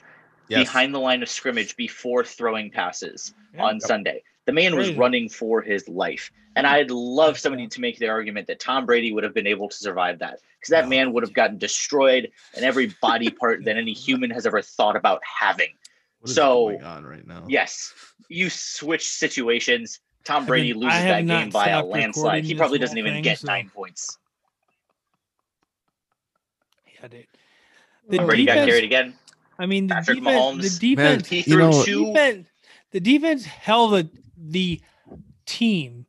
Yes. 0.49 0.67
behind 0.67 0.95
the 0.95 0.99
line 1.01 1.23
of 1.23 1.29
scrimmage 1.29 1.77
before 1.77 2.25
throwing 2.25 2.71
passes 2.71 3.35
Yeah. 3.55 3.65
on 3.65 3.81
Sunday. 3.81 4.23
The 4.47 4.53
man 4.53 4.77
was 4.77 4.93
running 4.93 5.29
for 5.29 5.61
his 5.61 5.89
life. 5.89 6.31
And 6.57 6.67
I'd 6.67 6.91
love 6.91 7.39
somebody 7.39 7.69
to 7.69 7.81
make 7.81 7.99
the 7.99 8.09
argument 8.09 8.47
that 8.49 8.59
Tom 8.59 8.87
Brady 8.87 9.13
would 9.13 9.23
have 9.23 9.35
been 9.35 9.47
able 9.47 9.69
to 9.69 9.77
survive 9.77 10.19
that 10.21 10.41
because 10.59 10.71
that 10.71 10.85
No. 10.85 10.89
man 10.91 11.13
would 11.13 11.23
have 11.23 11.35
gotten 11.35 11.59
destroyed 11.59 12.31
in 12.55 12.65
every 12.65 12.87
body 13.03 13.31
part 13.31 13.65
that 13.65 13.77
any 13.77 13.93
human 14.07 14.31
has 14.31 14.47
ever 14.47 14.63
thought 14.63 14.97
about 14.97 15.21
having. 15.23 15.69
What 16.21 16.31
is 16.31 16.35
so- 16.35 16.71
going 16.71 16.83
on 16.83 17.05
right 17.05 17.27
now? 17.27 17.45
Yes, 17.47 17.93
you 18.29 18.49
switch 18.51 19.07
situations. 19.07 20.01
Tom 20.25 20.47
Brady 20.47 20.73
been- 20.73 20.81
loses 20.83 21.03
that 21.05 21.27
game 21.27 21.51
by 21.51 21.69
a 21.69 21.85
landslide. 21.85 22.45
He 22.45 22.55
probably 22.55 22.79
doesn't 22.79 22.99
even 22.99 23.13
thing, 23.13 23.23
get 23.23 23.39
so- 23.39 23.47
nine 23.47 23.71
points. 23.73 24.19
Yeah, 27.01 27.09
dude. 27.09 27.27
Tom 28.17 28.27
Brady 28.27 28.45
got 28.47 28.55
defense- 28.55 28.71
carried 28.71 28.85
again. 28.85 29.15
I 29.59 29.67
mean, 29.67 29.87
the 29.89 29.95
Patrick 29.97 30.19
defense, 30.19 30.37
Mahomes. 30.41 30.79
the 30.81 30.95
defense, 30.95 31.29
He 31.29 31.41
You 31.51 31.59
know- 31.59 31.85
two. 31.85 32.07
defense, 32.07 32.49
the 32.93 33.01
defense 33.01 33.45
held 33.45 33.93
the 33.93 34.09
the 34.41 34.81
team 35.47 36.07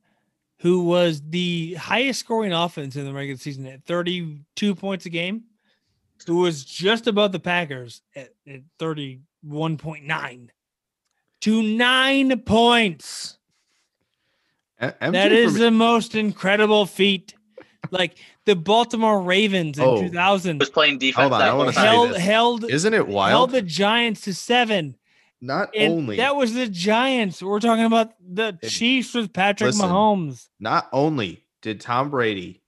who 0.60 0.84
was 0.84 1.22
the 1.30 1.74
highest 1.76 2.20
scoring 2.20 2.54
offense 2.54 2.96
in 2.96 3.06
the 3.06 3.14
regular 3.14 3.38
season 3.38 3.66
at 3.66 3.84
32 3.86 4.76
points 4.76 5.06
a 5.06 5.10
game, 5.10 5.44
who 6.28 6.38
was 6.38 6.64
just 6.66 7.08
above 7.08 7.32
the 7.32 7.40
Packers 7.40 8.02
at, 8.16 8.30
at 8.48 8.62
31.9 8.78 10.50
to 11.42 11.64
nine 11.64 12.40
points. 12.42 13.38
A- 14.80 14.92
MJ 15.02 15.12
That 15.12 15.30
for 15.30 15.34
is 15.36 15.54
me- 15.56 15.60
the 15.62 15.72
most 15.72 16.16
incredible 16.16 16.86
feat. 16.86 17.34
Like 17.92 18.18
the 18.50 18.56
Baltimore 18.56 19.22
Ravens 19.22 19.78
in 19.78 19.84
Oh. 19.86 20.02
2000 20.02 20.60
was 20.60 20.70
playing 20.70 20.98
defense. 21.00 21.16
Hold 21.22 21.34
on, 21.34 21.40
that 21.40 21.50
I 21.50 21.54
wanna 21.54 21.72
whole 21.72 22.08
say 22.14 22.20
held 22.20 22.62
held 22.64 22.72
Isn't 22.72 22.94
it 22.94 23.08
wild? 23.08 23.30
held 23.32 23.52
the 23.52 23.62
Giants 23.62 24.22
to 24.22 24.34
seven. 24.34 24.96
Not 25.42 25.70
And 25.76 25.94
only 25.94 26.18
that 26.18 26.36
was 26.36 26.54
the 26.54 26.68
Giants. 26.68 27.42
We're 27.42 27.60
talking 27.62 27.86
about 27.86 28.12
the 28.20 28.58
Hey, 28.62 28.68
Chiefs 28.68 29.14
with 29.14 29.32
Patrick 29.32 29.68
listen. 29.70 29.88
Mahomes. 29.90 30.48
not 30.60 30.90
only 30.92 31.46
did 31.62 31.80
Tom 31.80 32.10
Brady 32.10 32.62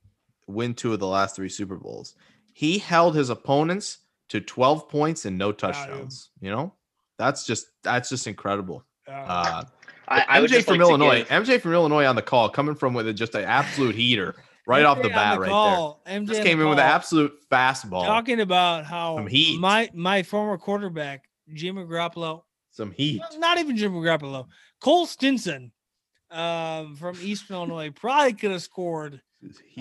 win 0.48 0.74
two 0.74 0.94
of 0.94 1.00
the 1.00 1.08
last 1.08 1.36
three 1.36 1.50
Super 1.50 1.76
Bowls, 1.76 2.16
he 2.54 2.78
held 2.78 3.16
his 3.16 3.30
opponents 3.30 3.98
to 4.30 4.40
12 4.40 4.88
points 4.88 5.26
and 5.26 5.38
no 5.38 5.52
touchdowns. 5.52 6.30
You 6.40 6.52
know, 6.52 6.74
that's 7.18 7.46
just 7.46 7.68
that's 7.84 8.08
just 8.10 8.28
incredible. 8.28 8.86
Uh, 9.08 9.12
Uh, 9.12 9.64
I, 10.08 10.26
I 10.28 10.40
would 10.42 10.52
MJ 10.52 10.64
from 10.64 10.74
like 10.78 10.80
to 10.80 10.90
Illinois, 10.90 11.18
give- 11.20 11.28
MJ 11.30 11.62
from 11.62 11.74
Illinois 11.74 12.06
on 12.06 12.16
the 12.16 12.22
call, 12.22 12.50
coming 12.50 12.76
from 12.76 12.94
with 12.94 13.14
just 13.16 13.34
an 13.36 13.44
absolute 13.46 13.96
heater 13.96 14.36
right 14.72 14.86
off 14.86 15.02
the 15.02 15.10
MJ 15.10 15.12
on 15.12 15.12
bat, 15.16 15.40
right 15.40 15.50
call, 15.50 16.02
MJ. 16.08 16.28
Just 16.28 16.44
came 16.44 16.58
the 16.58 16.64
in 16.64 16.70
with 16.70 16.80
an 16.80 16.86
absolute 16.86 17.34
fastball, 17.52 18.06
talking 18.06 18.40
about 18.42 18.86
how 18.86 19.18
Some 19.18 19.28
heat. 19.28 19.60
my 19.60 19.90
my 19.94 20.24
former 20.24 20.58
quarterback 20.58 21.26
Jimmy 21.54 21.84
Garoppolo, 21.84 22.44
some 22.72 22.92
heat. 22.92 23.20
well, 23.20 23.40
not 23.40 23.58
even 23.60 23.76
Jimmy 23.78 24.00
Garoppolo, 24.00 24.48
Cole 24.80 25.06
Stinson, 25.06 25.72
um, 26.32 26.96
from 26.96 27.18
Eastern 27.22 27.56
Illinois, 27.58 27.92
probably 27.92 28.34
could 28.34 28.52
have 28.52 28.62
scored 28.64 29.22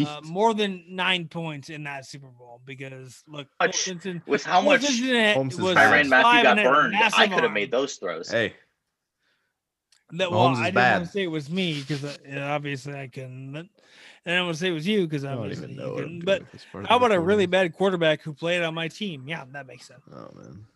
uh, 0.06 0.20
more 0.24 0.54
than 0.54 0.82
nine 0.88 1.28
points 1.28 1.68
in 1.68 1.84
that 1.84 2.06
Super 2.06 2.28
Bowl 2.28 2.60
because 2.64 3.22
look, 3.28 3.46
Cole 3.60 3.68
Much- 3.68 3.76
Stinson 3.76 4.22
with 4.26 4.44
how 4.44 4.60
much 4.60 4.82
Stinson 4.82 5.34
Holmes 5.34 5.60
was 5.60 5.74
bad. 5.74 6.06
Matthew 6.08 6.42
got 6.42 6.46
and 6.46 6.58
had 6.60 6.66
a 6.66 6.70
burned, 6.70 6.94
I 6.96 7.28
could 7.28 7.42
have 7.44 7.52
made 7.52 7.70
those 7.70 7.94
throws. 7.96 8.30
hey, 8.30 8.54
That, 10.12 10.30
well, 10.30 10.48
Mahomes 10.48 10.56
I 10.56 10.64
didn't 10.64 10.74
bad. 10.74 10.92
want 10.96 11.04
to 11.06 11.12
say 11.12 11.22
it 11.22 11.26
was 11.30 11.50
me 11.50 11.80
because 11.86 12.18
obviously 12.36 12.94
I 12.94 13.06
couldn't. 13.06 13.68
And 14.26 14.34
I 14.34 14.36
didn't 14.36 14.46
want 14.46 14.56
to 14.56 14.60
say 14.60 14.68
it 14.68 14.72
was 14.72 14.86
you 14.86 15.06
because 15.06 15.24
I 15.24 15.30
don't 15.32 15.40
obviously 15.40 15.64
even 15.72 15.76
you 15.76 15.82
know. 15.82 15.94
what 15.94 16.04
I'm 16.04 16.18
But 16.20 16.40
with 16.42 16.52
this 16.52 16.66
part 16.70 16.84
of 16.84 16.90
how 16.90 16.96
about 16.98 17.12
a 17.12 17.18
really 17.20 17.46
bad 17.46 17.72
quarterback 17.74 18.20
who 18.22 18.34
played 18.34 18.62
on 18.62 18.74
my 18.74 18.88
team? 18.88 19.24
Yeah, 19.26 19.44
that 19.52 19.66
makes 19.66 19.86
sense. 19.86 20.02
Oh 20.12 20.28
man, 20.34 20.66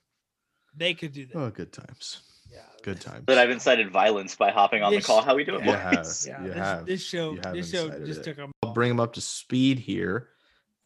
They 0.77 0.95
could 0.95 1.13
do 1.13 1.27
that. 1.27 1.37
oh 1.37 1.51
good 1.51 1.71
times, 1.73 2.21
yeah. 2.51 2.61
good 2.83 3.01
times. 3.03 3.25
That 3.27 3.37
I've 3.39 3.51
incited 3.51 3.91
violence 3.91 4.35
by 4.35 4.51
hopping 4.51 4.83
on 4.83 4.95
the 4.95 5.03
call. 5.03 5.21
How 5.23 5.35
we 5.35 5.45
doing, 5.45 5.63
You 5.65 5.73
Yeah. 5.73 5.79
have, 5.83 5.95
boys? 5.97 6.27
Yeah, 6.29 6.41
you 6.43 6.49
this, 6.49 6.57
have. 6.57 6.87
this 6.87 7.03
show, 7.07 7.33
you 7.33 7.41
have 7.45 7.55
this 7.55 7.71
show 7.71 7.85
incited 7.87 8.07
just 8.07 8.21
it. 8.21 8.25
took 8.25 8.39
a 8.39 8.51
I'll 8.63 8.73
bring 8.73 8.89
them 8.89 9.01
up 9.01 9.13
to 9.15 9.21
speed 9.21 9.79
here. 9.79 10.31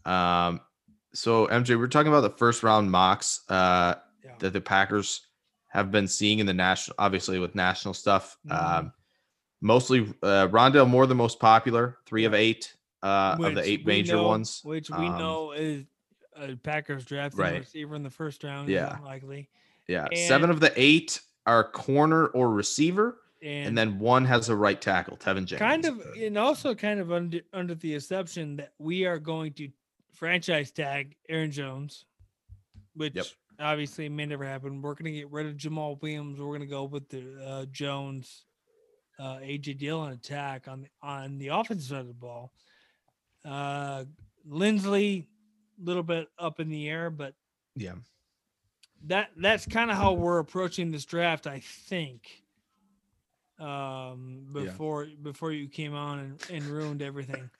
Um, 0.05 0.61
so 1.15 1.47
MJ, 1.47 1.79
we're 1.79 1.87
talking 1.87 2.11
about 2.13 2.21
the 2.23 2.31
first 2.39 2.63
round 2.65 2.91
mocks 2.91 3.43
uh, 3.49 3.95
yeah. 4.25 4.33
that 4.41 4.53
the 4.53 4.61
Packers 4.61 5.21
have 5.69 5.91
been 5.93 6.09
seeing 6.09 6.39
in 6.41 6.47
the 6.47 6.55
national, 6.55 6.97
obviously 6.99 7.39
with 7.39 7.55
national 7.55 7.95
stuff. 7.95 8.37
Mhm. 8.49 8.79
Um, 8.79 8.93
mostly 9.61 10.01
uh, 10.23 10.49
Rondale 10.49 10.89
Moore, 10.89 11.07
the 11.07 11.15
most 11.15 11.41
popular, 11.41 11.99
three 12.07 12.25
of 12.25 12.35
eight 12.35 12.75
uh, 13.03 13.37
of 13.41 13.55
the 13.55 13.63
eight 13.63 13.87
major 13.87 14.17
know- 14.17 14.27
ones. 14.29 14.61
which 14.65 14.91
we 14.91 15.07
Um, 15.07 15.19
know 15.19 15.53
is 15.53 15.85
a 16.37 16.55
Packers 16.57 17.05
drafting 17.05 17.41
right. 17.41 17.59
receiver 17.61 17.95
in 17.97 18.03
the 18.03 18.11
first 18.11 18.45
round. 18.45 18.69
Yeah. 18.69 18.99
Likely. 19.05 19.49
Yeah, 19.89 20.07
seven 20.15 20.51
of 20.51 20.61
the 20.61 20.73
eight 20.77 21.21
are 21.47 21.65
corner 21.65 22.27
or 22.27 22.51
receiver, 22.53 23.21
And, 23.43 23.69
and 23.69 23.79
then 23.79 23.99
one 23.99 24.25
has 24.27 24.51
a 24.51 24.55
right 24.57 24.79
tackle, 24.79 25.17
Teven 25.17 25.47
Jenkins. 25.47 25.59
kind 25.59 25.85
of, 25.87 26.01
and 26.15 26.37
also 26.37 26.75
kind 26.75 27.01
of 27.01 27.11
under 27.11 27.41
under 27.55 27.75
the 27.75 27.95
assumption 27.95 28.57
that 28.57 28.73
we 28.79 29.07
are 29.07 29.19
going 29.19 29.55
to 29.55 29.71
franchise 30.13 30.71
tag 30.73 31.17
Aaron 31.31 31.51
Jones, 31.51 32.05
which 32.95 33.35
obviously 33.59 34.09
may 34.11 34.27
never 34.27 34.45
happen. 34.45 34.83
We're 34.83 34.93
going 34.95 35.07
to 35.13 35.19
get 35.19 35.31
rid 35.33 35.47
of 35.47 35.57
Jamaal 35.57 36.01
Williams. 36.03 36.39
We're 36.39 36.47
going 36.49 36.61
to 36.61 36.67
go 36.67 36.85
with 36.85 37.09
the 37.09 37.25
uh, 37.43 37.65
Jones, 37.73 38.45
uh, 39.19 39.39
AJ 39.39 39.79
Dillon 39.79 40.13
attack 40.13 40.69
on 40.69 40.83
the, 40.83 40.89
on 41.03 41.39
the 41.39 41.49
offensive 41.49 41.89
side 41.89 42.01
of 42.01 42.09
the 42.09 42.15
ball. 42.15 42.53
Uh, 43.45 44.05
Linsley, 44.49 45.25
a 45.81 45.85
little 45.85 46.03
bit 46.03 46.29
up 46.39 46.61
in 46.61 46.69
the 46.69 46.89
air, 46.89 47.11
but 47.11 47.35
yeah. 47.77 47.95
that 49.07 49.31
that's 49.37 49.67
kind 49.67 49.91
of 49.91 49.97
how 49.97 50.13
we're 50.13 50.39
approaching 50.39 50.91
this 50.91 51.05
draft, 51.05 51.47
I 51.47 51.61
think. 51.61 52.29
Um, 53.59 54.47
Yeah. 54.55 54.63
before 54.63 55.09
before 55.23 55.53
you 55.53 55.69
came 55.69 55.95
on 55.95 56.19
and, 56.21 56.51
and 56.51 56.65
ruined 56.65 57.03
everything. 57.03 57.51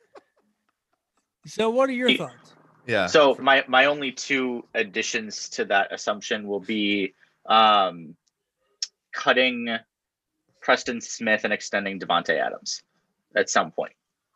so, 1.47 1.71
what 1.71 1.89
are 1.89 1.93
your 1.93 2.17
thoughts? 2.17 2.53
Yeah. 2.89 3.07
So 3.07 3.37
my 3.41 3.65
my 3.69 3.85
only 3.85 4.13
two 4.13 4.65
additions 4.75 5.51
to 5.51 5.65
that 5.67 5.93
assumption 5.93 6.47
will 6.47 6.61
be 6.61 7.15
um, 7.47 8.17
cutting 9.13 9.77
Preston 10.69 11.01
Smith 11.01 11.45
and 11.45 11.53
extending 11.55 11.99
Davante 11.99 12.39
Adams 12.39 12.83
at 13.35 13.49
some 13.49 13.71
point. 13.71 13.95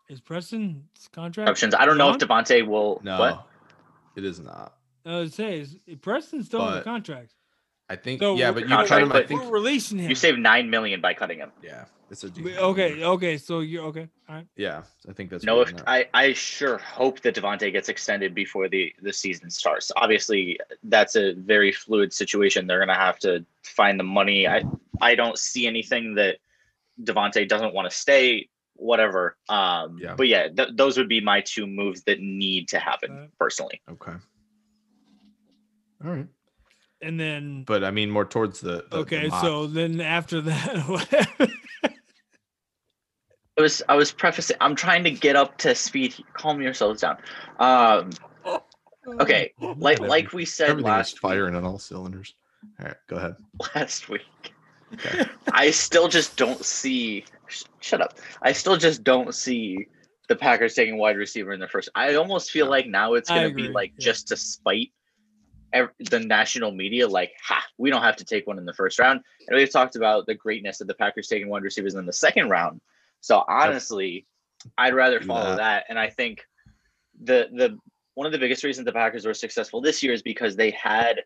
Is 0.08 0.18
Preston's 0.18 0.82
contract 1.12 1.50
Options. 1.50 1.74
I 1.74 1.84
don't 1.84 1.98
know 1.98 2.08
if? 2.08 2.16
Davante 2.16 2.66
will. 2.66 3.02
no, 3.04 3.18
What? 3.18 3.46
it 4.16 4.24
is 4.24 4.40
not. 4.40 4.72
I 5.04 5.16
would 5.16 5.34
say 5.34 5.60
is 5.60 5.76
Preston's 6.00 6.46
still 6.46 6.62
under 6.62 6.78
But- 6.78 6.84
contract. 6.84 7.34
I 7.92 7.96
think. 7.96 8.20
So 8.22 8.36
yeah, 8.36 8.50
but 8.52 8.66
you 8.68 8.74
we're- 8.74 8.88
cut 8.88 9.02
him. 9.02 9.10
I 9.10 9.12
but- 9.12 9.28
think. 9.28 9.42
We're 9.42 9.50
releasing 9.50 9.98
him. 9.98 10.08
You 10.08 10.14
save 10.14 10.38
nine 10.38 10.70
million 10.70 11.00
by 11.00 11.12
cutting 11.14 11.38
him. 11.38 11.52
Yeah, 11.62 11.84
it's 12.10 12.24
a 12.24 12.28
We- 12.28 12.32
decent 12.44 12.58
okay, 12.70 12.90
number. 12.90 13.04
okay. 13.16 13.36
So 13.36 13.60
you're 13.60 13.84
okay. 13.90 14.08
All 14.28 14.36
right. 14.36 14.46
Yeah, 14.56 14.82
I 15.08 15.12
think 15.12 15.28
that's. 15.30 15.44
No, 15.44 15.60
if. 15.60 15.72
I, 15.86 16.08
I 16.14 16.32
sure 16.32 16.78
hope 16.78 17.20
that 17.20 17.34
Davante 17.34 17.70
gets 17.70 17.88
extended 17.90 18.34
before 18.34 18.68
the 18.68 18.94
the 19.02 19.12
season 19.12 19.50
starts. 19.50 19.92
Obviously, 19.96 20.58
that's 20.84 21.16
a 21.16 21.34
very 21.34 21.70
fluid 21.70 22.12
situation. 22.14 22.66
They're 22.66 22.78
gonna 22.80 22.94
have 23.08 23.18
to 23.20 23.44
find 23.62 24.00
the 24.00 24.04
money. 24.04 24.48
I 24.48 24.62
I 25.02 25.14
don't 25.14 25.36
see 25.38 25.66
anything 25.66 26.14
that 26.14 26.38
Davante 27.02 27.46
doesn't 27.46 27.74
want 27.74 27.90
to 27.90 27.94
stay. 27.96 28.48
Whatever. 28.76 29.36
Um, 29.48 29.98
Yeah. 30.00 30.14
But 30.16 30.26
yeah, 30.28 30.48
th- 30.48 30.70
those 30.74 30.96
would 30.98 31.08
be 31.08 31.20
my 31.20 31.40
two 31.42 31.66
moves 31.66 32.02
that 32.04 32.20
need 32.20 32.68
to 32.68 32.78
happen 32.80 33.10
Right. 33.14 33.38
personally. 33.38 33.80
Okay. 33.88 34.12
All 36.04 36.10
right, 36.10 36.26
And 37.02 37.18
then 37.18 37.64
but 37.64 37.82
I 37.84 37.90
mean 37.90 38.10
more 38.10 38.24
towards 38.24 38.60
the. 38.60 38.76
the- 38.76 38.86
the 38.90 38.96
okay, 38.98 39.26
mock. 39.28 39.42
so 39.42 39.66
then 39.66 40.00
after 40.00 40.40
that. 40.42 41.50
I 43.58 43.60
was 43.60 43.82
I 43.88 43.94
was 43.96 44.12
prefacing. 44.12 44.56
I'm 44.60 44.74
trying 44.74 45.04
to 45.04 45.10
get 45.10 45.36
up 45.36 45.58
to 45.58 45.74
speed. 45.74 46.14
Calm 46.32 46.62
yourselves 46.62 47.02
down. 47.02 47.18
Um, 47.58 48.10
okay, 49.20 49.52
like 49.76 49.98
Every- 49.98 50.08
like 50.08 50.32
we 50.32 50.44
said 50.44 50.70
everything 50.70 50.90
last 50.90 51.18
firing 51.18 51.54
on 51.54 51.64
all 51.64 51.78
cylinders. 51.78 52.34
All 52.80 52.86
right, 52.86 52.96
go 53.08 53.16
ahead. 53.16 53.36
last 53.74 54.08
week. 54.08 54.22
Okay. 54.94 55.24
I 55.52 55.70
still 55.70 56.08
just 56.08 56.36
don't 56.36 56.64
see. 56.64 57.24
sh- 57.48 57.64
Shut 57.80 58.00
up. 58.00 58.18
I 58.42 58.52
still 58.52 58.76
just 58.76 59.02
don't 59.04 59.34
see 59.34 59.86
the 60.28 60.36
Packers 60.36 60.74
taking 60.74 60.96
wide 60.96 61.16
receiver 61.16 61.52
in 61.52 61.60
the 61.60 61.68
first. 61.68 61.88
I 61.94 62.14
almost 62.14 62.50
feel 62.52 62.66
No. 62.66 62.70
like 62.70 62.86
now 62.86 63.14
it's 63.14 63.28
going 63.28 63.48
to 63.48 63.54
be 63.54 63.68
like 63.68 63.92
yeah. 63.98 64.04
just 64.04 64.28
to 64.28 64.36
spite 64.36 64.92
the 66.10 66.20
national 66.20 66.72
media, 66.72 67.08
like, 67.08 67.32
ha, 67.42 67.62
we 67.78 67.90
don't 67.90 68.02
have 68.02 68.16
to 68.16 68.24
take 68.24 68.46
one 68.46 68.58
in 68.58 68.64
the 68.64 68.74
first 68.74 68.98
round. 68.98 69.20
And 69.48 69.56
we've 69.56 69.70
talked 69.70 69.96
about 69.96 70.26
the 70.26 70.34
greatness 70.34 70.80
of 70.80 70.86
the 70.86 70.94
Packers 70.94 71.28
taking 71.28 71.48
wide 71.48 71.62
receivers 71.62 71.94
in 71.94 72.06
the 72.06 72.12
second 72.12 72.50
round. 72.50 72.80
So 73.20 73.44
honestly, 73.48 74.26
I'd 74.76 74.94
rather 74.94 75.20
follow 75.20 75.50
that. 75.50 75.56
that. 75.56 75.84
And 75.88 75.98
I 75.98 76.10
think 76.10 76.42
the 77.22 77.48
the 77.52 77.78
one 78.14 78.26
of 78.26 78.32
the 78.32 78.38
biggest 78.38 78.64
reasons 78.64 78.84
the 78.84 78.92
Packers 78.92 79.24
were 79.24 79.34
successful 79.34 79.80
this 79.80 80.02
year 80.02 80.12
is 80.12 80.22
because 80.22 80.56
they 80.56 80.70
had 80.70 81.22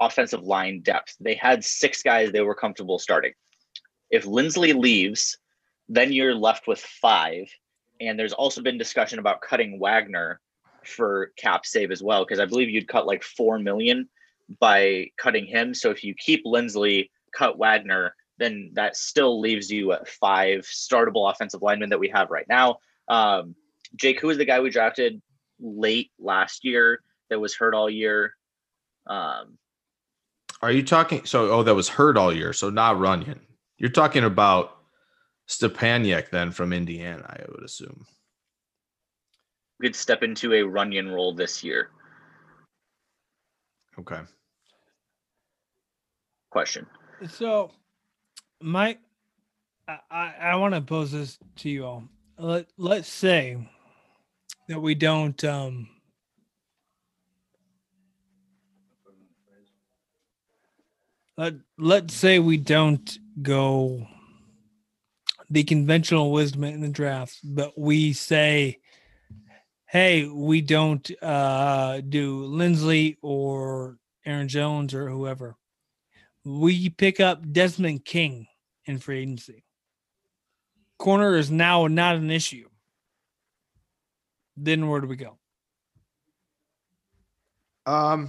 offensive 0.00 0.42
line 0.44 0.80
depth. 0.80 1.16
They 1.20 1.34
had 1.34 1.64
six 1.64 2.02
guys 2.02 2.30
they 2.30 2.40
were 2.40 2.54
comfortable 2.54 2.98
starting. 2.98 3.32
If 4.10 4.24
Linsley 4.24 4.74
leaves, 4.78 5.38
then 5.88 6.12
you're 6.12 6.34
left 6.34 6.66
with 6.66 6.80
five. 6.80 7.50
And 8.00 8.18
there's 8.18 8.32
also 8.32 8.62
been 8.62 8.78
discussion 8.78 9.18
about 9.18 9.42
cutting 9.42 9.78
Wagner 9.78 10.40
for 10.90 11.32
cap 11.36 11.64
save 11.64 11.90
as 11.90 12.02
well, 12.02 12.24
because 12.24 12.40
I 12.40 12.46
believe 12.46 12.68
you'd 12.68 12.88
cut 12.88 13.06
like 13.06 13.22
four 13.22 13.58
million 13.58 14.08
by 14.58 15.06
cutting 15.16 15.46
him. 15.46 15.74
So 15.74 15.90
if 15.90 16.02
you 16.02 16.14
keep 16.14 16.44
Linsley, 16.44 17.10
cut 17.34 17.58
Wagner, 17.58 18.14
then 18.38 18.70
that 18.74 18.96
still 18.96 19.40
leaves 19.40 19.70
you 19.70 19.92
at 19.92 20.08
five 20.08 20.60
startable 20.60 21.30
offensive 21.30 21.62
linemen 21.62 21.90
that 21.90 22.00
we 22.00 22.08
have 22.08 22.30
right 22.30 22.46
now. 22.48 22.78
Um, 23.08 23.54
Jake, 23.96 24.20
who 24.20 24.30
is 24.30 24.38
the 24.38 24.44
guy 24.44 24.60
we 24.60 24.70
drafted 24.70 25.20
late 25.60 26.10
last 26.18 26.64
year 26.64 27.00
that 27.28 27.40
was 27.40 27.54
hurt 27.54 27.74
all 27.74 27.90
year? 27.90 28.34
Um, 29.06 29.58
Are 30.62 30.72
you 30.72 30.82
talking? 30.82 31.24
So, 31.24 31.50
oh, 31.50 31.62
that 31.62 31.74
was 31.74 31.88
hurt 31.88 32.16
all 32.16 32.32
year. 32.32 32.52
So 32.52 32.70
not 32.70 32.98
Runyon. 32.98 33.40
You're 33.76 33.90
talking 33.90 34.24
about 34.24 34.76
Stepaniak 35.48 36.30
then 36.30 36.50
from 36.52 36.72
Indiana, 36.72 37.24
I 37.28 37.44
would 37.50 37.64
assume. 37.64 38.06
Could 39.80 39.96
step 39.96 40.22
into 40.22 40.52
a 40.54 40.62
Runyon 40.62 41.10
role 41.10 41.34
this 41.34 41.64
year. 41.64 41.90
Okay. 43.98 44.20
Question. 46.50 46.86
So, 47.28 47.70
my, 48.60 48.98
I, 49.88 49.98
I, 50.10 50.34
I 50.40 50.56
want 50.56 50.74
to 50.74 50.80
pose 50.80 51.12
this 51.12 51.38
to 51.56 51.70
you 51.70 51.84
all. 51.84 52.04
Let 52.38 52.66
Let's 52.76 53.08
say 53.08 53.68
that 54.68 54.80
we 54.80 54.94
don't. 54.94 55.42
um 55.44 55.88
Let 61.36 61.54
Let's 61.78 62.14
say 62.14 62.38
we 62.38 62.56
don't 62.56 63.18
go 63.42 64.06
the 65.50 65.64
conventional 65.64 66.30
wisdom 66.30 66.64
in 66.64 66.80
the 66.80 66.88
draft, 66.88 67.40
but 67.42 67.76
we 67.76 68.12
say, 68.12 68.79
"Hey, 69.90 70.24
we 70.26 70.60
don't 70.60 71.10
uh 71.22 72.00
do 72.00 72.44
Linsley 72.46 73.16
or 73.22 73.98
Aaron 74.24 74.48
Jones 74.48 74.94
or 74.94 75.08
whoever." 75.08 75.56
we 76.42 76.88
pick 76.88 77.20
up 77.20 77.52
Desmond 77.52 78.02
King 78.06 78.46
in 78.86 78.98
free 78.98 79.20
agency. 79.20 79.62
Corner 80.98 81.36
is 81.36 81.50
now 81.50 81.86
not 81.86 82.16
an 82.16 82.30
issue. 82.30 82.66
Then 84.56 84.88
where 84.88 85.02
do 85.02 85.06
we 85.06 85.16
go? 85.16 85.38
Um, 87.84 88.28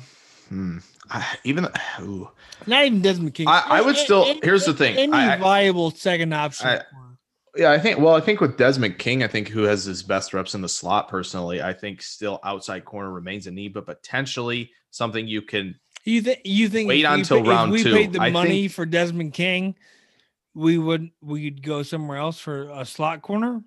Hmm. 0.49 0.79
I, 1.09 1.37
even 1.45 1.69
ooh. 2.01 2.29
Not 2.67 2.85
even 2.85 3.01
Desmond 3.01 3.33
King. 3.33 3.47
I- 3.47 3.77
I 3.77 3.81
would 3.81 3.95
still- 3.95 4.25
here's 4.43 4.65
the 4.65 4.73
thing, 4.73 4.97
Any 4.97 5.13
I- 5.13 5.37
viable 5.37 5.91
second 5.91 6.33
option. 6.33 6.81
Yeah, 7.55 7.71
I 7.71 7.79
think. 7.79 7.99
Well, 7.99 8.15
I 8.15 8.21
think 8.21 8.39
with 8.39 8.57
Desmond 8.57 8.97
King, 8.97 9.23
I 9.23 9.27
think 9.27 9.49
who 9.49 9.63
has 9.63 9.83
his 9.83 10.03
best 10.03 10.33
reps 10.33 10.55
in 10.55 10.61
the 10.61 10.69
slot. 10.69 11.09
Personally, 11.09 11.61
I 11.61 11.73
think 11.73 12.01
still 12.01 12.39
outside 12.43 12.85
corner 12.85 13.11
remains 13.11 13.45
a 13.47 13.51
need, 13.51 13.73
but 13.73 13.85
potentially 13.85 14.71
something 14.91 15.27
you 15.27 15.41
can. 15.41 15.75
You 16.05 16.21
think 16.21 16.39
you 16.45 16.69
think 16.69 16.87
Wait 16.87 16.97
we 16.99 17.05
until 17.05 17.43
round 17.43 17.71
if 17.73 17.79
we 17.79 17.83
two. 17.83 17.93
paid 17.95 18.13
the 18.13 18.21
I 18.21 18.29
money 18.31 18.61
think- 18.61 18.71
for 18.71 18.85
Desmond 18.85 19.33
King, 19.33 19.75
we 20.53 20.77
would 20.77 21.09
we'd 21.21 21.61
go 21.61 21.83
somewhere 21.83 22.17
else 22.17 22.39
for 22.39 22.69
a 22.69 22.85
slot 22.85 23.21
corner. 23.21 23.61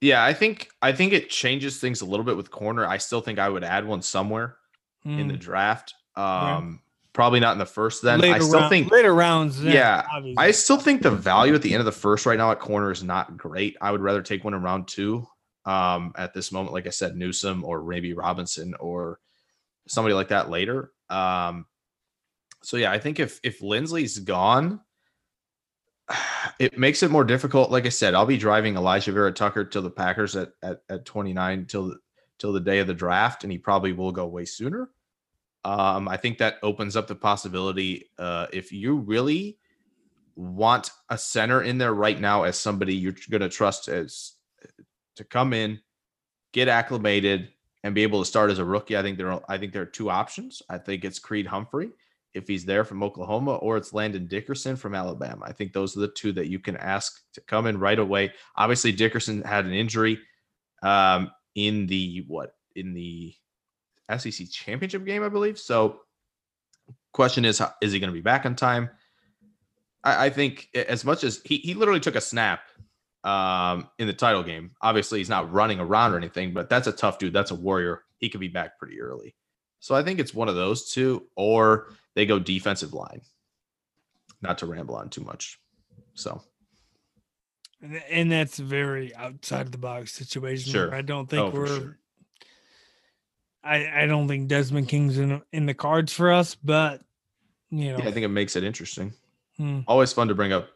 Yeah, 0.00 0.22
I 0.22 0.32
think. 0.34 0.68
I 0.82 0.92
think 0.92 1.12
it 1.12 1.28
changes 1.30 1.80
things 1.80 2.02
a 2.02 2.04
little 2.06 2.24
bit 2.24 2.36
with 2.36 2.50
corner. 2.50 2.86
I 2.86 2.98
still 2.98 3.20
think 3.20 3.38
I 3.38 3.48
would 3.48 3.64
add 3.64 3.84
one 3.86 4.02
somewhere 4.02 4.56
in 5.04 5.26
the 5.28 5.34
Mm. 5.34 5.40
draft. 5.40 5.94
Yeah. 6.16 6.72
Probably 7.12 7.40
not 7.40 7.52
in 7.52 7.58
the 7.58 7.66
first. 7.66 8.02
Then 8.02 8.22
I 8.22 8.38
still 8.38 8.60
round- 8.60 8.70
think. 8.70 8.90
later 8.92 9.14
rounds. 9.14 9.60
then, 9.60 9.72
Yeah. 9.72 10.06
I 10.36 10.50
still 10.52 10.78
think 10.78 11.02
the 11.02 11.10
value 11.10 11.54
at 11.54 11.62
the 11.62 11.72
end 11.72 11.80
of 11.80 11.86
the 11.86 11.92
first 11.92 12.26
right 12.26 12.38
now 12.38 12.52
at 12.52 12.60
corner 12.60 12.90
is 12.90 13.02
not 13.02 13.36
great. 13.36 13.76
I 13.80 13.90
would 13.90 14.00
rather 14.00 14.22
take 14.22 14.44
one 14.44 14.54
in 14.54 14.62
round 14.62 14.88
two. 14.88 15.26
Um, 15.64 16.12
at 16.16 16.32
this 16.32 16.52
moment, 16.52 16.72
like 16.72 16.86
I 16.86 16.90
said, 16.90 17.16
Newsome 17.16 17.64
or 17.64 17.82
maybe 17.82 18.14
Robinson 18.14 18.74
or 18.80 19.20
somebody 19.86 20.14
like 20.14 20.28
that 20.28 20.48
later. 20.48 20.92
Um, 21.10 21.66
so 22.62 22.76
yeah, 22.76 22.90
I 22.92 22.98
think 22.98 23.18
if 23.20 23.40
if 23.42 23.60
Linsley's 23.60 24.18
gone, 24.18 24.80
it 26.58 26.78
makes 26.78 27.02
it 27.02 27.10
more 27.10 27.24
difficult. 27.24 27.70
Like 27.70 27.86
I 27.86 27.90
said, 27.90 28.14
I'll 28.14 28.26
be 28.26 28.38
driving 28.38 28.74
Alijah 28.74 29.12
Vera-Tucker 29.12 29.64
to 29.64 29.80
the 29.80 29.90
Packers 29.90 30.36
at 30.36 30.52
at, 30.62 30.82
at 30.88 31.04
29 31.04 31.66
till 31.66 31.88
the 31.88 31.96
till 32.38 32.52
the 32.52 32.60
day 32.60 32.78
of 32.78 32.86
the 32.86 32.94
draft, 32.94 33.42
and 33.44 33.52
he 33.52 33.58
probably 33.58 33.92
will 33.92 34.12
go 34.12 34.26
way 34.26 34.44
sooner. 34.44 34.90
Um, 35.68 36.08
I 36.08 36.16
think 36.16 36.38
that 36.38 36.56
opens 36.62 36.96
up 36.96 37.08
the 37.08 37.14
possibility 37.14 38.08
uh, 38.18 38.46
if 38.54 38.72
you 38.72 38.96
really 38.96 39.58
want 40.34 40.92
a 41.10 41.18
center 41.18 41.60
in 41.60 41.76
there 41.76 41.92
right 41.92 42.18
now 42.18 42.44
as 42.44 42.58
somebody 42.58 42.94
you're 42.94 43.14
going 43.28 43.42
to 43.42 43.50
trust 43.50 43.86
as 43.88 44.32
to 45.16 45.24
come 45.24 45.52
in, 45.52 45.78
get 46.54 46.68
acclimated, 46.68 47.50
and 47.84 47.94
be 47.94 48.02
able 48.02 48.20
to 48.20 48.24
start 48.24 48.50
as 48.50 48.58
a 48.58 48.64
rookie. 48.64 48.96
I 48.96 49.02
think 49.02 49.18
there 49.18 49.30
are 49.30 49.42
I 49.46 49.58
think 49.58 49.74
there 49.74 49.82
are 49.82 49.86
two 49.86 50.08
options. 50.08 50.62
I 50.70 50.78
think 50.78 51.04
it's 51.04 51.18
Creed 51.18 51.46
Humphrey 51.46 51.90
if 52.32 52.48
he's 52.48 52.64
there 52.64 52.84
from 52.84 53.02
Oklahoma, 53.02 53.56
or 53.56 53.76
it's 53.76 53.92
Landon 53.92 54.26
Dickerson 54.26 54.74
from 54.74 54.94
Alabama. 54.94 55.44
I 55.44 55.52
think 55.52 55.74
those 55.74 55.94
are 55.94 56.00
the 56.00 56.08
two 56.08 56.32
that 56.32 56.48
you 56.48 56.60
can 56.60 56.78
ask 56.78 57.20
to 57.34 57.42
come 57.42 57.66
in 57.66 57.78
right 57.78 57.98
away. 57.98 58.32
Obviously, 58.56 58.92
Dickerson 58.92 59.42
had 59.42 59.66
an 59.66 59.74
injury 59.74 60.18
um, 60.82 61.30
in 61.54 61.86
the 61.86 62.24
what 62.26 62.54
in 62.74 62.94
the 62.94 63.34
SEC 64.16 64.48
championship 64.50 65.04
game, 65.04 65.22
I 65.22 65.28
believe. 65.28 65.58
So, 65.58 66.00
question 67.12 67.44
is, 67.44 67.58
how- 67.58 67.72
is 67.82 67.92
he 67.92 68.00
going 68.00 68.08
to 68.10 68.14
be 68.14 68.20
back 68.22 68.46
on 68.46 68.54
time? 68.56 68.90
I, 70.04 70.26
I 70.26 70.30
think 70.30 70.68
as 70.74 71.04
much 71.04 71.24
as 71.24 71.40
he 71.44 71.58
he 71.58 71.74
literally 71.74 72.00
took 72.00 72.14
a 72.14 72.20
snap 72.20 72.60
um, 73.24 73.88
in 73.98 74.06
the 74.06 74.12
title 74.12 74.42
game. 74.42 74.70
Obviously, 74.80 75.18
he's 75.18 75.28
not 75.28 75.52
running 75.52 75.80
around 75.80 76.12
or 76.14 76.16
anything, 76.16 76.54
but 76.54 76.68
that's 76.70 76.86
a 76.86 76.92
tough 76.92 77.18
dude. 77.18 77.32
That's 77.32 77.50
a 77.50 77.54
warrior. 77.56 78.02
He 78.18 78.28
could 78.28 78.40
be 78.40 78.48
back 78.48 78.78
pretty 78.78 79.00
early. 79.00 79.34
So 79.80 79.94
I 79.94 80.02
think 80.02 80.18
it's 80.20 80.32
one 80.34 80.48
of 80.48 80.54
those 80.54 80.90
two, 80.90 81.26
or 81.36 81.88
they 82.14 82.26
go 82.26 82.38
defensive 82.38 82.94
line. 82.94 83.20
Not 84.40 84.58
to 84.58 84.66
ramble 84.66 84.94
on 84.96 85.08
too 85.10 85.20
much. 85.22 85.58
So 86.14 86.42
and, 87.82 87.96
and 88.10 88.32
that's 88.32 88.58
very 88.58 89.14
outside 89.14 89.62
of 89.62 89.72
the 89.72 89.78
box 89.78 90.12
situation. 90.12 90.72
Sure. 90.72 90.94
I 90.94 91.02
don't 91.02 91.28
think 91.28 91.42
Oh, 91.42 91.50
we're. 91.50 91.66
sure. 91.66 91.98
I 93.64 94.02
I 94.02 94.06
don't 94.06 94.28
think 94.28 94.48
Desmond 94.48 94.88
King's 94.88 95.18
in 95.18 95.42
in 95.52 95.66
the 95.66 95.74
cards 95.74 96.12
for 96.12 96.32
us, 96.32 96.54
but 96.54 97.02
you 97.70 97.92
know, 97.92 97.98
yeah, 97.98 98.08
I 98.08 98.12
think 98.12 98.24
it 98.24 98.28
makes 98.28 98.56
it 98.56 98.64
interesting. 98.64 99.12
hmm. 99.56 99.80
Always 99.86 100.12
fun 100.12 100.28
to 100.28 100.34
bring 100.34 100.52
up 100.52 100.68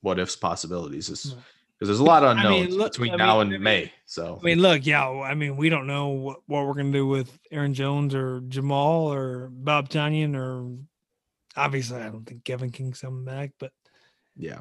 what 0.00 0.18
ifs 0.18 0.36
possibilities 0.36 1.08
is 1.10 1.34
because 1.78 1.88
there's 1.88 1.98
a 1.98 2.04
lot 2.04 2.22
of 2.24 2.38
I 2.38 2.48
mean, 2.48 2.70
look- 2.74 2.92
between 2.92 3.12
I 3.12 3.16
now 3.16 3.40
and 3.40 3.50
I 3.50 3.52
mean- 3.54 3.62
May. 3.62 3.92
So 4.06 4.38
I 4.40 4.44
mean, 4.44 4.60
look, 4.60 4.86
yeah. 4.86 5.08
I 5.08 5.34
mean, 5.34 5.56
we 5.56 5.68
don't 5.68 5.86
know 5.86 6.08
what, 6.08 6.38
what 6.46 6.66
we're 6.66 6.74
gonna 6.74 6.92
do 6.92 7.06
with 7.06 7.38
Aaron 7.50 7.74
Jones 7.74 8.14
or 8.14 8.40
Jamaal 8.42 9.14
or 9.14 9.48
Bob 9.52 9.88
Tonyan 9.88 10.34
or 10.36 10.76
obviously 11.56 12.00
I 12.00 12.08
don't 12.08 12.24
think 12.24 12.44
Kevin 12.44 12.70
King's 12.70 13.00
coming 13.00 13.24
back, 13.24 13.52
but 13.58 13.72
yeah, 14.36 14.60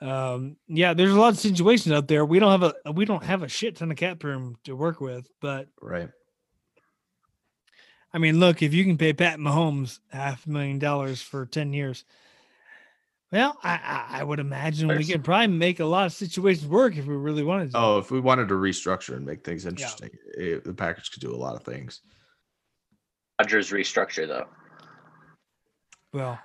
um 0.00 0.56
yeah, 0.66 0.94
there's 0.94 1.12
a 1.12 1.20
lot 1.20 1.32
of 1.32 1.38
situations 1.38 1.92
out 1.94 2.08
there. 2.08 2.24
We 2.24 2.38
don't 2.40 2.60
have 2.60 2.74
a 2.86 2.92
we 2.92 3.04
don't 3.04 3.22
have 3.22 3.42
a 3.42 3.48
shit 3.48 3.76
ton 3.76 3.90
of 3.92 3.96
cap 3.96 4.24
room 4.24 4.56
to 4.64 4.74
work 4.74 5.00
with, 5.00 5.28
but 5.40 5.68
right. 5.80 6.08
I 8.14 8.18
mean, 8.18 8.38
look, 8.38 8.62
if 8.62 8.72
you 8.72 8.84
can 8.84 8.96
pay 8.96 9.12
Pat 9.12 9.40
Mahomes 9.40 9.98
half 10.10 10.46
a 10.46 10.50
million 10.50 10.78
dollars 10.78 11.20
for 11.20 11.46
10 11.46 11.72
years, 11.72 12.04
well, 13.32 13.58
I 13.64 13.72
I, 13.72 14.20
I 14.20 14.24
would 14.24 14.38
imagine 14.38 14.86
we 14.86 15.04
could 15.04 15.24
probably 15.24 15.48
make 15.48 15.80
a 15.80 15.84
lot 15.84 16.06
of 16.06 16.12
situations 16.12 16.64
work 16.68 16.96
if 16.96 17.06
we 17.06 17.16
really 17.16 17.42
wanted 17.42 17.72
to. 17.72 17.78
Oh, 17.78 17.98
if 17.98 18.12
we 18.12 18.20
wanted 18.20 18.46
to 18.48 18.54
restructure 18.54 19.16
and 19.16 19.26
make 19.26 19.44
things 19.44 19.66
interesting, 19.66 20.10
eh, 20.38 20.58
the 20.64 20.72
Packers 20.72 21.08
could 21.08 21.20
do 21.20 21.34
a 21.34 21.36
lot 21.36 21.56
of 21.56 21.64
things. 21.64 22.00
Rodgers 23.40 23.70
restructure 23.70 24.28
though. 24.28 24.46
Well, 26.12 26.38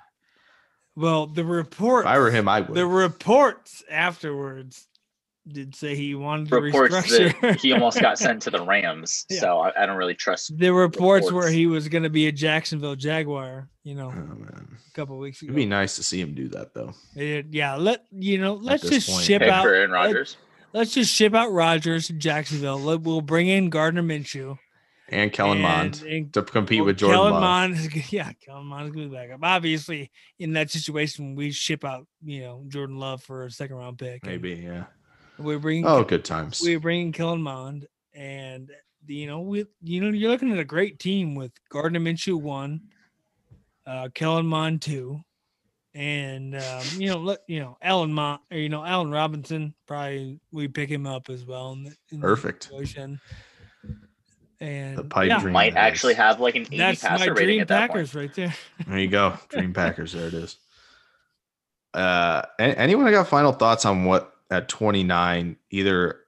well, 0.95 1.27
the 1.27 1.45
report 1.45 2.05
If 2.05 2.11
I 2.11 2.17
were 2.17 2.31
him, 2.31 2.47
I 2.47 2.61
would. 2.61 2.73
the 2.75 2.87
reports 2.87 3.83
afterwards 3.91 4.87
did 5.53 5.75
say 5.75 5.95
he 5.95 6.15
wanted 6.15 6.49
to 6.49 6.59
Reports 6.59 6.95
restructure. 6.95 7.41
that 7.41 7.59
he 7.61 7.73
almost 7.73 7.99
got 7.99 8.17
sent 8.17 8.41
to 8.43 8.49
the 8.51 8.61
Rams, 8.65 9.25
Yeah. 9.29 9.39
so 9.41 9.59
I, 9.59 9.83
I 9.83 9.85
don't 9.85 9.97
really 9.97 10.15
trust. 10.15 10.57
the 10.57 10.69
reports, 10.71 11.31
where 11.31 11.49
he 11.49 11.67
was 11.67 11.87
going 11.87 12.03
to 12.03 12.09
be 12.09 12.27
a 12.27 12.31
Jacksonville 12.31 12.95
Jaguar, 12.95 13.69
you 13.83 13.95
know, 13.95 14.07
Oh, 14.07 14.35
man. 14.35 14.77
a 14.87 14.91
couple 14.93 15.17
weeks 15.17 15.41
ago. 15.41 15.47
It'd 15.49 15.55
be 15.55 15.65
nice 15.65 15.95
to 15.97 16.03
see 16.03 16.19
him 16.21 16.33
do 16.33 16.47
that, 16.49 16.73
though. 16.73 16.93
It- 17.15 17.47
yeah, 17.51 17.75
let 17.75 18.05
you 18.11 18.37
know, 18.39 18.53
let's 18.55 18.87
just 18.87 19.09
point. 19.09 19.23
ship 19.23 19.41
Pick 19.41 19.49
out 19.51 19.63
for 19.63 19.73
Aaron 19.73 19.91
let- 19.91 19.97
Rodgers. 20.05 20.37
let's 20.73 20.93
just 20.93 21.13
ship 21.13 21.33
out 21.33 21.51
Rodgers 21.51 22.07
to 22.07 22.13
Jacksonville. 22.13 22.79
Let, 22.79 23.01
we'll 23.01 23.21
bring 23.21 23.47
in 23.47 23.69
Gardner 23.69 24.03
Minshew 24.03 24.57
And 25.11 25.31
Kellen 25.33 25.59
Mond 25.61 26.01
and- 26.03 26.11
and 26.11 26.33
to 26.33 26.43
compete 26.43 26.79
well, 26.79 26.85
with 26.87 26.97
Jordan 26.99 27.17
Kellen 27.17 27.31
Love. 27.33 27.41
Mond 27.41 27.73
is 27.75 27.87
g- 27.87 28.05
yeah, 28.15 28.31
Kellen 28.45 28.67
Mond 28.67 28.85
is 28.89 28.91
going 28.93 29.07
to 29.07 29.11
be 29.11 29.15
back 29.15 29.31
up. 29.31 29.39
Obviously, 29.41 30.11
in 30.37 30.53
that 30.53 30.69
situation, 30.69 31.33
we 31.35 31.51
ship 31.51 31.83
out 31.83 32.05
you 32.23 32.41
know 32.41 32.63
Jordan 32.67 32.97
Love 32.99 33.23
for 33.23 33.45
a 33.45 33.51
second 33.51 33.77
round 33.77 33.97
pick. 33.97 34.19
and 34.23 34.31
Maybe, 34.31 34.61
yeah. 34.61 34.83
We 35.39 35.57
bring 35.57 35.85
Oh, 35.85 36.03
good 36.03 36.25
times. 36.25 36.61
we 36.61 36.75
bring 36.77 37.11
Kellen 37.11 37.41
Mond, 37.41 37.87
and 38.13 38.71
you 39.07 39.27
know 39.27 39.41
we 39.41 39.65
you 39.81 40.01
know 40.01 40.09
you're 40.09 40.29
looking 40.31 40.51
at 40.51 40.59
a 40.59 40.63
great 40.65 40.99
team 40.99 41.35
with 41.35 41.51
Gardner 41.69 41.99
Minshew 41.99 42.39
one, 42.39 42.81
uh, 43.87 44.09
Kellen 44.13 44.45
Mond 44.45 44.81
two, 44.81 45.19
and 45.93 46.55
um, 46.55 46.83
you 46.97 47.07
know 47.09 47.17
look 47.17 47.41
you 47.47 47.59
know 47.59 47.77
Allen 47.81 48.13
Mond 48.13 48.41
or 48.51 48.57
you 48.57 48.69
know 48.69 48.83
Allen 48.85 49.09
Robinson 49.11 49.73
probably 49.87 50.39
we 50.51 50.67
pick 50.67 50.89
him 50.89 51.07
up 51.07 51.29
as 51.29 51.45
well 51.45 51.71
in 51.73 51.83
the, 51.85 51.95
in 52.11 52.21
Perfect. 52.21 52.63
situation. 52.63 53.19
And 54.61 54.97
The 54.97 55.05
pipe 55.05 55.29
yeah, 55.29 55.39
dream. 55.39 55.53
Might 55.53 55.73
that 55.75 55.79
actually 55.79 56.15
have 56.15 56.41
like 56.41 56.55
an 56.55 56.63
80 56.63 56.77
that's 56.77 57.03
my 57.03 57.09
passer 57.09 57.33
rating 57.33 57.45
dream 57.45 57.61
at 57.61 57.67
that 57.69 57.87
Packers 57.89 58.11
point. 58.11 58.21
right 58.25 58.35
there. 58.35 58.53
There 58.87 58.99
you 58.99 59.07
go. 59.07 59.33
Dream 59.47 59.71
Packers. 59.73 60.11
There 60.11 60.27
it 60.27 60.33
is. 60.33 60.57
Uh, 61.93 62.41
a- 62.59 62.77
anyone 62.77 63.09
got 63.09 63.29
final 63.29 63.53
thoughts 63.53 63.85
on 63.85 64.03
what 64.03 64.33
at 64.49 64.69
29 64.69 65.55
either 65.71 66.19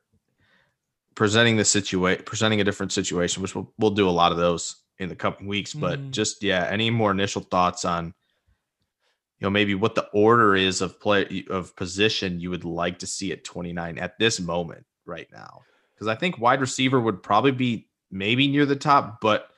presenting 1.15 1.57
the 1.57 1.65
situation, 1.65 2.23
presenting 2.25 2.61
a 2.61 2.63
different 2.63 2.91
situation, 2.91 3.41
which 3.41 3.55
we'll, 3.55 3.71
we'll 3.77 3.91
do 3.91 4.07
a 4.07 4.11
lot 4.11 4.31
of 4.31 4.37
those 4.37 4.77
in 4.99 5.09
the 5.09 5.15
coming 5.15 5.47
weeks, 5.47 5.73
but 5.73 5.99
Mhm. 5.99 6.11
just 6.11 6.43
yeah, 6.43 6.67
any 6.69 6.89
more 6.89 7.11
initial 7.11 7.41
thoughts 7.41 7.85
on 7.85 8.05
you 9.39 9.45
know 9.45 9.49
maybe 9.49 9.73
what 9.73 9.95
the 9.95 10.07
order 10.13 10.55
is 10.55 10.81
of 10.81 10.99
play 10.99 11.43
of 11.49 11.75
position 11.75 12.39
you 12.39 12.51
would 12.51 12.63
like 12.63 12.99
to 12.99 13.07
see 13.07 13.31
at 13.31 13.43
29 13.43 13.97
at 13.97 14.19
this 14.19 14.39
moment 14.39 14.85
right 15.05 15.27
now 15.31 15.61
because 15.95 16.07
i 16.07 16.13
think 16.13 16.37
wide 16.37 16.61
receiver 16.61 17.01
would 17.01 17.23
probably 17.23 17.51
be 17.51 17.89
maybe 18.11 18.47
near 18.47 18.67
the 18.67 18.75
top 18.75 19.19
but 19.19 19.49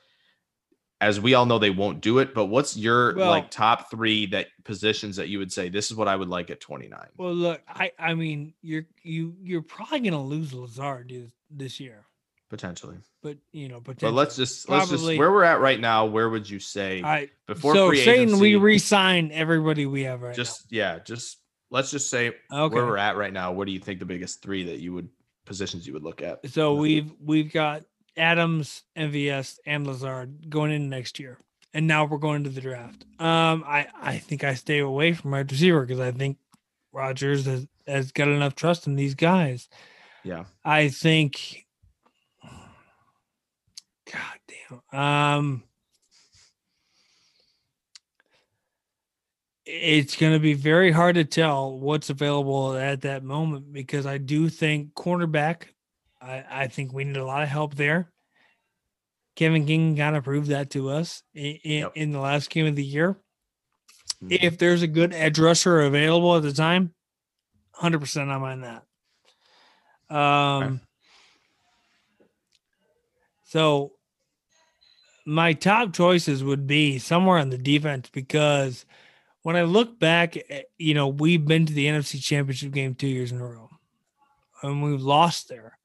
as 1.04 1.20
we 1.20 1.34
all 1.34 1.44
know 1.44 1.58
they 1.58 1.70
won't 1.70 2.00
do 2.00 2.18
it 2.18 2.34
but 2.34 2.46
what's 2.46 2.76
your 2.76 3.14
Well- 3.14 3.30
like 3.30 3.50
top 3.50 3.90
three 3.90 4.26
that 4.26 4.48
positions 4.64 5.16
that 5.16 5.28
you 5.28 5.38
would 5.38 5.52
say 5.52 5.68
this 5.68 5.90
is 5.90 5.96
what 5.96 6.08
i 6.08 6.16
would 6.16 6.28
like 6.28 6.50
at 6.50 6.60
29 6.60 6.98
Well, 7.16 7.34
look, 7.34 7.62
I 7.68 7.92
I 7.98 8.14
mean 8.14 8.54
you're 8.62 8.86
you 9.02 9.36
you're 9.42 9.62
probably 9.62 10.00
gonna 10.00 10.22
lose 10.22 10.52
Lazard 10.54 11.10
this, 11.10 11.30
this 11.50 11.78
year, 11.80 12.06
potentially 12.48 12.96
but 13.22 13.36
you 13.52 13.68
know, 13.68 13.80
but 13.80 14.02
let's 14.02 14.36
just 14.36 14.68
let's 14.68 14.90
just 14.90 15.04
where 15.04 15.30
we're 15.32 15.44
at 15.44 15.60
right 15.60 15.80
now 15.80 16.06
where 16.06 16.28
would 16.30 16.48
you 16.48 16.58
say 16.58 17.02
right. 17.02 17.30
before 17.46 17.74
so 17.74 17.88
free 17.88 18.04
saying 18.04 18.28
we 18.38 18.50
agency, 18.50 18.56
re-sign 18.56 19.30
everybody 19.32 19.86
we 19.86 20.02
have 20.04 20.22
right 20.22 20.34
just 20.34 20.66
yeah 20.70 20.98
just 20.98 21.38
let's 21.70 21.90
just 21.90 22.08
say. 22.08 22.28
Okay. 22.52 22.74
where 22.74 22.86
we're 22.86 22.96
at 22.96 23.16
right 23.16 23.32
now 23.32 23.52
what 23.52 23.66
do 23.66 23.72
you 23.72 23.80
think 23.80 23.98
the 23.98 24.06
biggest 24.06 24.42
three 24.42 24.64
that 24.64 24.78
you 24.78 24.92
would 24.94 25.08
positions 25.44 25.86
you 25.86 25.92
would 25.92 26.02
look 26.02 26.22
at 26.22 26.48
So 26.48 26.74
we've 26.74 27.12
we've 27.20 27.52
got 27.52 27.84
Adams, 28.16 28.84
MVS, 28.96 29.58
and 29.66 29.86
Lazard 29.86 30.48
going 30.50 30.72
in 30.72 30.88
next 30.88 31.18
year, 31.18 31.38
and 31.72 31.86
now 31.86 32.04
we're 32.04 32.18
going 32.18 32.44
to 32.44 32.50
the 32.50 32.60
draft. 32.60 33.04
Um, 33.18 33.64
I 33.66 33.86
I 34.00 34.18
think 34.18 34.44
I 34.44 34.54
stay 34.54 34.78
away 34.78 35.12
from 35.12 35.32
wide 35.32 35.50
receiver 35.50 35.84
because 35.84 36.00
I 36.00 36.12
think 36.12 36.38
Rodgers 36.92 37.46
has, 37.46 37.66
has 37.86 38.12
got 38.12 38.28
enough 38.28 38.54
trust 38.54 38.86
in 38.86 38.96
these 38.96 39.14
guys. 39.14 39.68
yeah 40.22 40.44
I 40.64 40.88
think. 40.88 41.66
God 44.12 44.80
damn. 44.92 45.00
Um. 45.00 45.62
it's 49.66 50.16
going 50.16 50.32
to 50.32 50.38
be 50.38 50.54
very 50.54 50.92
hard 50.92 51.14
to 51.14 51.24
tell 51.24 51.78
what's 51.78 52.10
available 52.10 52.74
at 52.76 53.00
that 53.02 53.24
moment 53.24 53.72
because 53.72 54.06
I 54.06 54.18
do 54.18 54.48
think 54.48 54.92
cornerback, 54.94 55.68
I, 56.24 56.44
I 56.50 56.66
think 56.68 56.92
we 56.92 57.04
need 57.04 57.16
a 57.16 57.24
lot 57.24 57.42
of 57.42 57.48
help 57.48 57.74
there. 57.74 58.10
Kevin 59.36 59.66
King 59.66 59.96
kind 59.96 60.16
of 60.16 60.24
proved 60.24 60.48
that 60.48 60.70
to 60.70 60.88
us 60.90 61.22
in, 61.34 61.58
Yep. 61.64 61.92
in 61.96 62.12
the 62.12 62.20
last 62.20 62.50
game 62.50 62.66
of 62.66 62.76
the 62.76 62.84
year. 62.84 63.16
Mhm. 64.22 64.38
If 64.42 64.58
there's 64.58 64.82
a 64.82 64.86
good 64.86 65.12
edge 65.12 65.38
rusher 65.38 65.80
available 65.80 66.36
at 66.36 66.42
the 66.42 66.52
time, 66.52 66.94
100% 67.80 68.30
I'm 68.30 68.42
on 68.42 68.60
that. 68.62 68.84
Um, 70.16 70.80
So 73.46 73.92
my 75.24 75.52
top 75.52 75.92
choices 75.92 76.42
would 76.42 76.66
be 76.66 76.98
somewhere 76.98 77.38
on 77.38 77.50
the 77.50 77.58
defense 77.58 78.10
because 78.10 78.84
when 79.42 79.54
I 79.54 79.62
look 79.62 79.96
back, 79.98 80.36
you 80.76 80.94
know, 80.94 81.06
we've 81.06 81.44
been 81.44 81.64
to 81.66 81.72
the 81.72 81.86
NFC 81.86 82.20
Championship 82.20 82.72
game 82.72 82.96
two 82.96 83.06
years 83.06 83.30
in 83.30 83.40
a 83.40 83.46
row 83.46 83.70
and 84.62 84.82
we've 84.82 85.00
lost 85.00 85.48
there. 85.48 85.78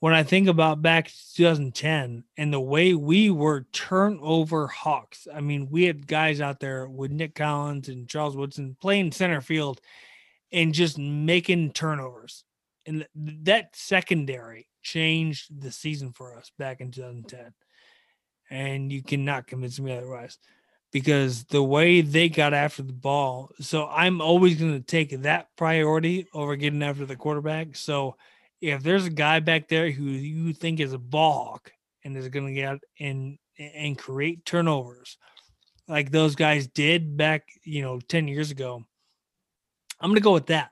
When 0.00 0.12
I 0.12 0.24
think 0.24 0.46
about 0.46 0.82
back 0.82 1.08
to 1.08 1.34
2010 1.36 2.24
and 2.36 2.52
the 2.52 2.60
way 2.60 2.94
we 2.94 3.30
were 3.30 3.66
turnover 3.72 4.66
hawks, 4.66 5.26
I 5.32 5.40
mean, 5.40 5.68
we 5.70 5.84
had 5.84 6.06
guys 6.06 6.40
out 6.40 6.60
there 6.60 6.86
with 6.86 7.10
Nick 7.10 7.34
Collins 7.34 7.88
and 7.88 8.08
Charles 8.08 8.36
Woodson 8.36 8.76
playing 8.80 9.12
center 9.12 9.40
field 9.40 9.80
and 10.52 10.74
just 10.74 10.98
making 10.98 11.72
turnovers. 11.72 12.44
And 12.84 13.06
that 13.14 13.74
secondary 13.74 14.68
changed 14.82 15.60
the 15.60 15.72
season 15.72 16.12
for 16.12 16.36
us 16.36 16.52
back 16.58 16.80
in 16.80 16.90
2010. 16.90 17.52
And 18.50 18.92
you 18.92 19.02
cannot 19.02 19.46
convince 19.46 19.80
me 19.80 19.96
otherwise 19.96 20.38
because 20.92 21.44
the 21.44 21.62
way 21.62 22.00
they 22.00 22.28
got 22.28 22.54
after 22.54 22.82
the 22.82 22.92
ball. 22.92 23.50
So 23.60 23.86
I'm 23.86 24.20
always 24.20 24.56
going 24.56 24.74
to 24.74 24.80
take 24.80 25.22
that 25.22 25.48
priority 25.56 26.28
over 26.32 26.54
getting 26.54 26.82
after 26.82 27.06
the 27.06 27.16
quarterback. 27.16 27.76
So 27.76 28.16
if 28.60 28.82
there's 28.82 29.06
a 29.06 29.10
guy 29.10 29.40
back 29.40 29.68
there 29.68 29.90
who 29.90 30.04
you 30.04 30.52
think 30.52 30.80
is 30.80 30.92
a 30.92 30.98
ball 30.98 31.60
and 32.04 32.16
is 32.16 32.28
going 32.28 32.46
to 32.46 32.52
get 32.52 32.78
and 33.00 33.38
and 33.58 33.96
create 33.96 34.44
turnovers 34.44 35.16
like 35.88 36.10
those 36.10 36.34
guys 36.34 36.66
did 36.66 37.16
back, 37.16 37.48
you 37.64 37.80
know, 37.80 38.00
10 38.00 38.28
years 38.28 38.50
ago, 38.50 38.84
I'm 40.00 40.10
going 40.10 40.16
to 40.16 40.20
go 40.20 40.32
with 40.32 40.46
that. 40.46 40.70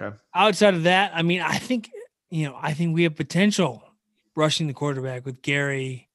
Okay. 0.00 0.16
Outside 0.34 0.74
of 0.74 0.84
that, 0.84 1.12
I 1.14 1.22
mean, 1.22 1.40
I 1.40 1.58
think, 1.58 1.90
you 2.30 2.46
know, 2.46 2.56
I 2.60 2.72
think 2.72 2.94
we 2.94 3.02
have 3.02 3.16
potential 3.16 3.82
rushing 4.36 4.66
the 4.66 4.72
quarterback 4.72 5.26
with 5.26 5.42
Gary, 5.42 6.08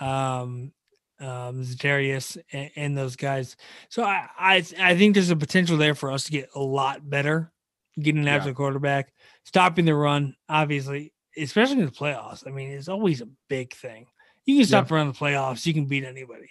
um, 0.00 0.72
um, 1.20 1.62
Za'Darius, 1.62 2.36
and, 2.52 2.70
and 2.74 2.98
those 2.98 3.16
guys. 3.16 3.56
So 3.88 4.02
I, 4.02 4.26
I, 4.38 4.64
I 4.80 4.96
think 4.96 5.14
there's 5.14 5.30
a 5.30 5.36
potential 5.36 5.76
there 5.76 5.94
for 5.94 6.10
us 6.10 6.24
to 6.24 6.32
get 6.32 6.50
a 6.54 6.60
lot 6.60 7.08
better 7.08 7.52
getting 8.00 8.26
after 8.26 8.48
Yeah. 8.48 8.52
the 8.52 8.56
quarterback, 8.56 9.12
stopping 9.44 9.84
the 9.84 9.94
run, 9.94 10.34
obviously, 10.48 11.12
especially 11.36 11.80
in 11.80 11.86
the 11.86 11.90
playoffs. 11.90 12.46
I 12.46 12.50
mean, 12.50 12.70
it's 12.70 12.88
always 12.88 13.20
a 13.20 13.28
big 13.48 13.74
thing. 13.74 14.06
You 14.44 14.58
can 14.58 14.66
stop 14.66 14.88
the 14.88 14.94
run 14.94 15.06
in 15.06 15.12
the 15.12 15.18
playoffs, 15.18 15.66
you 15.66 15.74
can 15.74 15.86
beat 15.86 16.04
anybody. 16.04 16.50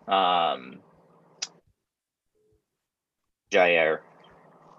um 0.09 0.81
Jaire. 3.53 4.01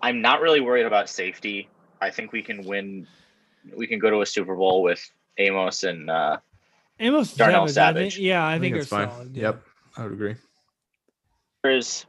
I'm 0.01 0.21
not 0.21 0.41
really 0.41 0.61
worried 0.61 0.85
about 0.85 1.09
safety. 1.09 1.69
I 2.01 2.11
think 2.11 2.31
we 2.31 2.41
can 2.43 2.63
win 2.65 3.07
we 3.75 3.87
can 3.87 3.99
go 3.99 4.09
to 4.09 4.21
a 4.21 4.25
Super 4.25 4.55
Bowl 4.55 4.83
with 4.83 5.03
Amos 5.37 5.83
and 5.83 6.09
uh 6.09 6.37
Amos 6.99 7.33
Darnell 7.35 7.67
Savage, 7.67 8.13
I 8.13 8.15
think- 8.15 8.25
yeah, 8.25 8.47
I, 8.47 8.57
think, 8.59 8.75
it's 8.75 8.83
it's 8.85 8.89
fine. 8.89 9.09
solid. 9.09 9.35
yeah. 9.35 9.41
Yep. 9.43 9.61
I 9.97 10.03
would 10.03 10.13
agree. 10.13 10.35
there's 11.63 12.05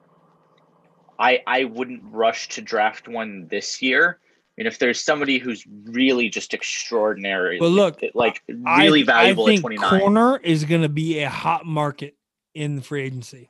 I 1.18 1.42
I 1.46 1.64
wouldn't 1.64 2.02
rush 2.10 2.48
to 2.50 2.62
draft 2.62 3.08
one 3.08 3.48
this 3.48 3.82
year. 3.82 4.18
And 4.56 4.66
if 4.66 4.80
there's 4.80 4.98
somebody 5.00 5.38
who's 5.38 5.64
really 5.84 6.28
just 6.30 6.52
extraordinary, 6.52 7.60
Well, 7.60 7.70
look, 7.70 8.00
like 8.14 8.42
I- 8.66 8.82
really 8.82 9.04
valuable 9.04 9.44
I 9.44 9.46
at 9.46 9.50
think 9.52 9.60
29. 9.60 10.00
Corner 10.00 10.38
is 10.42 10.64
going 10.64 10.82
to 10.82 10.88
be 10.88 11.20
a 11.20 11.28
hot 11.28 11.64
market 11.64 12.16
in 12.58 12.74
the 12.74 12.82
free 12.82 13.04
agency. 13.04 13.48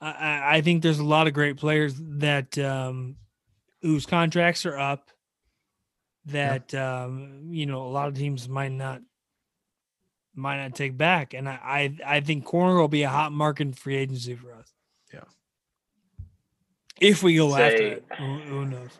I, 0.00 0.10
I, 0.10 0.56
I 0.56 0.60
think 0.60 0.82
there's 0.82 0.98
a 0.98 1.04
lot 1.04 1.28
of 1.28 1.32
great 1.32 1.56
players 1.56 1.94
that 1.98 2.58
um, 2.58 3.16
whose 3.80 4.06
contracts 4.06 4.66
are 4.66 4.78
up. 4.78 5.10
That 6.26 6.74
um, 6.74 7.48
you 7.50 7.66
know, 7.66 7.82
a 7.82 7.92
lot 7.92 8.08
of 8.08 8.16
teams 8.16 8.48
might 8.48 8.72
not 8.72 9.02
might 10.34 10.56
not 10.56 10.74
take 10.74 10.96
back, 10.96 11.34
and 11.34 11.48
I 11.48 11.58
I, 12.06 12.16
I 12.16 12.20
think 12.20 12.44
corner 12.44 12.80
will 12.80 12.88
be 12.88 13.02
a 13.02 13.10
hot 13.10 13.30
market 13.30 13.68
in 13.68 13.72
free 13.74 13.96
agency 13.96 14.34
for 14.34 14.54
us. 14.54 14.72
Yeah. 15.12 15.20
If 17.00 17.22
we 17.22 17.36
go 17.36 17.54
after 17.54 17.82
it, 17.82 18.04
who, 18.18 18.38
who 18.38 18.64
knows? 18.64 18.90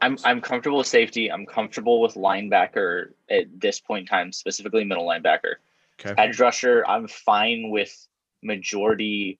I'm 0.00 0.16
I'm 0.24 0.40
comfortable 0.40 0.78
with 0.78 0.86
safety. 0.86 1.30
I'm 1.30 1.44
comfortable 1.44 2.00
with 2.00 2.14
linebacker 2.14 3.10
at 3.30 3.44
this 3.60 3.80
point 3.80 4.02
in 4.02 4.06
time, 4.06 4.32
specifically 4.32 4.84
middle 4.84 5.06
linebacker. 5.06 5.56
Okay. 6.00 6.14
Edge 6.16 6.40
rusher, 6.40 6.86
I'm 6.86 7.06
fine 7.06 7.68
with 7.70 8.07
majority 8.42 9.38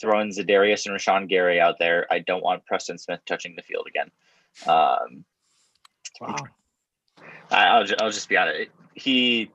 throwing 0.00 0.30
Za'Darius 0.30 0.86
and 0.86 0.96
Rashan 0.96 1.28
Gary 1.28 1.60
out 1.60 1.78
there. 1.78 2.06
I 2.10 2.20
don't 2.20 2.42
want 2.42 2.64
Preston 2.64 2.98
Smith 2.98 3.20
touching 3.26 3.54
the 3.56 3.62
field 3.62 3.86
again. 3.88 4.10
Um, 4.66 5.24
Wow. 6.20 6.36
I, 7.50 7.66
I'll 7.66 7.84
just, 7.84 8.02
I'll 8.02 8.10
just 8.10 8.28
be 8.28 8.36
honest. 8.36 8.70
He 8.94 9.50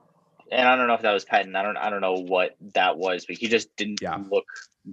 and 0.50 0.68
I 0.68 0.76
don't 0.76 0.86
know 0.86 0.94
if 0.94 1.02
that 1.02 1.12
was 1.12 1.24
Patton. 1.24 1.56
I 1.56 1.62
don't 1.62 1.76
I 1.76 1.90
don't 1.90 2.00
know 2.00 2.14
what 2.14 2.56
that 2.74 2.96
was, 2.98 3.24
but 3.26 3.36
he 3.36 3.48
just 3.48 3.74
didn't 3.76 4.02
Yeah. 4.02 4.18
look 4.28 4.46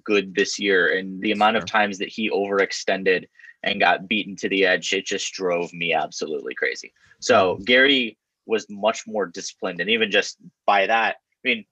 good 0.04 0.36
this 0.36 0.60
year. 0.60 0.96
And 0.98 1.22
the 1.22 1.32
amount 1.32 1.58
of 1.58 1.66
times 1.66 1.98
that 2.00 2.10
he 2.10 2.30
overextended 2.30 3.28
and 3.64 3.80
got 3.80 4.08
beaten 4.08 4.36
to 4.38 4.50
the 4.50 4.66
edge, 4.66 4.94
it 4.94 5.06
just 5.06 5.32
drove 5.34 5.74
me 5.74 5.94
absolutely 5.94 6.54
crazy. 6.54 6.94
So 7.20 7.60
Gary 7.64 8.18
was 8.46 8.68
much 8.70 9.08
more 9.08 9.26
disciplined, 9.26 9.80
and 9.80 9.90
even 9.90 10.12
just 10.12 10.38
by 10.66 10.88
that, 10.88 11.16
I 11.46 11.48
mean, 11.48 11.66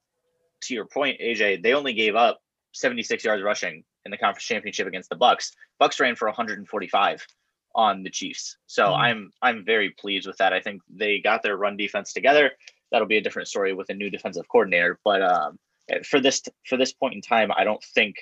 to 0.61 0.73
your 0.73 0.85
point, 0.85 1.19
AJ, 1.19 1.63
they 1.63 1.73
only 1.73 1.93
gave 1.93 2.15
up 2.15 2.39
76 2.73 3.23
yards 3.23 3.43
rushing 3.43 3.83
in 4.05 4.11
the 4.11 4.17
conference 4.17 4.45
championship 4.45 4.87
against 4.87 5.09
the 5.09 5.15
Bucs. 5.15 5.51
Bucs 5.81 5.99
ran 5.99 6.15
for 6.15 6.27
145 6.27 7.25
on 7.75 8.03
the 8.03 8.09
Chiefs. 8.09 8.57
So 8.67 8.87
Mhm. 8.87 8.97
I'm 8.97 9.31
I'm 9.41 9.65
very 9.65 9.91
pleased 9.91 10.27
with 10.27 10.37
that. 10.37 10.53
I 10.53 10.59
think 10.59 10.81
they 10.89 11.19
got 11.19 11.41
their 11.43 11.57
run 11.57 11.77
defense 11.77 12.13
together. 12.13 12.51
That'll 12.91 13.07
be 13.07 13.17
a 13.17 13.21
different 13.21 13.47
story 13.47 13.73
with 13.73 13.89
a 13.89 13.93
new 13.93 14.09
defensive 14.09 14.47
coordinator. 14.49 14.99
But 15.03 15.21
um, 15.21 15.59
for 16.03 16.19
this 16.19 16.41
for 16.67 16.77
this 16.77 16.93
point 16.93 17.13
in 17.15 17.21
time, 17.21 17.51
I 17.55 17.63
don't 17.63 17.83
think 17.83 18.15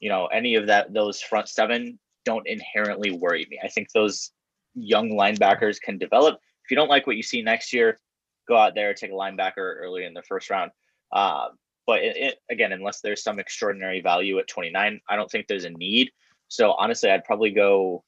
you 0.00 0.08
know 0.08 0.26
any 0.26 0.54
of 0.54 0.66
that 0.68 0.92
those 0.94 1.20
front 1.20 1.48
seven 1.48 1.98
don't 2.24 2.46
inherently 2.46 3.10
worry 3.10 3.46
me. 3.50 3.58
I 3.62 3.68
think 3.68 3.90
those 3.92 4.32
young 4.74 5.10
linebackers 5.10 5.80
can 5.80 5.98
develop. 5.98 6.40
If 6.64 6.70
you 6.70 6.76
don't 6.76 6.88
like 6.88 7.06
what 7.06 7.16
you 7.16 7.22
see 7.22 7.42
next 7.42 7.72
year, 7.72 7.98
go 8.46 8.56
out 8.56 8.74
there 8.74 8.94
take 8.94 9.10
a 9.10 9.14
linebacker 9.14 9.56
early 9.56 10.04
in 10.04 10.14
the 10.14 10.22
first 10.22 10.50
round. 10.50 10.70
Uh, 11.12 11.48
but 11.88 12.02
it, 12.02 12.16
it, 12.18 12.42
again, 12.50 12.72
unless 12.72 13.00
there's 13.00 13.22
some 13.22 13.38
extraordinary 13.38 14.02
value 14.02 14.38
at 14.38 14.46
29, 14.46 15.00
I 15.08 15.16
don't 15.16 15.30
think 15.30 15.46
there's 15.46 15.64
a 15.64 15.70
need. 15.70 16.10
So 16.48 16.72
honestly, 16.72 17.10
I'd 17.10 17.24
probably 17.24 17.50
go 17.50 18.04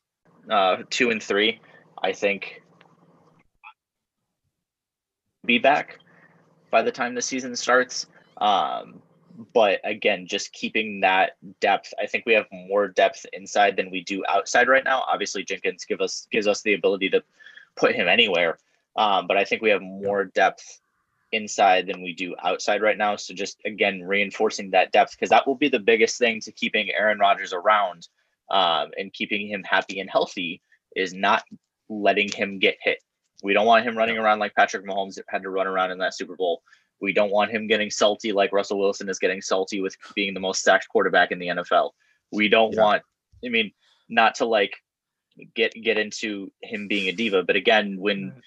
uh, 0.51 0.83
two 0.91 1.09
and 1.09 1.23
three. 1.23 1.61
I 2.03 2.13
think 2.13 2.61
be 5.47 5.59
back 5.59 5.99
by 6.71 6.83
the 6.83 6.93
time 6.93 7.15
the 7.15 7.23
season 7.23 7.57
starts. 7.57 8.05
Um, 8.37 9.01
but 9.55 9.81
again, 9.83 10.27
just 10.27 10.53
keeping 10.53 11.01
that 11.01 11.39
depth. 11.61 11.95
I 11.99 12.07
think 12.07 12.25
we 12.27 12.35
have 12.35 12.47
more 12.53 12.87
depth 12.87 13.25
inside 13.33 13.77
than 13.77 13.91
we 13.91 14.05
do 14.05 14.23
outside 14.29 14.69
right 14.69 14.85
now. 14.85 15.05
Obviously, 15.11 15.43
Jenkins 15.43 15.87
give 15.87 16.03
us 16.03 16.29
gives 16.31 16.47
us 16.47 16.61
the 16.61 16.75
ability 16.75 17.09
to 17.11 17.23
put 17.77 17.95
him 17.95 18.09
anywhere. 18.09 18.59
Um, 18.97 19.27
but 19.27 19.39
I 19.39 19.45
think 19.45 19.63
we 19.63 19.71
have 19.71 19.81
more 19.81 20.27
depth 20.27 20.81
inside 21.33 21.87
than 21.87 22.03
we 22.03 22.13
do 22.15 22.35
outside 22.43 22.83
right 22.83 22.99
now. 22.99 23.17
So 23.17 23.35
just 23.35 23.61
again 23.65 24.03
reinforcing 24.03 24.71
that 24.71 24.93
depth 24.93 25.13
because 25.13 25.31
that 25.31 25.47
will 25.47 25.55
be 25.55 25.69
the 25.69 25.79
biggest 25.79 26.19
thing 26.19 26.41
to 26.41 26.53
keeping 26.53 26.91
Aaron 26.91 27.19
Rodgers 27.19 27.53
around 27.53 28.09
um, 28.51 28.91
and 28.97 29.13
keeping 29.13 29.49
him 29.49 29.63
happy 29.63 30.01
and 30.01 30.11
healthy 30.11 30.61
is 30.97 31.15
not 31.15 31.45
letting 31.89 32.29
him 32.31 32.59
get 32.59 32.77
hit. 32.83 32.99
We 33.43 33.53
don't 33.53 33.67
want 33.67 33.87
him 33.87 33.97
running 33.97 34.19
around 34.19 34.39
like 34.39 34.55
Patrick 34.55 34.85
Mahomes 34.85 35.19
had 35.29 35.43
to 35.43 35.51
run 35.51 35.67
around 35.67 35.93
in 35.93 35.99
that 35.99 36.15
Super 36.15 36.37
Bowl. 36.37 36.63
We 37.01 37.13
don't 37.13 37.31
want 37.31 37.51
him 37.51 37.67
getting 37.67 37.91
salty 37.91 38.33
like 38.33 38.53
Russell 38.53 38.79
Wilson 38.79 39.09
is 39.09 39.19
getting 39.19 39.41
salty 39.41 39.81
with 39.81 39.97
being 40.15 40.35
the 40.35 40.41
most 40.41 40.63
sacked 40.63 40.89
quarterback 40.89 41.31
in 41.31 41.39
the 41.39 41.47
NFL. 41.49 41.93
We 42.33 42.49
don't 42.49 42.75
Yeah. 42.75 42.83
want, 42.83 43.03
I 43.45 43.49
mean, 43.49 43.73
not 44.09 44.35
to 44.37 44.45
like 44.45 44.77
get 45.55 45.73
get 45.73 45.97
into 45.97 46.51
him 46.63 46.89
being 46.89 47.09
a 47.09 47.13
diva, 47.13 47.43
but 47.43 47.57
again, 47.57 47.97
when 47.99 48.43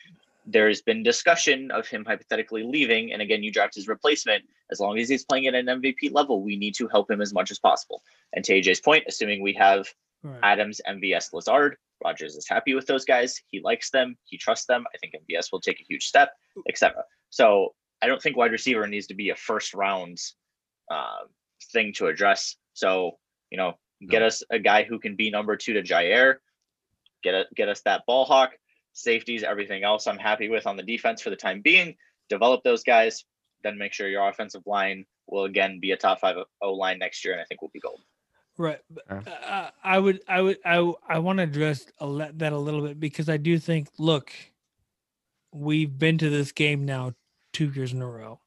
there's 0.46 0.82
been 0.82 1.04
discussion 1.04 1.72
of 1.72 1.88
him 1.88 2.04
hypothetically 2.06 2.64
leaving. 2.64 3.14
And 3.14 3.22
again, 3.22 3.44
you 3.44 3.52
draft 3.52 3.76
his 3.76 3.88
replacement. 3.88 4.44
As 4.72 4.80
long 4.80 4.98
as 4.98 5.10
he's 5.10 5.26
playing 5.26 5.48
at 5.48 5.56
an 5.56 5.68
MVP 5.68 6.14
level, 6.14 6.41
we 6.44 6.58
need 6.58 6.76
to 6.76 6.88
help 6.88 7.10
him 7.10 7.22
as 7.22 7.34
much 7.34 7.52
as 7.52 7.60
possible. 7.60 8.02
And 8.34 8.44
to 8.46 8.54
AJ's 8.54 8.82
point, 8.82 9.06
assuming 9.08 9.41
we 9.41 9.54
have 9.54 9.88
Right. 10.24 10.39
Adams, 10.41 10.80
MVS, 10.88 11.34
Lazard, 11.34 11.76
Rodgers 12.04 12.36
is 12.36 12.48
happy 12.48 12.74
with 12.74 12.88
those 12.88 13.04
guys. 13.04 13.41
He 13.52 13.60
likes 13.60 13.89
them. 13.89 14.16
He 14.24 14.38
trusts 14.38 14.66
them. 14.66 14.86
I 14.94 14.98
think 14.98 15.14
MVS 15.14 15.52
will 15.52 15.60
take 15.60 15.82
a 15.82 15.84
huge 15.84 16.06
step, 16.06 16.32
etc. 16.68 17.04
So 17.30 17.76
I 18.02 18.08
don't 18.08 18.22
think 18.22 18.38
wide 18.38 18.52
receiver 18.52 18.88
needs 18.88 19.08
to 19.08 19.14
be 19.14 19.30
a 19.30 19.36
first 19.36 19.74
round 19.74 20.18
uh, 20.89 21.26
thing 21.74 21.91
to 21.98 22.08
address. 22.08 22.56
So 22.74 23.18
you 23.52 23.58
know, 23.58 23.74
get 24.10 24.22
us 24.22 24.44
a 24.50 24.60
guy 24.60 24.84
who 24.84 24.98
can 24.98 25.16
be 25.16 25.30
number 25.30 25.56
two 25.58 25.74
to 25.74 25.84
Jaire. 25.84 26.38
Get 27.22 27.34
a, 27.34 27.46
get 27.56 27.70
us 27.70 27.82
that 27.82 28.06
ball 28.08 28.26
hawk, 28.26 28.52
safeties, 28.94 29.44
everything 29.44 29.84
else. 29.84 30.08
I'm 30.08 30.18
happy 30.18 30.50
with 30.50 30.66
on 30.66 30.78
the 30.78 30.84
defense 30.84 31.22
for 31.22 31.30
the 31.30 31.36
time 31.36 31.62
being. 31.62 31.96
Develop 32.30 32.64
those 32.64 32.84
guys, 32.84 33.26
then 33.64 33.78
make 33.78 33.94
sure 33.94 34.08
your 34.08 34.28
offensive 34.30 34.64
line 34.66 35.06
will 35.28 35.46
again 35.46 35.80
be 35.80 35.91
a 35.91 35.98
top 35.98 36.20
five 36.20 36.38
O 36.62 36.74
line 36.74 37.00
next 37.00 37.26
year, 37.26 37.34
and 37.34 37.41
I 37.41 37.46
think 37.46 37.62
we'll 37.62 37.72
be 37.74 37.80
gold. 37.80 38.02
Right. 38.58 38.80
but, 38.89 39.04
Okay. 39.12 39.32
Uh, 39.48 39.70
I 39.84 39.98
would, 40.00 40.22
I 40.28 40.41
would, 40.41 40.58
I, 40.64 40.76
w- 40.76 40.96
I 41.08 41.20
want 41.20 41.38
to 41.38 41.44
address 41.44 41.86
a 42.00 42.06
le- 42.06 42.32
that 42.34 42.54
a 42.54 42.58
little 42.58 42.82
bit 42.82 43.00
because 43.00 43.28
I 43.28 43.38
do 43.38 43.58
think, 43.58 43.88
look, 43.98 44.32
we've 45.52 45.98
been 45.98 46.18
to 46.20 46.30
this 46.30 46.52
game 46.52 46.86
now 46.86 47.14
two 47.52 47.70
years 47.72 47.94
in 47.94 48.02
a 48.02 48.08
row. 48.10 48.39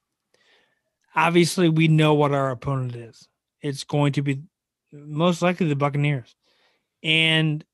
Obviously, 1.15 1.69
we 1.69 1.89
know 1.89 2.15
what 2.15 2.33
our 2.33 2.51
opponent 2.51 2.95
is. 2.95 3.29
It's 3.63 3.85
going 3.85 4.13
to 4.13 4.23
be 4.23 4.43
most 4.93 5.43
likely 5.43 5.67
the 5.67 5.77
Buccaneers, 5.77 6.37
and 7.03 7.65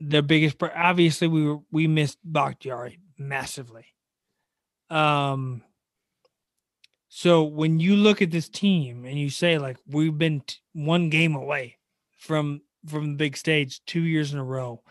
the 0.00 0.22
biggest. 0.22 0.56
Obviously, 0.62 1.28
we 1.28 1.46
were 1.46 1.58
we 1.70 1.86
missed 1.86 2.18
Bakhtiari 2.24 2.98
massively. 3.18 3.86
Um. 4.88 5.62
So 7.08 7.42
when 7.42 7.80
you 7.80 7.96
look 7.96 8.22
at 8.22 8.30
this 8.30 8.48
team 8.48 9.04
and 9.04 9.18
you 9.18 9.30
say 9.30 9.58
like 9.58 9.76
we've 9.86 10.16
been 10.16 10.42
t- 10.46 10.58
one 10.72 11.10
game 11.10 11.34
away 11.34 11.78
from 12.18 12.62
from 12.86 13.10
the 13.10 13.16
big 13.16 13.36
stage 13.36 13.84
two 13.84 14.02
years 14.02 14.32
in 14.32 14.38
a 14.38 14.44
row, 14.44 14.82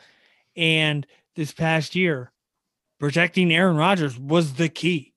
and 0.56 1.08
this 1.36 1.54
past 1.54 1.96
year, 1.96 2.32
protecting 3.00 3.52
Aaron 3.54 3.78
Rodgers 3.78 4.18
was 4.20 4.54
the 4.54 4.70
key. 4.70 5.14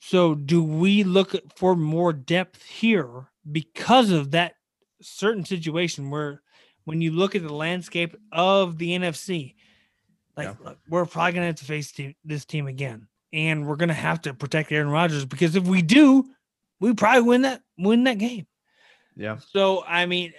So 0.00 0.34
do 0.34 0.62
we 0.62 1.02
look 1.02 1.34
for 1.56 1.74
more 1.74 2.12
depth 2.12 2.62
here 2.64 3.30
because 3.50 4.10
of 4.10 4.32
that 4.32 4.54
certain 5.00 5.44
situation 5.44 6.10
where 6.10 6.42
when 6.84 7.00
you 7.00 7.10
look 7.12 7.34
at 7.34 7.42
the 7.42 7.52
landscape 7.52 8.16
of 8.32 8.78
the 8.78 8.90
NFC, 8.98 9.54
like 10.36 10.48
Yeah. 10.48 10.54
look, 10.64 10.78
we're 10.88 11.06
probably 11.06 11.32
gonna 11.32 11.46
have 11.46 11.56
to 11.56 11.64
face 11.64 11.92
te- 11.92 12.16
this 12.24 12.44
team 12.44 12.66
again, 12.66 13.08
and 13.32 13.66
we're 13.66 13.76
gonna 13.76 13.94
have 13.94 14.22
to 14.22 14.34
protect 14.34 14.72
Aaron 14.72 14.88
Rodgers 14.88 15.24
because 15.24 15.56
if 15.56 15.64
we 15.64 15.82
do, 15.82 16.24
we 16.80 16.92
probably 16.94 17.22
win 17.22 17.42
that 17.42 17.62
win 17.78 18.04
that 18.04 18.18
game. 18.18 18.46
Yeah. 19.16 19.38
So 19.50 19.84
I 19.86 20.06
mean, 20.06 20.32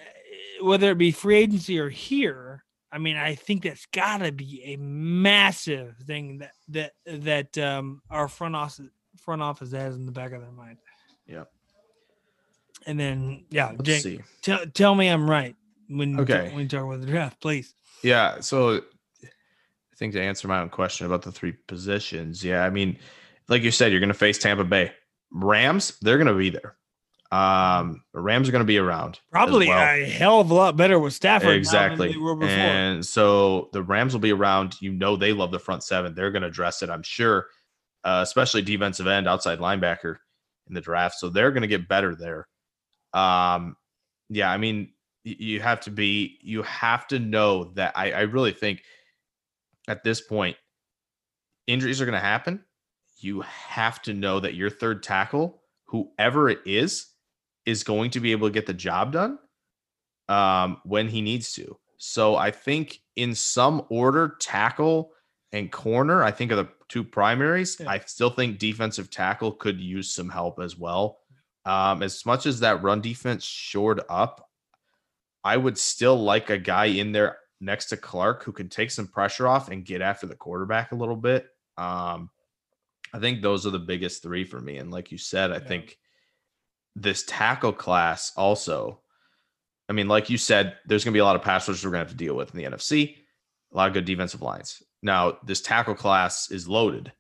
whether 0.61 0.91
it 0.91 0.97
be 0.97 1.11
free 1.11 1.37
agency 1.37 1.79
or 1.79 1.89
here, 1.89 2.63
I 2.91 2.97
mean, 2.97 3.17
I 3.17 3.35
think 3.35 3.63
that's 3.63 3.85
got 3.87 4.19
to 4.19 4.31
be 4.31 4.63
a 4.65 4.75
massive 4.77 5.95
thing 6.05 6.39
that 6.39 6.51
that 6.69 6.93
that 7.05 7.57
um, 7.57 8.01
our 8.09 8.27
front 8.27 8.55
office 8.55 8.87
front 9.17 9.41
office 9.41 9.71
has 9.71 9.95
in 9.95 10.05
the 10.05 10.11
back 10.11 10.33
of 10.33 10.41
their 10.41 10.51
mind. 10.51 10.77
Yeah. 11.25 11.45
And 12.85 12.99
then, 12.99 13.45
yeah, 13.49 13.71
Let's 13.75 14.03
Jake, 14.03 14.21
tell 14.41 14.65
tell 14.67 14.93
me 14.93 15.07
I'm 15.07 15.27
right 15.29 15.55
when 15.87 16.19
Okay. 16.19 16.49
when 16.53 16.63
you 16.63 16.67
talk 16.67 16.83
about 16.83 17.01
the 17.01 17.07
draft, 17.07 17.39
please. 17.41 17.73
Yeah. 18.03 18.39
So 18.39 18.77
I 18.77 19.95
think 19.97 20.13
to 20.13 20.21
answer 20.21 20.47
my 20.47 20.59
own 20.59 20.69
question 20.69 21.05
about 21.05 21.21
the 21.21 21.31
three 21.31 21.53
positions, 21.67 22.43
yeah, 22.43 22.63
I 22.65 22.69
mean, 22.69 22.97
like 23.47 23.61
you 23.61 23.71
said, 23.71 23.91
you're 23.91 24.01
going 24.01 24.09
to 24.09 24.13
face 24.13 24.37
Tampa 24.37 24.63
Bay. 24.63 24.91
Rams, 25.31 25.97
they're 26.01 26.17
going 26.17 26.27
to 26.27 26.33
be 26.33 26.49
there. 26.49 26.75
Um, 27.31 28.03
Rams 28.13 28.47
are 28.47 28.51
going 28.51 28.61
to 28.63 28.65
be 28.65 28.77
around. 28.77 29.19
Probably 29.31 29.67
well. 29.67 29.79
a 29.79 30.05
hell 30.05 30.39
of 30.39 30.51
a 30.51 30.53
lot 30.53 30.77
better 30.77 30.99
with 30.99 31.13
Stafford 31.13 31.55
exactly. 31.55 32.11
they 32.11 32.17
were 32.17 32.35
before. 32.35 32.55
And 32.55 33.05
so 33.05 33.69
the 33.73 33.81
Rams 33.83 34.13
will 34.13 34.21
be 34.21 34.31
around. 34.31 34.79
You 34.81 34.91
know, 34.91 35.15
they 35.15 35.33
love 35.33 35.51
the 35.51 35.59
front 35.59 35.83
seven. 35.83 36.13
They're 36.13 36.31
going 36.31 36.43
to 36.43 36.47
address 36.47 36.81
it, 36.81 36.89
I'm 36.89 37.03
sure, 37.03 37.47
uh, 38.03 38.21
especially 38.23 38.61
defensive 38.61 39.07
end, 39.07 39.27
outside 39.27 39.59
linebacker 39.59 40.17
in 40.67 40.75
the 40.75 40.81
draft. 40.81 41.15
So 41.19 41.29
they're 41.29 41.51
going 41.51 41.63
to 41.63 41.67
get 41.67 41.87
better 41.87 42.15
there. 42.15 42.47
Um, 43.13 43.75
yeah, 44.29 44.49
I 44.49 44.57
mean, 44.57 44.93
you 45.25 45.59
have 45.59 45.81
to 45.81 45.91
be, 45.91 46.37
you 46.41 46.61
have 46.63 47.07
to 47.07 47.19
know 47.19 47.65
that 47.73 47.93
I, 47.95 48.11
I 48.11 48.21
really 48.21 48.51
think 48.51 48.83
at 49.87 50.03
this 50.03 50.21
point, 50.21 50.55
injuries 51.67 51.99
are 51.99 52.05
going 52.05 52.13
to 52.13 52.19
happen. 52.19 52.63
You 53.19 53.41
have 53.41 54.01
to 54.03 54.13
know 54.13 54.39
that 54.39 54.53
your 54.53 54.69
third 54.69 55.03
tackle, 55.03 55.61
whoever 55.85 56.49
it 56.49 56.59
is, 56.65 57.07
is 57.65 57.83
going 57.83 58.11
to 58.11 58.19
be 58.19 58.31
able 58.31 58.47
to 58.47 58.53
get 58.53 58.67
the 58.67 58.73
job 58.73 59.11
done 59.11 59.39
um, 60.29 60.77
when 60.83 61.07
he 61.07 61.21
needs 61.21 61.53
to. 61.53 61.77
So 61.97 62.35
I 62.35 62.51
think 62.51 62.99
in 63.15 63.33
some 63.33 63.85
order, 63.89 64.35
tackle 64.39 65.11
and 65.51 65.71
corner, 65.71 66.23
I 66.23 66.31
think 66.31 66.51
are 66.51 66.57
the 66.57 66.69
two 66.87 67.03
primaries. 67.03 67.77
Yeah. 67.79 67.89
I 67.89 67.99
still 67.99 68.29
think 68.29 68.59
defensive 68.59 69.09
tackle 69.09 69.53
could 69.53 69.79
use 69.79 70.11
some 70.11 70.29
help 70.29 70.59
as 70.59 70.77
well. 70.77 71.19
Um, 71.65 72.03
as 72.03 72.25
much 72.25 72.45
as 72.45 72.59
that 72.59 72.83
run 72.83 73.01
defense 73.01 73.43
shored 73.43 74.01
up, 74.07 74.49
I 75.45 75.55
would 75.57 75.77
still 75.77 76.17
like 76.21 76.49
a 76.49 76.57
guy 76.57 76.85
in 76.85 77.11
there 77.11 77.37
next 77.61 77.85
to 77.85 77.97
Clark 77.97 78.43
who 78.43 78.51
can 78.51 78.67
take 78.67 78.89
some 78.91 79.07
pressure 79.07 79.47
off 79.47 79.69
and 79.69 79.85
get 79.85 80.01
after 80.01 80.25
the 80.25 80.35
quarterback 80.35 80.91
a 80.91 80.95
little 80.95 81.15
bit. 81.15 81.47
Um, 81.77 82.31
I 83.13 83.19
think 83.19 83.41
those 83.41 83.65
are 83.65 83.69
the 83.71 83.79
biggest 83.79 84.23
three 84.23 84.43
for 84.43 84.59
me. 84.59 84.77
And 84.77 84.91
like 84.91 85.11
you 85.11 85.17
said, 85.19 85.51
I 85.51 85.57
Yeah. 85.57 85.67
think 85.67 85.97
this 86.95 87.23
tackle 87.23 87.73
class 87.73 88.33
also. 88.35 89.01
I 89.87 89.93
mean, 89.93 90.07
like 90.07 90.31
you 90.31 90.37
said, 90.39 90.77
there's 90.87 91.03
going 91.03 91.13
to 91.13 91.15
be 91.15 91.21
a 91.21 91.25
lot 91.25 91.35
of 91.35 91.43
pass 91.43 91.67
rushers 91.67 91.85
we're 91.85 91.91
going 91.91 92.03
to 92.03 92.09
have 92.09 92.17
to 92.17 92.25
deal 92.25 92.35
with 92.35 92.51
in 92.51 92.57
the 92.57 92.65
NFC. 92.65 93.17
A 93.71 93.77
lot 93.77 93.87
of 93.87 93.93
good 93.93 94.05
defensive 94.05 94.41
lines. 94.41 94.81
Now, 95.03 95.37
this 95.45 95.61
tackle 95.61 95.93
class 95.95 96.49
is 96.49 96.67
loaded. 96.67 97.11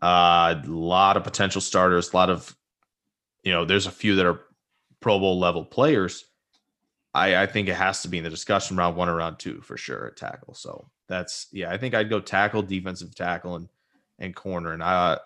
Uh, 0.00 0.62
a 0.62 0.68
lot 0.68 1.16
of 1.16 1.24
potential 1.24 1.60
starters. 1.60 2.12
A 2.12 2.16
lot 2.16 2.30
of, 2.30 2.54
you 3.42 3.50
know, 3.50 3.64
there's 3.64 3.86
a 3.86 3.90
few 3.90 4.14
that 4.16 4.26
are 4.26 4.42
Pro 5.00 5.18
Bowl 5.18 5.40
level 5.40 5.64
players. 5.64 6.24
I, 7.14 7.42
I 7.42 7.46
think 7.46 7.68
it 7.68 7.76
has 7.76 8.02
to 8.02 8.08
be 8.08 8.18
in 8.18 8.24
the 8.24 8.30
discussion 8.30 8.76
round 8.76 8.96
one 8.96 9.08
or 9.08 9.16
round 9.16 9.38
two 9.38 9.60
for 9.60 9.76
sure 9.76 10.06
at 10.08 10.16
tackle. 10.16 10.54
So 10.54 10.90
that's 11.06 11.46
yeah. 11.52 11.70
I 11.70 11.78
think 11.78 11.94
I'd 11.94 12.10
go 12.10 12.20
tackle, 12.20 12.62
defensive 12.62 13.14
tackle, 13.14 13.56
and 13.56 13.68
and 14.18 14.34
corner. 14.34 14.72
And 14.72 14.82
I, 14.82 15.18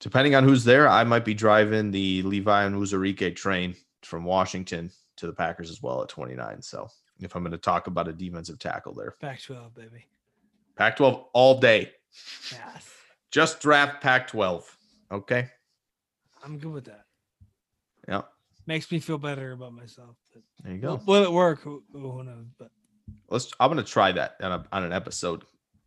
depending 0.00 0.34
on 0.34 0.44
who's 0.44 0.64
there, 0.64 0.88
I 0.88 1.04
might 1.04 1.24
be 1.24 1.34
driving 1.34 1.90
the 1.90 2.22
Levi 2.22 2.68
Onwuzurike 2.68 3.36
train 3.36 3.74
from 4.02 4.24
Washington 4.24 4.90
to 5.16 5.26
the 5.26 5.32
Packers 5.32 5.70
as 5.70 5.82
well 5.82 6.02
at 6.02 6.08
29. 6.08 6.62
So 6.62 6.88
if 7.20 7.34
I'm 7.34 7.42
going 7.42 7.52
to 7.52 7.58
talk 7.58 7.86
about 7.86 8.08
a 8.08 8.12
defensive 8.12 8.58
tackle 8.58 8.94
there, 8.94 9.14
Pac 9.20 9.42
12, 9.42 9.74
baby. 9.74 10.06
Pac 10.76 10.96
12 10.96 11.24
all 11.32 11.58
day. 11.58 11.92
Yes. 12.52 12.90
Just 13.30 13.60
draft 13.60 14.02
Pac 14.02 14.28
12. 14.28 14.76
Okay. 15.10 15.48
I'm 16.44 16.58
good 16.58 16.72
with 16.72 16.84
that. 16.84 17.06
Yeah. 18.08 18.22
Makes 18.66 18.90
me 18.90 18.98
feel 18.98 19.18
better 19.18 19.52
about 19.52 19.72
myself. 19.72 20.16
But 20.32 20.42
There 20.64 20.72
you 20.74 20.80
go. 20.80 21.00
will 21.06 21.22
it 21.22 21.32
work? 21.32 21.60
Who, 21.62 21.82
who 21.92 22.22
knows? 22.24 22.46
But 22.58 22.70
Let's. 23.30 23.52
I'm 23.60 23.70
going 23.72 23.84
to 23.84 23.90
try 23.90 24.12
that 24.12 24.36
on, 24.40 24.52
a, 24.52 24.64
on 24.72 24.82
an 24.84 24.92
episode. 24.92 25.44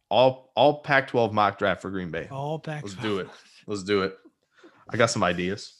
All 0.09 0.51
all 0.55 0.81
Pac 0.81 1.07
12 1.09 1.33
mock 1.33 1.59
draft 1.59 1.81
for 1.81 1.89
Green 1.91 2.09
Bay. 2.09 2.27
all 2.31 2.57
back. 2.57 2.83
Let's 2.83 2.95
do 2.95 3.19
it. 3.19 3.27
Let's 3.67 3.83
do 3.83 4.01
it. 4.03 4.17
I 4.89 4.97
got 4.97 5.11
some 5.11 5.23
ideas. 5.23 5.75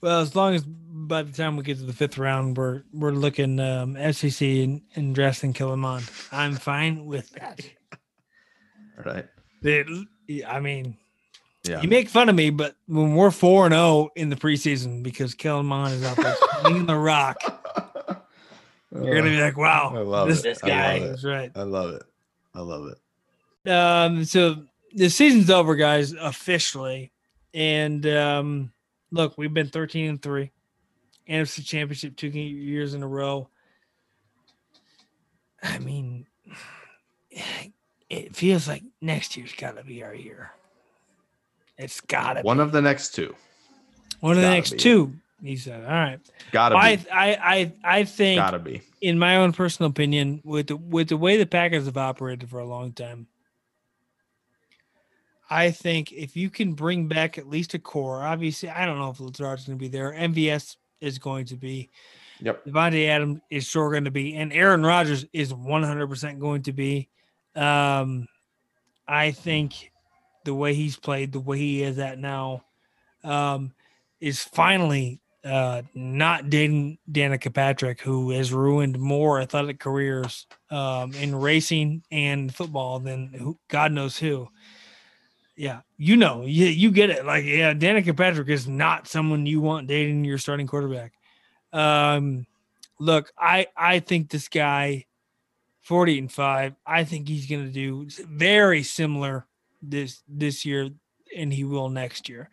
Well, 0.00 0.20
as 0.20 0.34
long 0.34 0.54
as 0.54 0.64
by 0.64 1.22
the 1.22 1.32
time 1.32 1.56
we 1.56 1.62
get 1.62 1.76
to 1.78 1.84
the 1.84 1.92
fifth 1.92 2.16
round, 2.18 2.56
we're 2.56 2.82
we're 2.92 3.12
looking 3.12 3.60
um, 3.60 3.96
SEC 4.12 4.40
and, 4.42 4.80
and 4.96 5.14
drafting 5.14 5.52
Kellen 5.52 5.78
Mond. 5.80 6.10
I'm 6.32 6.54
fine 6.54 7.04
with 7.04 7.30
that. 7.32 7.60
All 8.98 9.04
right. 9.12 9.26
It- 9.62 10.06
I 10.48 10.60
mean, 10.60 10.96
Yeah. 11.64 11.82
you 11.82 11.88
make 11.88 12.08
fun 12.08 12.28
of 12.28 12.34
me, 12.34 12.50
but 12.50 12.74
when 12.86 13.14
we're 13.14 13.30
four 13.30 13.66
and 13.66 13.74
zero 13.74 14.08
in 14.16 14.30
the 14.30 14.36
preseason 14.36 15.02
because 15.02 15.34
Kellen 15.34 15.66
Mond 15.66 15.94
is 15.94 16.02
out 16.04 16.16
there 16.16 16.34
swinging 16.60 16.86
the 16.86 16.96
rock, 16.96 17.36
you're 18.94 19.14
gonna 19.14 19.30
be 19.30 19.40
like, 19.40 19.58
"Wow, 19.58 19.92
I 19.94 19.98
love 20.00 20.28
this 20.28 20.44
it. 20.44 20.58
Guy 20.62 20.96
is 20.96 21.24
right." 21.24 21.52
I 21.54 21.62
love 21.62 21.90
it. 21.90 22.02
I 22.54 22.60
love 22.60 22.86
it. 22.88 23.70
Um, 23.70 24.24
so 24.24 24.64
the 24.94 25.10
season's 25.10 25.50
over, 25.50 25.76
guys, 25.76 26.12
officially. 26.14 27.12
And 27.52 28.06
um, 28.06 28.72
look, 29.10 29.36
we've 29.36 29.52
been 29.52 29.68
13 29.68 30.08
and 30.08 30.22
3. 30.22 30.50
NFC 31.28 31.64
championship 31.64 32.16
two 32.16 32.28
years 32.28 32.94
in 32.94 33.02
a 33.02 33.08
row. 33.08 33.48
I 35.62 35.78
mean, 35.78 36.26
it 38.10 38.34
feels 38.34 38.66
like 38.66 38.82
next 39.00 39.36
year's 39.36 39.52
gotta 39.52 39.84
be 39.84 40.02
our 40.02 40.14
year. 40.14 40.52
It's 41.80 42.00
gotta 42.00 42.42
One 42.42 42.58
be 42.58 42.62
of 42.62 42.72
the 42.72 42.82
next 42.82 43.14
two. 43.14 43.34
one 44.20 44.36
of 44.36 44.42
the 44.42 44.48
next 44.50 44.78
two. 44.78 45.14
He 45.42 45.56
said, 45.56 45.82
All 45.84 45.90
right. 45.90 46.20
Gotta 46.52 46.76
I, 46.76 46.96
be. 46.96 47.10
I 47.10 47.28
I 47.32 47.72
I 47.82 48.04
think 48.04 48.38
Gotta 48.38 48.58
be. 48.58 48.82
in 49.00 49.18
my 49.18 49.36
own 49.36 49.52
personal 49.52 49.90
opinion, 49.90 50.42
with 50.44 50.66
the 50.66 50.76
with 50.76 51.08
the 51.08 51.16
way 51.16 51.36
the 51.38 51.46
Packers 51.46 51.86
have 51.86 51.96
operated 51.96 52.50
for 52.50 52.58
a 52.60 52.66
long 52.66 52.92
time, 52.92 53.26
I 55.48 55.70
think 55.70 56.12
if 56.12 56.36
you 56.36 56.50
can 56.50 56.74
bring 56.74 57.08
back 57.08 57.38
at 57.38 57.48
least 57.48 57.74
a 57.74 57.78
core, 57.78 58.22
obviously, 58.22 58.68
I 58.68 58.84
don't 58.84 58.98
know 58.98 59.10
if 59.10 59.18
Lazard's 59.18 59.64
going 59.66 59.78
to 59.78 59.82
be 59.82 59.88
there. 59.88 60.12
MVS 60.12 60.76
is 61.00 61.18
going 61.18 61.46
to 61.46 61.56
be. 61.56 61.90
Yep. 62.42 62.66
Davante 62.66 63.06
Adams 63.08 63.40
is 63.50 63.66
sure 63.66 63.90
going 63.90 64.04
to 64.04 64.10
be, 64.10 64.34
and 64.36 64.52
Aaron 64.52 64.82
Rodgers 64.82 65.26
is 65.32 65.52
100% 65.52 66.38
going 66.38 66.62
to 66.62 66.72
be. 66.72 67.08
Um, 67.54 68.26
I 69.06 69.32
think 69.32 69.89
the 70.44 70.54
way 70.54 70.74
he's 70.74 70.96
played, 70.96 71.32
the 71.32 71.40
way 71.40 71.58
he 71.58 71.82
is 71.82 71.98
at 71.98 72.18
now, 72.18 72.64
um, 73.24 73.72
is 74.20 74.42
finally 74.42 75.20
uh, 75.44 75.82
not 75.94 76.50
dating 76.50 76.98
Danica 77.10 77.52
Patrick, 77.52 78.00
who 78.00 78.30
has 78.30 78.52
ruined 78.52 78.98
more 78.98 79.40
athletic 79.40 79.78
careers 79.78 80.46
um, 80.70 81.12
in 81.14 81.34
racing 81.34 82.02
and 82.10 82.54
football 82.54 82.98
than 82.98 83.28
who, 83.32 83.58
God 83.68 83.92
knows 83.92 84.18
who. 84.18 84.48
Yeah, 85.56 85.80
you 85.98 86.16
know, 86.16 86.42
you, 86.42 86.66
you 86.66 86.90
get 86.90 87.10
it. 87.10 87.26
Like, 87.26 87.44
yeah, 87.44 87.74
Danica 87.74 88.16
Patrick 88.16 88.48
is 88.48 88.66
not 88.66 89.06
someone 89.06 89.44
you 89.44 89.60
want 89.60 89.86
dating 89.86 90.24
your 90.24 90.38
starting 90.38 90.66
quarterback. 90.66 91.12
Um, 91.72 92.46
look, 92.98 93.30
I 93.38 93.66
I 93.76 94.00
think 94.00 94.30
this 94.30 94.48
guy, 94.48 95.04
forty 95.82 96.18
and 96.18 96.32
five, 96.32 96.74
I 96.86 97.04
think 97.04 97.28
he's 97.28 97.46
going 97.46 97.66
to 97.66 97.72
do 97.72 98.08
very 98.26 98.82
similar 98.82 99.46
this 99.82 100.22
this 100.28 100.64
year, 100.64 100.90
and 101.36 101.52
he 101.52 101.64
will 101.64 101.88
next 101.88 102.28
year. 102.28 102.50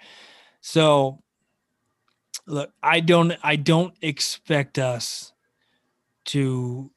So, 0.62 1.22
look, 2.46 2.72
I 2.82 3.00
don't 3.00 3.34
I 3.44 3.56
don't 3.56 3.94
expect 4.02 4.80
us 4.80 5.34
to 6.26 6.92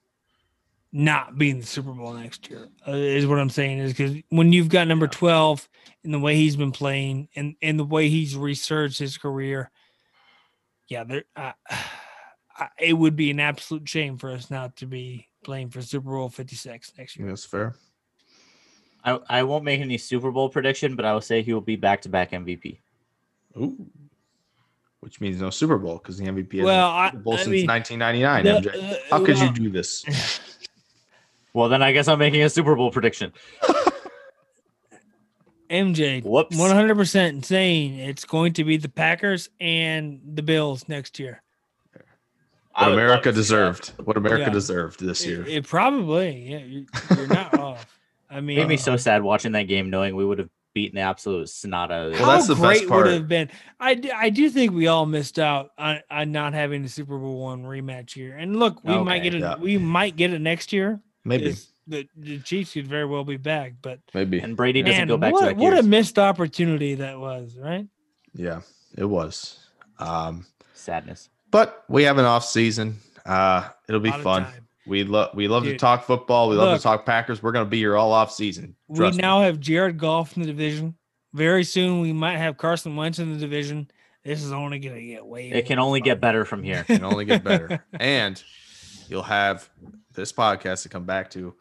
not 0.92 1.38
be 1.38 1.50
in 1.50 1.60
the 1.60 1.66
Super 1.66 1.92
Bowl 1.92 2.12
next 2.14 2.50
year. 2.50 2.68
Uh, 2.86 2.92
is 2.92 3.26
what 3.26 3.38
I'm 3.38 3.50
saying 3.50 3.78
is 3.78 3.92
because 3.92 4.16
when 4.30 4.52
you've 4.52 4.68
got 4.68 4.88
number 4.88 5.06
twelve 5.06 5.68
and 6.04 6.12
the 6.12 6.18
way 6.18 6.34
he's 6.34 6.56
been 6.56 6.72
playing 6.72 7.28
and 7.36 7.54
and 7.62 7.78
the 7.78 7.84
way 7.84 8.08
he's 8.08 8.36
researched 8.36 8.98
his 8.98 9.18
career, 9.18 9.70
yeah, 10.88 11.04
there. 11.04 11.24
Uh, 11.36 11.52
it 12.78 12.92
would 12.92 13.16
be 13.16 13.30
an 13.30 13.40
absolute 13.40 13.88
shame 13.88 14.18
for 14.18 14.30
us 14.30 14.50
not 14.50 14.76
to 14.76 14.86
be 14.86 15.28
playing 15.44 15.70
for 15.70 15.80
Super 15.80 16.10
Bowl 16.10 16.28
56 16.28 16.92
next 16.98 17.16
year. 17.16 17.28
That's 17.28 17.44
fair. 17.44 17.74
I, 19.04 19.18
I 19.28 19.42
won't 19.44 19.64
make 19.64 19.80
any 19.80 19.96
Super 19.98 20.30
Bowl 20.30 20.48
prediction, 20.48 20.94
but 20.96 21.04
I 21.04 21.12
will 21.14 21.20
say 21.20 21.42
he 21.42 21.52
will 21.54 21.60
be 21.60 21.76
back 21.76 22.02
to 22.02 22.08
back 22.08 22.32
MVP. 22.32 22.78
Ooh. 23.56 23.86
Which 25.00 25.20
means 25.20 25.40
no 25.40 25.48
Super 25.50 25.78
Bowl 25.78 25.96
because 25.98 26.18
the 26.18 26.26
MVP 26.26 26.56
has 26.58 26.64
well, 26.64 27.02
been 27.02 27.10
Super 27.12 27.22
Bowl 27.22 27.32
I 27.34 27.36
since 27.38 27.48
mean, 27.48 27.66
1999. 27.66 28.44
the- 28.44 28.70
MJ. 28.70 28.92
uh, 28.92 28.96
How 29.10 29.24
could 29.24 29.36
well, 29.36 29.46
you 29.46 29.52
do 29.52 29.70
this? 29.70 30.04
Well, 31.52 31.68
then 31.68 31.82
I 31.82 31.90
guess 31.90 32.06
I'm 32.06 32.20
making 32.20 32.42
a 32.44 32.48
Super 32.48 32.76
Bowl 32.76 32.92
prediction. 32.92 33.32
MJ, 35.68 36.22
Whoops. 36.24 36.56
100% 36.56 37.44
saying 37.44 37.94
it's 37.98 38.24
going 38.24 38.52
to 38.54 38.64
be 38.64 38.76
the 38.76 38.88
Packers 38.88 39.48
and 39.60 40.20
the 40.34 40.42
Bills 40.42 40.88
next 40.88 41.18
year. 41.18 41.42
What 42.74 42.92
America 42.92 43.24
to 43.24 43.24
see 43.24 43.30
that. 43.30 43.34
deserved. 43.34 43.92
What 44.04 44.16
America 44.16 44.44
Yeah. 44.44 44.50
deserved 44.50 45.00
this 45.04 45.26
year. 45.26 45.44
it 45.46 45.66
probably, 45.66 46.50
yeah, 46.50 46.58
you, 46.58 46.86
you're 47.16 47.26
not 47.26 47.52
off. 47.58 47.98
I 48.30 48.40
mean, 48.40 48.58
it 48.58 48.62
Made 48.62 48.68
me 48.68 48.76
so 48.76 48.96
sad 48.96 49.22
watching 49.22 49.52
that 49.52 49.64
game, 49.64 49.90
knowing 49.90 50.14
we 50.14 50.24
would 50.24 50.38
have 50.38 50.48
beaten 50.72 50.96
the 50.96 51.02
absolute 51.02 51.48
snot 51.48 51.90
out 51.90 52.06
of 52.06 52.12
it. 52.12 52.20
Well, 52.20 52.30
how 52.30 52.36
that's 52.36 52.46
the 52.46 52.54
best 52.54 52.62
great 52.64 52.88
part. 52.88 53.06
would 53.06 53.14
have 53.14 53.28
been. 53.28 53.50
I 53.80 54.30
do 54.30 54.48
think 54.50 54.72
we 54.72 54.86
all 54.86 55.06
missed 55.06 55.38
out 55.38 55.70
on, 55.76 56.00
on 56.10 56.32
not 56.32 56.54
having 56.54 56.82
the 56.82 56.88
Super 56.88 57.18
Bowl 57.18 57.40
one 57.40 57.64
rematch 57.64 58.12
here. 58.12 58.36
And 58.36 58.56
look, 58.56 58.82
we 58.84 58.96
might 58.98 59.20
get 59.20 59.34
it. 59.34 59.40
yeah. 59.40 59.56
We 59.56 59.78
might 59.78 60.16
get 60.16 60.32
it 60.32 60.40
next 60.40 60.72
year. 60.72 61.00
Maybe. 61.24 61.56
The, 61.86 62.06
the 62.16 62.38
Chiefs 62.38 62.74
could 62.74 62.86
very 62.86 63.04
well 63.04 63.24
be 63.24 63.36
back, 63.36 63.74
but 63.82 63.98
Maybe. 64.14 64.38
and 64.38 64.56
Brady 64.56 64.82
doesn't 64.82 64.96
man, 64.96 65.08
go 65.08 65.16
back 65.16 65.32
what, 65.32 65.40
to 65.40 65.46
back 65.46 65.56
what 65.56 65.76
a 65.76 65.82
missed 65.82 66.20
opportunity 66.20 66.94
that 66.96 67.18
was, 67.18 67.56
right? 67.58 67.86
Yeah, 68.32 68.60
it 68.96 69.04
was. 69.04 69.58
Um, 69.98 70.46
Sadness. 70.72 71.30
but 71.50 71.84
we 71.88 72.04
have 72.04 72.18
an 72.18 72.26
off 72.26 72.44
season. 72.44 72.98
Uh, 73.26 73.68
it'll 73.88 74.00
be 74.00 74.12
fun. 74.12 74.44
time. 74.44 74.68
We 74.86 75.04
love 75.04 75.30
we 75.34 75.48
love 75.48 75.64
to 75.64 75.76
talk 75.76 76.04
football. 76.04 76.48
We 76.48 76.56
love 76.56 76.70
look. 76.70 76.78
to 76.78 76.82
talk 76.82 77.06
Packers. 77.06 77.42
We're 77.42 77.52
gonna 77.52 77.66
be 77.66 77.78
here 77.78 77.96
all 77.96 78.12
off 78.12 78.32
season. 78.32 78.74
We 78.88 78.96
Trust 78.96 79.18
me. 79.18 79.22
now 79.22 79.42
have 79.42 79.60
Jared 79.60 79.98
Goff 79.98 80.36
in 80.36 80.42
the 80.42 80.48
division. 80.48 80.96
Very 81.32 81.64
soon, 81.64 82.00
we 82.00 82.12
might 82.12 82.38
have 82.38 82.56
Carson 82.56 82.96
Wentz 82.96 83.18
in 83.18 83.32
the 83.32 83.38
division. 83.38 83.90
This 84.24 84.42
is 84.42 84.52
only 84.52 84.78
going 84.78 84.96
to 84.96 85.02
get 85.02 85.24
way. 85.24 85.50
It 85.50 85.66
can 85.66 85.78
only 85.78 86.00
fun. 86.00 86.04
get 86.04 86.20
better 86.20 86.44
from 86.44 86.62
here. 86.62 86.80
It 86.80 86.86
can 86.86 87.04
only 87.04 87.24
get 87.24 87.42
better. 87.42 87.82
and 88.00 88.42
you'll 89.08 89.22
have 89.22 89.70
this 90.12 90.32
podcast 90.32 90.82
to 90.82 90.88
come 90.88 91.04
back 91.04 91.30
to, 91.30 91.54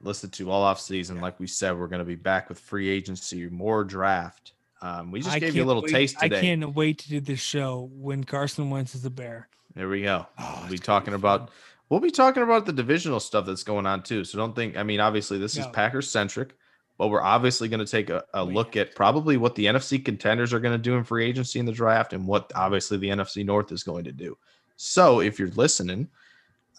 listen 0.00 0.30
to 0.30 0.50
all 0.50 0.62
off 0.62 0.80
season. 0.80 1.20
Like 1.20 1.38
we 1.38 1.46
said, 1.46 1.78
we're 1.78 1.86
going 1.86 2.00
to 2.00 2.04
be 2.04 2.14
back 2.14 2.48
with 2.48 2.58
free 2.58 2.88
agency, 2.88 3.48
more 3.48 3.84
draft. 3.84 4.52
Um, 4.82 5.10
we 5.10 5.20
just 5.20 5.34
I 5.34 5.38
gave 5.38 5.54
you 5.54 5.64
a 5.64 5.66
little 5.66 5.82
wait- 5.82 5.92
taste 5.92 6.18
today. 6.18 6.38
I 6.38 6.40
can't 6.40 6.74
wait 6.74 6.98
to 6.98 7.08
do 7.08 7.20
this 7.20 7.40
show 7.40 7.90
when 7.92 8.24
Carson 8.24 8.70
Wentz 8.70 8.94
is 8.94 9.04
a 9.04 9.10
bear. 9.10 9.48
There 9.74 9.88
we 9.88 10.02
go. 10.02 10.26
Oh, 10.38 10.58
we'll 10.62 10.70
be 10.70 10.78
talking 10.78 11.14
about 11.14 11.40
fun. 11.40 11.48
We'll 11.88 12.00
be 12.00 12.10
talking 12.10 12.42
about 12.42 12.66
the 12.66 12.72
divisional 12.72 13.20
stuff 13.20 13.46
that's 13.46 13.62
going 13.62 13.86
on 13.86 14.02
too. 14.02 14.24
So 14.24 14.38
don't 14.38 14.54
think 14.56 14.76
I 14.76 14.82
mean 14.82 15.00
obviously 15.00 15.38
this 15.38 15.52
is 15.56 15.66
No. 15.66 15.72
Packers 15.72 16.10
centric, 16.10 16.56
but 16.98 17.08
we're 17.08 17.22
obviously 17.22 17.68
going 17.68 17.84
to 17.84 17.90
take 17.90 18.10
a, 18.10 18.24
a 18.34 18.44
look 18.44 18.76
at 18.76 18.94
probably 18.94 19.36
what 19.36 19.54
the 19.54 19.66
NFC 19.66 20.04
contenders 20.04 20.52
are 20.52 20.60
going 20.60 20.74
to 20.74 20.82
do 20.82 20.96
in 20.96 21.04
free 21.04 21.24
agency 21.24 21.58
in 21.58 21.66
the 21.66 21.72
draft 21.72 22.12
and 22.12 22.26
what 22.26 22.50
obviously 22.54 22.96
the 22.98 23.08
NFC 23.08 23.44
North 23.44 23.70
is 23.72 23.82
going 23.82 24.04
to 24.04 24.12
do. 24.12 24.36
So 24.76 25.20
if 25.20 25.38
you're 25.38 25.50
listening, 25.50 26.08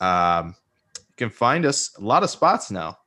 um, 0.02 0.56
you 0.98 1.04
can 1.18 1.30
find 1.30 1.66
us 1.66 1.96
a 1.98 2.02
lot 2.02 2.24
of 2.24 2.30
spots 2.30 2.72
now. 2.72 2.98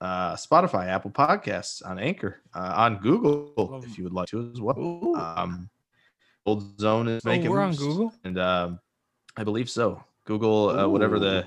Uh, 0.00 0.34
Spotify, 0.36 0.88
Apple 0.88 1.10
Podcasts, 1.10 1.80
on 1.86 1.98
Anchor, 1.98 2.42
uh, 2.54 2.74
on 2.76 2.98
Google, 2.98 3.82
if 3.86 3.96
you 3.96 4.04
would 4.04 4.12
like 4.12 4.28
to 4.28 4.50
as 4.52 4.60
well. 4.60 5.16
Um, 5.16 5.70
Old 6.44 6.78
Zone 6.78 7.08
is 7.08 7.22
Oh, 7.24 7.30
making 7.30 7.50
we're 7.50 7.62
on 7.62 7.74
Google. 7.74 8.12
and 8.24 8.38
um, 8.38 8.80
I 9.38 9.44
believe 9.44 9.70
so. 9.70 10.04
Google, 10.24 10.70
uh, 10.70 10.88
whatever 10.88 11.18
the 11.18 11.46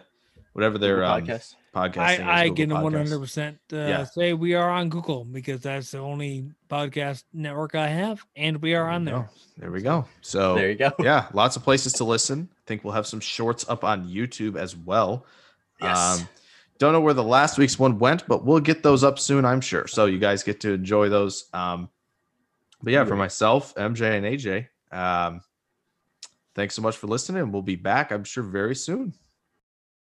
whatever 0.54 0.78
their 0.78 1.04
um, 1.04 1.22
podcast. 1.26 1.56
podcast. 1.76 1.98
I, 2.00 2.42
I 2.44 2.50
Google 2.50 2.56
can 2.56 2.70
Podcasts. 2.70 2.84
one 2.84 2.94
hundred 2.94 3.20
percent 3.20 3.58
uh, 3.74 4.06
say 4.06 4.34
we 4.34 4.54
are 4.56 4.70
on 4.70 4.90
Google 4.90 5.26
because 5.26 5.62
that's 5.62 5.92
the 5.92 6.00
only 6.00 6.50
podcast 6.70 7.24
network 7.34 7.76
I 7.76 7.88
have, 7.88 8.26
and 8.36 8.62
we 8.62 8.74
are 8.76 8.90
on 8.90 9.06
There 9.06 9.16
we 9.16 9.20
there. 9.20 9.24
go. 9.28 9.30
There 9.60 9.72
we 9.72 9.82
go. 9.82 10.06
So 10.22 10.56
There 10.56 10.70
you 10.70 10.76
go. 10.76 10.92
yeah, 11.00 11.28
lots 11.34 11.56
of 11.56 11.64
places 11.64 11.94
to 11.94 12.04
listen. 12.04 12.50
I 12.52 12.62
think 12.68 12.84
we'll 12.84 12.94
have 12.94 13.08
some 13.08 13.20
shorts 13.20 13.68
up 13.70 13.84
on 13.84 14.08
YouTube 14.08 14.56
as 14.58 14.76
well. 14.76 15.26
Yes. 15.82 16.22
Um, 16.22 16.28
don't 16.80 16.94
know 16.94 17.02
where 17.02 17.14
the 17.16 17.24
last 17.24 17.58
week's 17.58 17.80
one 17.80 17.98
went, 17.98 18.28
but 18.28 18.46
we'll 18.46 18.60
get 18.60 18.84
those 18.84 19.04
up 19.04 19.18
soon, 19.18 19.46
I'm 19.46 19.62
sure. 19.62 19.88
So 19.88 20.06
you 20.06 20.20
guys 20.20 20.44
get 20.44 20.60
to 20.62 20.74
enjoy 20.74 21.10
those. 21.10 21.46
Um, 21.54 21.90
but 22.84 22.94
yeah, 22.94 23.04
for 23.06 23.16
myself, 23.16 23.74
MJ, 23.76 24.18
and 24.18 24.26
AJ, 24.26 24.68
um, 24.96 25.42
thanks 26.58 26.76
so 26.76 26.82
much 26.82 26.98
for 26.98 27.08
listening. 27.08 27.52
We'll 27.54 27.62
be 27.62 27.78
back, 27.78 28.12
I'm 28.12 28.26
sure, 28.26 28.44
very 28.44 28.76
soon. 28.76 29.14